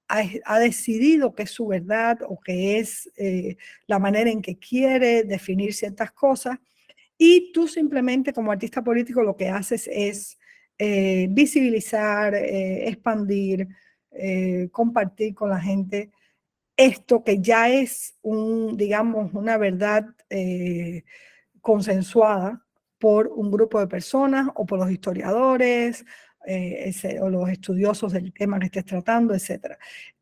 ha, 0.09 0.59
decidido 0.59 1.35
que 1.35 1.43
es 1.43 1.51
su 1.51 1.67
verdad 1.67 2.19
o 2.27 2.39
que 2.39 2.79
es 2.79 3.09
eh, 3.15 3.57
la 3.85 3.99
manera 3.99 4.29
en 4.29 4.41
que 4.41 4.57
quiere 4.57 5.23
definir 5.23 5.73
ciertas 5.73 6.11
cosas. 6.11 6.57
Y 7.17 7.51
tú 7.53 7.67
simplemente 7.67 8.33
como 8.33 8.51
artista 8.51 8.83
político 8.83 9.21
lo 9.21 9.37
que 9.37 9.49
haces 9.49 9.87
es 9.91 10.39
eh, 10.77 11.27
visibilizar, 11.29 12.33
eh, 12.35 12.87
expandir, 12.89 13.67
compartir 14.71 15.35
con 15.35 15.51
la 15.51 15.61
gente 15.61 16.09
esto 16.75 17.23
que 17.23 17.39
ya 17.39 17.69
es 17.69 18.15
un, 18.21 18.75
digamos, 18.75 19.31
una 19.33 19.57
verdad 19.57 20.07
consensuada 21.61 22.65
por 22.97 23.27
un 23.27 23.51
grupo 23.51 23.79
de 23.79 23.87
personas 23.87 24.47
o 24.55 24.65
por 24.65 24.79
los 24.79 24.91
historiadores 24.91 26.05
eh, 26.45 26.91
o 27.21 27.29
los 27.29 27.49
estudiosos 27.49 28.13
del 28.13 28.33
tema 28.33 28.59
que 28.59 28.67
estés 28.67 28.85
tratando, 28.85 29.33
etc. 29.33 29.77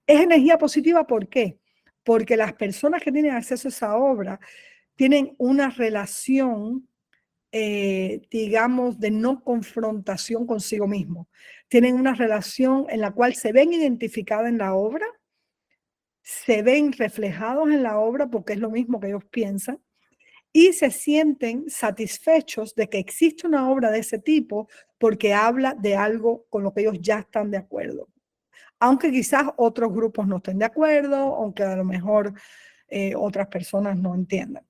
Es 0.06 0.22
energía 0.22 0.58
positiva, 0.58 1.06
¿por 1.06 1.28
qué? 1.28 1.58
Porque 2.04 2.38
las 2.38 2.54
personas 2.54 3.02
que 3.02 3.12
tienen 3.12 3.34
acceso 3.34 3.68
a 3.68 3.70
esa 3.70 3.96
obra 3.98 4.40
tienen 4.96 5.36
una 5.38 5.70
relación, 5.70 6.88
eh, 7.52 8.22
digamos, 8.32 9.00
de 9.00 9.12
no 9.12 9.44
confrontación 9.44 10.48
consigo 10.48 10.88
mismo. 10.88 11.30
Tienen 11.68 11.96
una 11.96 12.14
relación 12.14 12.88
en 12.90 13.02
la 13.02 13.12
cual 13.12 13.36
se 13.36 13.52
ven 13.52 13.74
identificadas 13.74 14.50
en 14.50 14.58
la 14.58 14.74
obra, 14.74 15.06
se 16.24 16.62
ven 16.62 16.92
reflejados 16.94 17.70
en 17.70 17.84
la 17.84 18.00
obra 18.00 18.28
porque 18.28 18.54
es 18.54 18.60
lo 18.60 18.72
mismo 18.72 19.00
que 19.00 19.08
ellos 19.08 19.24
piensan, 19.26 19.80
y 20.52 20.74
se 20.74 20.90
sienten 20.90 21.70
satisfechos 21.70 22.74
de 22.74 22.90
que 22.90 22.98
existe 22.98 23.46
una 23.46 23.70
obra 23.70 23.92
de 23.92 24.00
ese 24.00 24.18
tipo 24.18 24.68
porque 24.98 25.34
habla 25.34 25.74
de 25.74 25.96
algo 25.96 26.46
con 26.50 26.64
lo 26.64 26.74
que 26.74 26.82
ellos 26.82 26.98
ya 27.00 27.20
están 27.20 27.52
de 27.52 27.58
acuerdo. 27.58 28.08
Aunque 28.80 29.12
quizás 29.12 29.46
otros 29.58 29.94
grupos 29.94 30.28
no 30.28 30.38
estén 30.38 30.60
de 30.60 30.66
acuerdo, 30.66 31.18
aunque 31.18 31.64
a 31.64 31.76
lo 31.76 31.84
mejor 31.84 32.34
eh, 32.88 33.16
otras 33.16 33.48
personas 33.48 33.98
no 33.98 34.14
entiendan. 34.16 34.66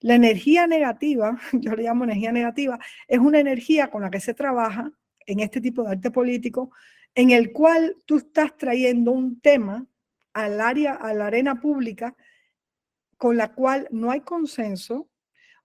La 0.00 0.14
energía 0.14 0.66
negativa, 0.66 1.38
yo 1.52 1.74
le 1.74 1.84
llamo 1.84 2.04
energía 2.04 2.32
negativa, 2.32 2.78
es 3.06 3.18
una 3.18 3.38
energía 3.38 3.90
con 3.90 4.02
la 4.02 4.10
que 4.10 4.20
se 4.20 4.34
trabaja 4.34 4.90
en 5.26 5.40
este 5.40 5.60
tipo 5.60 5.82
de 5.82 5.90
arte 5.90 6.10
político, 6.10 6.72
en 7.14 7.30
el 7.30 7.52
cual 7.52 7.96
tú 8.06 8.16
estás 8.16 8.56
trayendo 8.56 9.12
un 9.12 9.40
tema 9.40 9.86
al 10.32 10.60
área, 10.60 10.94
a 10.94 11.12
la 11.14 11.26
arena 11.26 11.60
pública, 11.60 12.16
con 13.16 13.36
la 13.36 13.52
cual 13.52 13.86
no 13.90 14.10
hay 14.10 14.22
consenso, 14.22 15.08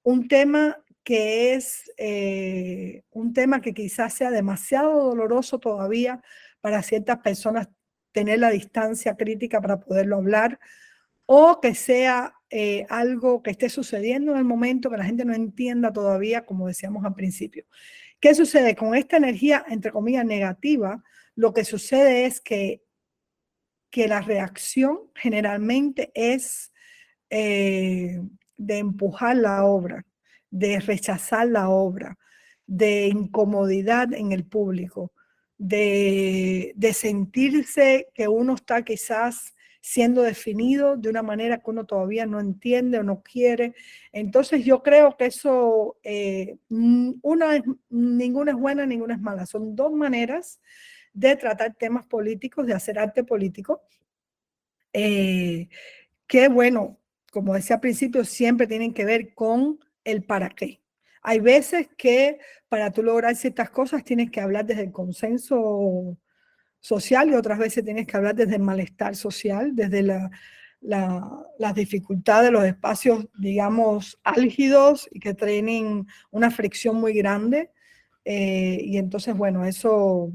un 0.03 0.27
tema 0.27 0.77
que 1.07 1.53
es 1.53 1.89
eh, 1.95 3.03
un 3.11 3.31
tema 3.31 3.61
que 3.61 3.73
quizás 3.73 4.13
sea 4.13 4.29
demasiado 4.29 5.05
doloroso 5.05 5.57
todavía 5.57 6.21
para 6.59 6.83
ciertas 6.83 7.19
personas 7.19 7.69
tener 8.11 8.39
la 8.39 8.49
distancia 8.49 9.15
crítica 9.15 9.61
para 9.61 9.79
poderlo 9.79 10.17
hablar, 10.17 10.59
o 11.25 11.61
que 11.61 11.75
sea 11.75 12.33
eh, 12.49 12.85
algo 12.89 13.41
que 13.41 13.51
esté 13.51 13.69
sucediendo 13.69 14.33
en 14.33 14.39
el 14.39 14.43
momento 14.43 14.89
que 14.89 14.97
la 14.97 15.05
gente 15.05 15.23
no 15.23 15.33
entienda 15.33 15.93
todavía, 15.93 16.45
como 16.45 16.67
decíamos 16.67 17.05
al 17.05 17.15
principio. 17.15 17.63
¿Qué 18.19 18.35
sucede? 18.35 18.75
Con 18.75 18.93
esta 18.93 19.15
energía, 19.15 19.63
entre 19.69 19.93
comillas, 19.93 20.25
negativa, 20.25 21.01
lo 21.35 21.53
que 21.53 21.63
sucede 21.63 22.25
es 22.25 22.41
que, 22.41 22.83
que 23.89 24.09
la 24.09 24.19
reacción 24.19 25.09
generalmente 25.15 26.11
es 26.13 26.73
eh, 27.29 28.19
de 28.57 28.77
empujar 28.77 29.37
la 29.37 29.63
obra, 29.63 30.03
de 30.57 30.79
rechazar 30.79 31.47
la 31.47 31.69
obra, 31.69 32.17
de 32.65 33.07
incomodidad 33.07 34.11
en 34.13 34.31
el 34.31 34.43
público, 34.43 35.11
de, 35.57 36.73
sentirse 36.93 38.09
que 38.13 38.27
uno 38.27 38.55
está 38.55 38.83
quizás 38.83 39.53
siendo 39.81 40.23
definido 40.23 40.97
de 40.97 41.09
una 41.09 41.21
manera 41.21 41.59
que 41.59 41.69
uno 41.69 41.85
todavía 41.85 42.25
no 42.25 42.39
entiende 42.39 42.97
o 42.97 43.03
no 43.03 43.21
quiere. 43.21 43.75
Entonces 44.11 44.65
yo 44.65 44.81
creo 44.81 45.15
que 45.15 45.27
eso, 45.27 45.97
eh, 46.03 46.57
una 46.69 47.63
ninguna 47.89 48.51
es 48.51 48.57
buena, 48.57 48.85
ninguna 48.85 49.13
es 49.13 49.21
mala. 49.21 49.45
Son 49.45 49.75
dos 49.75 49.93
maneras 49.93 50.59
de 51.13 51.35
tratar 51.35 51.75
temas 51.75 52.05
políticos, 52.07 52.65
de 52.65 52.73
hacer 52.73 52.99
arte 52.99 53.23
político, 53.23 53.81
eh, 54.91 55.69
que 56.25 56.49
bueno, 56.49 56.99
como 57.31 57.53
decía 57.53 57.75
al 57.77 57.81
principio, 57.81 58.25
siempre 58.25 58.67
tienen 58.67 58.93
que 58.93 59.05
ver 59.05 59.33
con 59.33 59.79
el 60.07 60.23
para 60.23 60.49
qué. 60.49 60.81
Hay 61.21 61.39
veces 61.39 61.89
que 61.97 62.39
para 62.69 62.91
tú 62.91 63.03
lograr 63.03 63.35
ciertas 63.35 63.69
cosas 63.69 64.03
tienes 64.03 64.31
que 64.31 64.39
hablar 64.39 64.65
desde 64.65 64.83
el 64.83 64.91
consenso 64.91 66.17
social 66.79 67.29
y 67.29 67.33
otras 67.33 67.59
veces 67.59 67.83
tienes 67.83 68.07
que 68.07 68.15
hablar 68.15 68.33
desde 68.33 68.55
el 68.55 68.61
malestar 68.61 69.15
social, 69.15 69.75
desde 69.75 70.03
la, 70.03 70.31
las 70.79 71.75
dificultades 71.75 72.45
de 72.45 72.51
los 72.51 72.63
espacios, 72.63 73.27
digamos, 73.37 74.17
álgidos 74.23 75.09
y 75.11 75.19
que 75.19 75.33
tienen 75.33 76.07
una 76.31 76.49
fricción 76.49 76.95
muy 76.95 77.13
grande. 77.13 77.71
Eh, 78.23 78.79
y 78.83 78.97
entonces, 78.97 79.35
bueno, 79.35 79.65
eso 79.65 80.31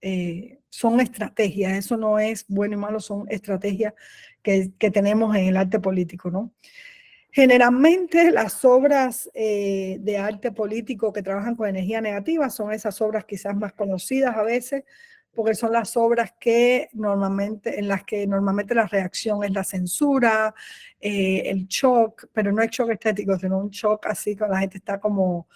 eh, 0.00 0.58
son 0.68 1.00
estrategias, 1.00 1.74
eso 1.74 1.96
no 1.96 2.18
es 2.18 2.44
bueno 2.48 2.74
y 2.74 2.78
malo, 2.78 2.98
son 2.98 3.26
estrategias 3.28 3.94
que 4.42 4.90
tenemos 4.90 5.34
en 5.36 5.46
el 5.46 5.56
arte 5.56 5.80
político, 5.80 6.30
¿no? 6.30 6.52
Generalmente 7.34 8.30
las 8.30 8.64
obras 8.64 9.28
eh, 9.34 9.96
de 9.98 10.18
arte 10.18 10.52
político 10.52 11.12
que 11.12 11.20
trabajan 11.20 11.56
con 11.56 11.68
energía 11.68 12.00
negativa 12.00 12.48
son 12.48 12.72
esas 12.72 13.00
obras 13.00 13.24
quizás 13.24 13.56
más 13.56 13.72
conocidas 13.72 14.36
a 14.36 14.44
veces, 14.44 14.84
porque 15.34 15.56
son 15.56 15.72
las 15.72 15.96
obras 15.96 16.32
que 16.38 16.90
normalmente, 16.92 17.76
en 17.80 17.88
las 17.88 18.04
que 18.04 18.24
normalmente 18.28 18.72
la 18.76 18.86
reacción 18.86 19.42
es 19.42 19.50
la 19.50 19.64
censura, 19.64 20.54
eh, 21.00 21.42
el 21.46 21.66
shock, 21.66 22.28
pero 22.32 22.52
no 22.52 22.62
es 22.62 22.70
shock 22.70 22.90
estético, 22.90 23.36
sino 23.36 23.58
un 23.58 23.70
shock 23.70 24.06
así 24.06 24.36
que 24.36 24.46
la 24.46 24.60
gente 24.60 24.78
está 24.78 25.00
como 25.00 25.48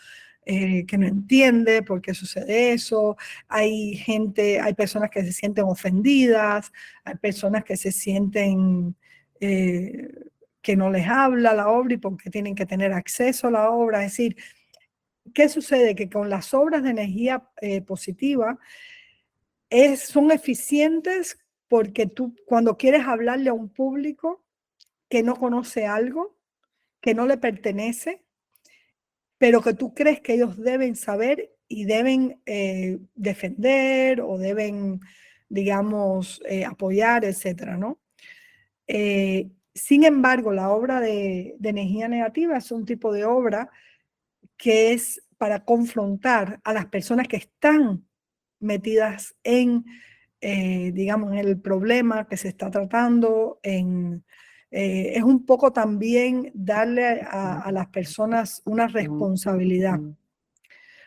eh, 0.47 0.85
que 0.85 0.99
no 0.99 1.07
entiende 1.07 1.85
por 1.85 2.03
qué 2.03 2.13
sucede 2.13 2.73
eso. 2.73 3.17
Hay 3.47 3.95
gente, 3.95 4.59
hay 4.59 4.75
personas 4.75 5.11
que 5.11 5.23
se 5.23 5.33
sienten 5.33 5.63
ofendidas, 5.67 6.73
hay 7.05 7.15
personas 7.19 7.63
que 7.63 7.77
se 7.77 7.93
sienten 7.93 8.97
que 10.63 10.77
no 10.77 10.91
les 10.91 11.07
habla 11.09 11.55
la 11.55 11.69
obra 11.69 11.95
y 11.95 11.99
porque 11.99 12.31
tienen 12.31 12.55
que 12.55 12.67
tener 12.67 12.93
acceso 12.93 13.49
a 13.49 13.51
la 13.51 13.71
obra. 13.71 14.05
Es 14.05 14.13
decir, 14.13 14.37
¿qué 15.35 15.49
sucede? 15.49 15.95
Que 15.95 16.09
con 16.09 16.29
las 16.31 16.55
obras 16.55 16.83
de 16.83 16.91
energía 16.91 17.45
positiva, 17.87 18.59
son 19.97 20.31
eficientes 20.31 21.39
porque 21.69 22.07
tú 22.07 22.35
cuando 22.47 22.77
quieres 22.77 23.07
hablarle 23.07 23.51
a 23.51 23.55
un 23.55 23.69
público 23.69 24.43
que 25.09 25.23
no 25.23 25.37
conoce 25.37 25.87
algo, 25.87 26.37
que 27.01 27.15
no 27.15 27.27
le 27.27 27.37
pertenece, 27.37 28.25
pero 29.39 29.63
que 29.63 29.75
tú 29.75 29.95
crees 29.95 30.21
que 30.21 30.35
ellos 30.35 30.57
deben 30.59 30.97
saber 30.97 31.55
y 31.69 31.85
deben 31.85 32.41
eh, 32.47 32.99
defender 33.15 34.21
o 34.21 34.39
deben, 34.39 35.01
digamos, 35.49 36.41
eh, 36.47 36.65
apoyar, 36.65 37.25
etcétera, 37.25 37.77
¿no? 37.77 37.99
Eh, 38.87 39.49
sin 39.79 40.05
embargo, 40.05 40.53
la 40.53 40.71
obra 40.71 41.01
de, 41.01 41.57
energía 41.63 42.09
negativa 42.09 42.57
es 42.57 42.71
un 42.71 42.85
tipo 42.85 43.13
de 43.13 43.25
obra 43.25 43.71
que 44.57 44.93
es 44.93 45.23
para 45.39 45.65
confrontar 45.65 46.61
a 46.65 46.73
las 46.73 46.87
personas 46.87 47.29
que 47.29 47.37
están 47.37 48.05
metidas 48.59 49.37
en, 49.45 49.85
eh, 50.41 50.91
digamos, 50.93 51.33
en 51.33 51.39
el 51.39 51.61
problema 51.61 52.27
que 52.27 52.37
se 52.37 52.49
está 52.49 52.71
tratando, 52.71 53.61
eh, 53.63 54.21
es 54.71 55.23
un 55.23 55.47
poco 55.47 55.73
también 55.73 56.51
darle 56.55 57.23
a, 57.23 57.71
las 57.73 57.87
personas 57.89 58.61
una 58.65 58.89
responsabilidad, 58.89 60.01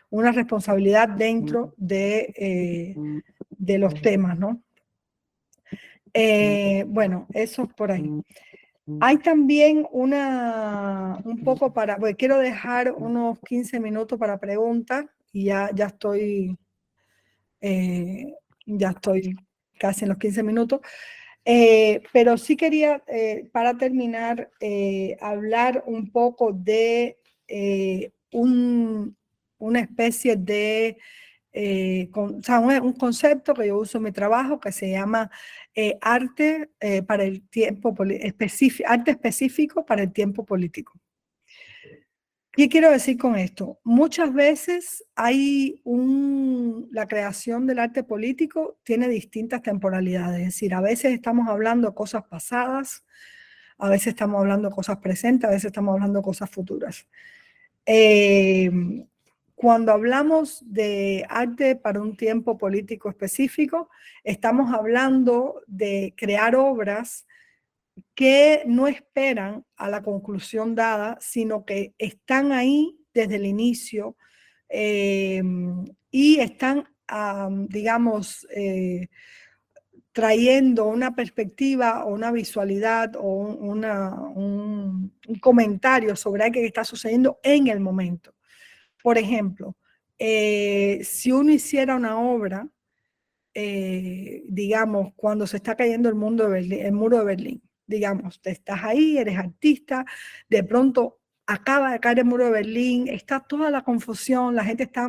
una 0.08 0.32
responsabilidad 0.32 1.10
dentro 1.10 1.74
de, 1.76 2.32
eh, 2.36 2.96
de 3.50 3.78
los 3.78 4.00
temas, 4.00 4.38
¿no? 4.38 4.62
bueno, 6.86 7.26
eso 7.32 7.68
por 7.68 7.90
ahí. 7.90 8.22
Hay 9.00 9.18
también 9.18 9.86
una, 9.92 11.20
un 11.24 11.44
poco 11.44 11.72
para, 11.72 11.96
quiero 12.18 12.38
dejar 12.38 12.92
unos 12.92 13.38
15 13.40 13.78
minutos 13.78 14.18
para 14.18 14.40
preguntas 14.40 15.06
y 15.32 15.44
ya, 15.44 15.70
ya 15.72 15.86
estoy 15.86 16.58
eh, 17.62 18.34
ya 18.66 18.90
estoy 18.90 19.36
casi 19.78 20.04
en 20.04 20.10
los 20.10 20.18
15 20.18 20.42
minutos. 20.42 20.80
Eh, 21.44 22.02
pero 22.12 22.36
sí 22.36 22.56
quería, 22.56 23.02
eh, 23.06 23.48
para 23.52 23.76
terminar, 23.76 24.50
hablar 25.20 25.82
un 25.86 26.10
poco 26.10 26.52
de 26.52 27.18
un, 28.32 29.16
una 29.58 29.80
especie 29.80 30.36
de, 30.36 30.98
sea, 31.52 32.58
un, 32.60 32.92
concepto 32.94 33.54
que 33.54 33.68
yo 33.68 33.78
uso 33.78 33.98
en 33.98 34.04
mi 34.04 34.12
trabajo 34.12 34.60
que 34.60 34.72
se 34.72 34.90
llama 34.90 35.30
arte 36.00 36.70
para 37.06 37.24
el 37.24 37.48
tiempo 37.48 37.94
específico, 38.04 38.88
arte 38.90 39.12
específico 39.12 39.84
para 39.84 40.02
el 40.02 40.12
tiempo 40.12 40.44
político. 40.44 41.00
¿Qué 42.54 42.68
quiero 42.68 42.90
decir 42.90 43.16
con 43.16 43.36
esto? 43.36 43.80
Muchas 43.82 44.34
veces 44.34 45.02
hay 45.16 45.80
un, 45.84 46.86
la 46.92 47.08
creación 47.08 47.66
del 47.66 47.78
arte 47.78 48.04
político 48.04 48.78
tiene 48.82 49.08
distintas 49.08 49.62
temporalidades, 49.62 50.40
es 50.40 50.46
decir, 50.48 50.74
a 50.74 50.82
veces 50.82 51.14
estamos 51.14 51.48
hablando 51.48 51.88
de 51.88 51.94
cosas 51.94 52.24
pasadas, 52.24 53.06
a 53.78 53.88
veces 53.88 54.08
estamos 54.08 54.38
hablando 54.38 54.68
de 54.68 54.74
cosas 54.74 54.98
presentes, 54.98 55.48
a 55.48 55.50
veces 55.50 55.66
estamos 55.66 55.94
hablando 55.94 56.18
de 56.18 56.24
cosas 56.24 56.50
futuras. 56.50 57.08
Cuando 59.62 59.92
hablamos 59.92 60.60
de 60.66 61.24
arte 61.28 61.76
para 61.76 62.00
un 62.00 62.16
tiempo 62.16 62.58
político 62.58 63.08
específico, 63.08 63.90
estamos 64.24 64.74
hablando 64.74 65.62
de 65.68 66.14
crear 66.16 66.56
obras 66.56 67.28
que 68.12 68.64
no 68.66 68.88
esperan 68.88 69.64
a 69.76 69.88
la 69.88 70.02
conclusión 70.02 70.74
dada, 70.74 71.16
sino 71.20 71.64
que 71.64 71.94
están 71.96 72.50
ahí 72.50 72.98
desde 73.14 73.36
el 73.36 73.46
inicio 73.46 74.16
em, 74.68 75.84
y 76.10 76.40
están, 76.40 76.88
digamos, 77.68 78.44
eh, 78.52 79.10
trayendo 80.10 80.86
una 80.86 81.14
perspectiva 81.14 82.04
o 82.04 82.12
una 82.12 82.32
visualidad 82.32 83.14
o 83.14 83.28
un, 83.30 85.12
comentario 85.40 86.16
sobre 86.16 86.42
algo 86.42 86.54
que 86.54 86.66
está 86.66 86.82
sucediendo 86.82 87.38
en 87.44 87.68
el 87.68 87.78
momento. 87.78 88.34
Por 89.02 89.18
ejemplo, 89.18 89.76
eh, 90.18 91.00
si 91.04 91.32
uno 91.32 91.52
hiciera 91.52 91.96
una 91.96 92.18
obra, 92.18 92.68
eh, 93.54 94.44
digamos, 94.46 95.12
cuando 95.16 95.46
se 95.46 95.58
está 95.58 95.76
cayendo 95.76 96.08
el, 96.08 96.72
el 96.72 96.92
muro 96.92 97.18
de 97.18 97.24
Berlín, 97.24 97.62
digamos, 97.86 98.40
estás 98.44 98.82
ahí, 98.84 99.18
eres 99.18 99.36
artista, 99.36 100.04
de 100.48 100.64
pronto 100.64 101.18
acaba 101.46 101.92
de 101.92 102.00
caer 102.00 102.20
el 102.20 102.24
muro 102.24 102.46
de 102.46 102.52
Berlín, 102.52 103.08
está 103.08 103.40
toda 103.40 103.70
la 103.70 103.82
confusión, 103.82 104.54
la 104.54 104.64
gente 104.64 104.84
está 104.84 105.08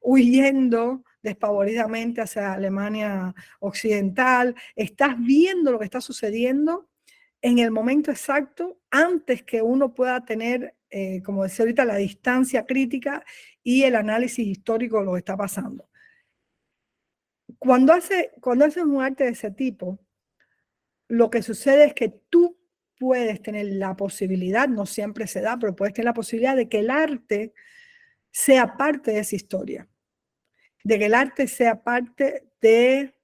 huyendo 0.00 1.04
despavoridamente 1.22 2.20
hacia 2.20 2.52
Alemania 2.54 3.34
Occidental, 3.60 4.54
estás 4.76 5.14
viendo 5.18 5.72
lo 5.72 5.78
que 5.78 5.84
está 5.84 6.00
sucediendo 6.00 6.88
en 7.44 7.58
el 7.58 7.70
momento 7.70 8.10
exacto, 8.10 8.80
antes 8.90 9.42
que 9.42 9.60
uno 9.60 9.92
pueda 9.92 10.24
tener, 10.24 10.76
eh, 10.88 11.20
como 11.22 11.42
decía 11.42 11.64
ahorita, 11.64 11.84
la 11.84 11.96
distancia 11.96 12.64
crítica 12.64 13.22
y 13.62 13.82
el 13.82 13.96
análisis 13.96 14.46
histórico 14.46 14.98
de 14.98 15.04
lo 15.04 15.12
que 15.12 15.18
está 15.18 15.36
pasando. 15.36 15.86
Cuando, 17.58 17.92
hace, 17.92 18.32
cuando 18.40 18.64
haces 18.64 18.84
un 18.84 19.02
arte 19.02 19.24
de 19.24 19.30
ese 19.32 19.50
tipo, 19.50 19.98
lo 21.08 21.28
que 21.28 21.42
sucede 21.42 21.84
es 21.84 21.92
que 21.92 22.08
tú 22.08 22.58
puedes 22.98 23.42
tener 23.42 23.66
la 23.72 23.94
posibilidad, 23.94 24.66
no 24.66 24.86
siempre 24.86 25.26
se 25.26 25.42
da, 25.42 25.58
pero 25.58 25.76
puedes 25.76 25.92
tener 25.92 26.06
la 26.06 26.14
posibilidad 26.14 26.56
de 26.56 26.70
que 26.70 26.78
el 26.78 26.88
arte 26.88 27.52
sea 28.30 28.78
parte 28.78 29.10
de 29.10 29.18
esa 29.18 29.36
historia, 29.36 29.86
de 30.82 30.98
que 30.98 31.04
el 31.04 31.14
arte 31.14 31.46
sea 31.46 31.82
parte 31.82 32.48
de, 32.62 33.14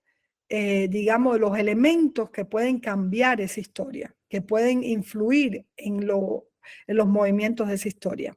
eh, 0.53 0.89
digamos, 0.89 1.39
los 1.39 1.57
elementos 1.57 2.31
que 2.31 2.45
pueden 2.45 2.81
cambiar 2.81 3.41
esa 3.41 3.61
historia, 3.61 4.13
que 4.29 4.43
pueden 4.43 4.83
influir 4.83 5.65
en, 5.77 6.05
los 6.07 7.07
movimientos 7.07 7.69
de 7.69 7.75
esa 7.75 7.87
historia. 7.87 8.37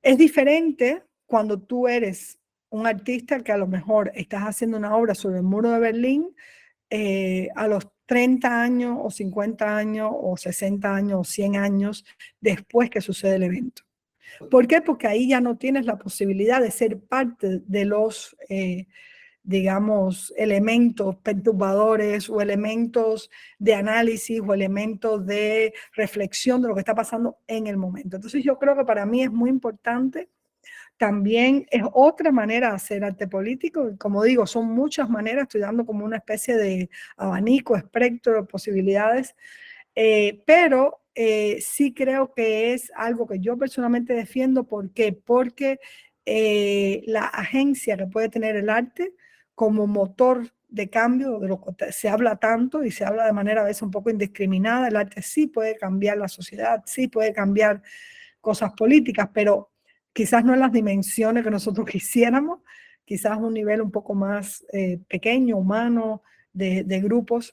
Es 0.00 0.16
diferente 0.16 1.02
cuando 1.26 1.60
tú 1.60 1.88
eres 1.88 2.38
un 2.70 2.86
artista 2.86 3.40
que 3.40 3.52
a 3.52 3.58
lo 3.58 3.66
mejor 3.66 4.10
estás 4.14 4.44
haciendo 4.44 4.78
una 4.78 4.96
obra 4.96 5.14
sobre 5.14 5.38
el 5.38 5.42
muro 5.42 5.70
de 5.70 5.78
Berlín 5.78 6.34
eh, 6.88 7.48
a 7.54 7.68
los 7.68 7.86
30 8.06 8.62
años 8.62 8.96
o 8.98 9.10
50 9.10 9.76
años 9.76 10.10
o 10.10 10.38
60 10.38 10.94
años 10.94 11.20
o 11.20 11.24
100 11.24 11.56
años 11.56 12.06
después 12.40 12.88
que 12.88 13.02
sucede 13.02 13.36
el 13.36 13.42
evento. 13.42 13.82
¿Por 14.50 14.66
qué? 14.66 14.80
Porque 14.80 15.06
ahí 15.06 15.28
ya 15.28 15.42
no 15.42 15.58
tienes 15.58 15.84
la 15.84 15.98
posibilidad 15.98 16.62
de 16.62 16.70
ser 16.70 16.98
parte 16.98 17.60
de 17.66 17.84
los, 17.84 18.34
eh, 18.48 18.86
digamos, 19.48 20.34
elementos 20.36 21.16
perturbadores 21.16 22.28
o 22.28 22.42
elementos 22.42 23.30
de 23.58 23.74
análisis 23.74 24.40
o 24.46 24.52
elementos 24.52 25.24
de 25.24 25.72
reflexión 25.94 26.60
de 26.60 26.68
lo 26.68 26.74
que 26.74 26.80
está 26.80 26.94
pasando 26.94 27.38
en 27.46 27.66
el 27.66 27.78
momento. 27.78 28.16
Entonces 28.16 28.44
yo 28.44 28.58
creo 28.58 28.76
que 28.76 28.84
para 28.84 29.06
mí 29.06 29.22
es 29.22 29.32
muy 29.32 29.48
importante 29.48 30.28
también 30.98 31.66
es 31.70 31.82
otra 31.92 32.32
manera 32.32 32.70
de 32.70 32.74
hacer 32.74 33.04
arte 33.04 33.28
político. 33.28 33.92
Como 33.98 34.22
digo, 34.24 34.46
son 34.46 34.66
muchas 34.66 35.08
maneras, 35.08 35.44
estoy 35.44 35.60
dando 35.60 35.86
como 35.86 36.04
una 36.04 36.16
especie 36.16 36.56
de 36.56 36.90
abanico, 37.16 37.76
espectro 37.76 38.34
de 38.34 38.42
posibilidades, 38.44 39.36
eh, 39.94 40.42
pero 40.46 41.00
eh, 41.14 41.58
sí 41.60 41.94
creo 41.94 42.34
que 42.34 42.74
es 42.74 42.90
algo 42.96 43.26
que 43.28 43.38
yo 43.38 43.56
personalmente 43.56 44.12
defiendo. 44.12 44.64
¿Por 44.64 44.92
qué? 44.92 45.12
Porque 45.12 45.78
eh, 46.26 47.02
la 47.06 47.24
agencia 47.26 47.96
que 47.96 48.06
puede 48.06 48.28
tener 48.28 48.56
el 48.56 48.68
arte 48.68 49.14
como 49.58 49.88
motor 49.88 50.48
de 50.68 50.88
cambio, 50.88 51.40
de 51.40 51.48
lo 51.48 51.60
que 51.60 51.90
se 51.90 52.08
habla 52.08 52.36
tanto 52.36 52.84
y 52.84 52.92
se 52.92 53.04
habla 53.04 53.26
de 53.26 53.32
manera 53.32 53.62
a 53.62 53.64
veces 53.64 53.82
un 53.82 53.90
poco 53.90 54.08
indiscriminada, 54.08 54.86
el 54.86 54.94
arte 54.94 55.20
sí 55.20 55.48
puede 55.48 55.76
cambiar 55.76 56.16
la 56.16 56.28
sociedad, 56.28 56.84
sí 56.86 57.08
puede 57.08 57.32
cambiar 57.32 57.82
cosas 58.40 58.72
políticas, 58.74 59.30
pero 59.34 59.72
quizás 60.12 60.44
no 60.44 60.54
en 60.54 60.60
las 60.60 60.70
dimensiones 60.70 61.42
que 61.42 61.50
nosotros 61.50 61.88
quisiéramos, 61.90 62.60
quizás 63.04 63.36
un 63.36 63.52
nivel 63.52 63.82
un 63.82 63.90
poco 63.90 64.14
más 64.14 64.64
eh, 64.72 65.00
pequeño, 65.08 65.56
humano, 65.56 66.22
de, 66.52 66.84
de 66.84 67.00
grupos. 67.00 67.52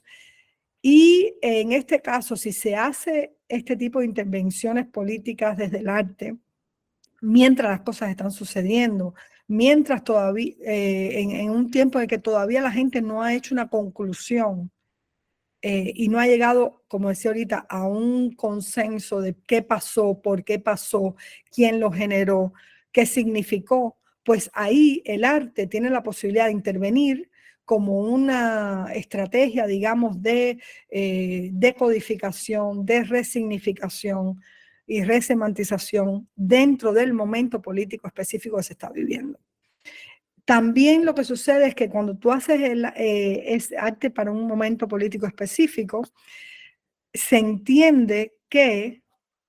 Y 0.80 1.34
en 1.42 1.72
este 1.72 2.00
caso, 2.00 2.36
si 2.36 2.52
se 2.52 2.76
hace 2.76 3.34
este 3.48 3.74
tipo 3.76 3.98
de 3.98 4.06
intervenciones 4.06 4.86
políticas 4.86 5.56
desde 5.56 5.78
el 5.78 5.88
arte, 5.88 6.36
mientras 7.20 7.68
las 7.68 7.80
cosas 7.80 8.10
están 8.10 8.30
sucediendo, 8.30 9.16
mientras 9.48 10.04
todavía, 10.04 10.54
eh, 10.64 11.20
en, 11.20 11.50
un 11.50 11.70
tiempo 11.70 12.00
en 12.00 12.06
que 12.08 12.18
todavía 12.18 12.60
la 12.62 12.72
gente 12.72 13.02
no 13.02 13.22
ha 13.22 13.34
hecho 13.34 13.54
una 13.54 13.68
conclusión 13.68 14.70
eh, 15.62 15.92
y 15.94 16.08
no 16.08 16.18
ha 16.18 16.26
llegado, 16.26 16.84
como 16.88 17.08
decía 17.08 17.30
ahorita, 17.30 17.66
a 17.68 17.86
un 17.86 18.32
consenso 18.32 19.20
de 19.20 19.34
qué 19.46 19.62
pasó, 19.62 20.20
por 20.22 20.44
qué 20.44 20.58
pasó, 20.58 21.16
quién 21.50 21.80
lo 21.80 21.90
generó, 21.90 22.52
qué 22.92 23.06
significó, 23.06 23.98
pues 24.24 24.50
ahí 24.54 25.02
el 25.04 25.24
arte 25.24 25.66
tiene 25.66 25.90
la 25.90 26.02
posibilidad 26.02 26.46
de 26.46 26.52
intervenir 26.52 27.30
como 27.64 28.00
una 28.00 28.92
estrategia, 28.94 29.66
digamos, 29.66 30.22
de 30.22 30.60
eh, 30.88 31.50
decodificación, 31.52 32.86
de 32.86 33.04
resignificación, 33.04 34.40
y 34.86 35.02
resemantización 35.02 36.28
dentro 36.34 36.92
del 36.92 37.12
momento 37.12 37.60
político 37.60 38.06
específico 38.06 38.56
que 38.56 38.62
se 38.62 38.72
está 38.74 38.90
viviendo. 38.90 39.38
También 40.44 41.04
lo 41.04 41.14
que 41.14 41.24
sucede 41.24 41.66
es 41.66 41.74
que 41.74 41.88
cuando 41.88 42.16
tú 42.16 42.30
haces 42.30 42.60
el, 42.62 42.84
eh, 42.96 43.58
arte 43.78 44.10
para 44.10 44.30
un 44.30 44.46
momento 44.46 44.86
político 44.86 45.26
específico, 45.26 46.04
se 47.12 47.38
entiende 47.38 48.34
que 48.48 49.02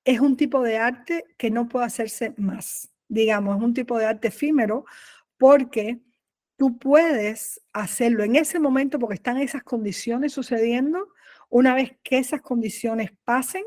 es 0.04 0.20
un 0.20 0.36
tipo 0.38 0.64
de 0.64 0.78
arte 0.78 1.26
que 1.38 1.52
no 1.52 1.68
puede 1.68 1.86
hacerse 1.86 2.34
más. 2.38 2.90
Digamos, 3.08 3.58
es 3.58 3.64
un 3.64 3.74
tipo 3.76 4.00
de 4.00 4.06
arte 4.06 4.30
efímero 4.30 4.86
porque 5.38 6.00
tú 6.58 6.80
puedes 6.80 7.62
hacerlo 7.74 8.24
en 8.24 8.36
ese 8.36 8.60
momento 8.60 8.98
porque 8.98 9.16
están 9.16 9.38
esas 9.38 9.64
condiciones 9.64 10.34
sucediendo. 10.34 11.10
Una 11.50 11.76
vez 11.76 11.96
que 12.04 12.18
esas 12.18 12.42
condiciones 12.42 13.12
pasen, 13.24 13.64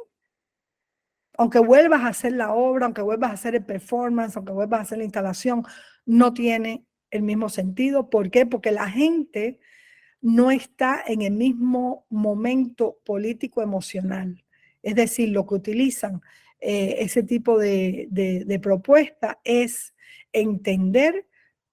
aunque 1.40 1.58
vuelvas 1.58 2.02
a 2.02 2.08
hacer 2.08 2.32
la 2.34 2.52
obra, 2.52 2.84
aunque 2.84 3.00
vuelvas 3.00 3.30
a 3.30 3.32
hacer 3.32 3.54
el 3.54 3.64
performance, 3.64 4.36
aunque 4.36 4.52
vuelvas 4.52 4.80
a 4.80 4.82
hacer 4.82 4.98
la 4.98 5.04
instalación, 5.04 5.64
no 6.04 6.34
tiene 6.34 6.84
el 7.10 7.22
mismo 7.22 7.48
sentido. 7.48 8.10
¿Por 8.10 8.30
qué? 8.30 8.44
Porque 8.44 8.72
la 8.72 8.90
gente 8.90 9.58
no 10.20 10.50
está 10.50 11.02
en 11.06 11.22
el 11.22 11.32
mismo 11.32 12.04
momento 12.10 12.98
político 13.06 13.62
emocional. 13.62 14.44
Es 14.82 14.94
decir, 14.96 15.30
lo 15.30 15.46
que 15.46 15.54
utilizan 15.54 16.20
eh, 16.60 16.96
ese 16.98 17.22
tipo 17.22 17.58
de, 17.58 18.60
propuesta 18.62 19.40
es 19.42 19.94
entender 20.34 21.24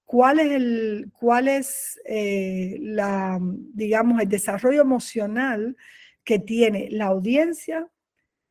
cuál 0.06 0.40
es 0.40 0.50
el, 0.50 1.10
cuál 1.12 1.46
es, 1.46 2.00
eh, 2.06 2.78
la, 2.80 3.38
digamos, 3.42 4.22
el 4.22 4.30
desarrollo 4.30 4.80
emocional 4.80 5.76
que 6.24 6.38
tiene 6.38 6.88
la 6.90 7.04
audiencia 7.04 7.86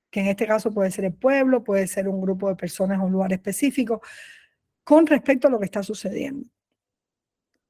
que 0.09 0.21
en 0.21 0.27
este 0.27 0.47
caso 0.47 0.73
puede 0.73 0.91
ser 0.91 1.05
el 1.05 1.13
pueblo, 1.13 1.63
puede 1.63 1.87
ser 1.87 2.07
un 2.07 2.21
grupo 2.21 2.49
de 2.49 2.55
personas 2.55 2.99
o 2.99 3.03
un 3.03 3.11
lugar 3.11 3.33
específico, 3.33 4.01
con 4.83 5.05
respecto 5.05 5.47
a 5.47 5.51
lo 5.51 5.59
que 5.59 5.65
está 5.65 5.83
sucediendo. 5.83 6.47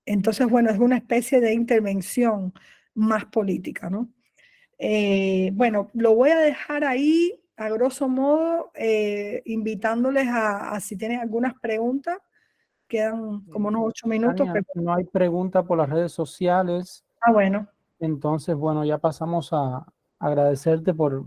Entonces, 0.06 0.48
bueno, 0.48 0.70
es 0.70 0.80
una 0.80 0.98
especie 0.98 1.42
de 1.42 1.54
intervención 1.54 2.54
más 2.94 3.26
política, 3.26 3.90
¿no? 3.90 4.10
Eh, 4.78 5.52
bueno, 5.54 5.90
lo 5.94 6.16
voy 6.16 6.30
a 6.30 6.38
dejar 6.38 6.84
ahí, 6.84 7.44
a 7.58 7.70
grosso 7.70 8.08
modo, 8.08 8.72
eh, 8.76 9.42
invitándoles 9.46 10.28
a, 10.30 10.80
si 10.80 10.96
tienen 10.96 11.20
algunas 11.20 11.56
preguntas. 11.60 12.20
Quedan 12.88 13.42
como 13.46 13.68
unos 13.68 13.82
ocho 13.88 14.08
minutos. 14.08 14.48
No 14.76 14.94
hay 14.94 15.04
pregunta 15.04 15.64
por 15.64 15.78
las 15.78 15.90
redes 15.90 16.12
sociales. 16.14 17.04
Ah, 17.20 17.32
bueno. 17.34 17.68
Entonces, 18.00 18.56
bueno, 18.56 18.86
ya 18.86 19.00
pasamos 19.00 19.50
a 19.52 19.86
agradecerte 20.20 20.94
por, 20.94 21.26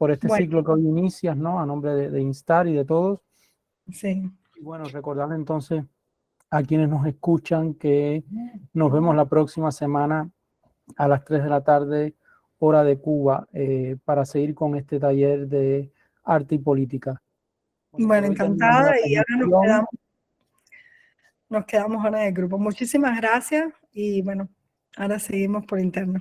por 0.00 0.10
este 0.10 0.30
ciclo 0.30 0.64
que 0.64 0.70
hoy 0.70 0.86
inicias, 0.86 1.36
¿no? 1.36 1.60
A 1.60 1.66
nombre 1.66 2.08
de, 2.08 2.22
Instar 2.22 2.66
y 2.66 2.72
de 2.72 2.86
todos. 2.86 3.20
Sí. 3.92 4.22
Y 4.56 4.62
bueno, 4.62 4.86
recordar 4.86 5.30
entonces 5.34 5.84
a 6.48 6.62
quienes 6.62 6.88
nos 6.88 7.06
escuchan 7.06 7.74
que 7.74 8.24
nos 8.72 8.90
vemos 8.90 9.14
la 9.14 9.26
próxima 9.26 9.70
semana 9.70 10.30
a 10.96 11.06
las 11.06 11.22
3 11.26 11.42
de 11.44 11.50
la 11.50 11.62
tarde, 11.62 12.14
hora 12.60 12.82
de 12.82 12.98
Cuba, 12.98 13.46
eh, 13.52 13.98
para 14.02 14.24
seguir 14.24 14.54
con 14.54 14.74
este 14.74 14.98
taller 14.98 15.46
de 15.46 15.92
arte 16.24 16.54
y 16.54 16.58
política. 16.60 17.20
Bueno, 17.92 18.26
encantada 18.26 18.94
y 19.04 19.16
ahora 19.16 19.36
nos 19.36 19.60
quedamos, 19.60 19.88
nos 21.50 21.66
quedamos 21.66 22.02
ahora 22.02 22.22
en 22.22 22.28
el 22.28 22.34
grupo. 22.34 22.58
Muchísimas 22.58 23.20
gracias 23.20 23.70
y 23.92 24.22
bueno, 24.22 24.48
ahora 24.96 25.18
seguimos 25.18 25.66
por 25.66 25.78
interno. 25.78 26.20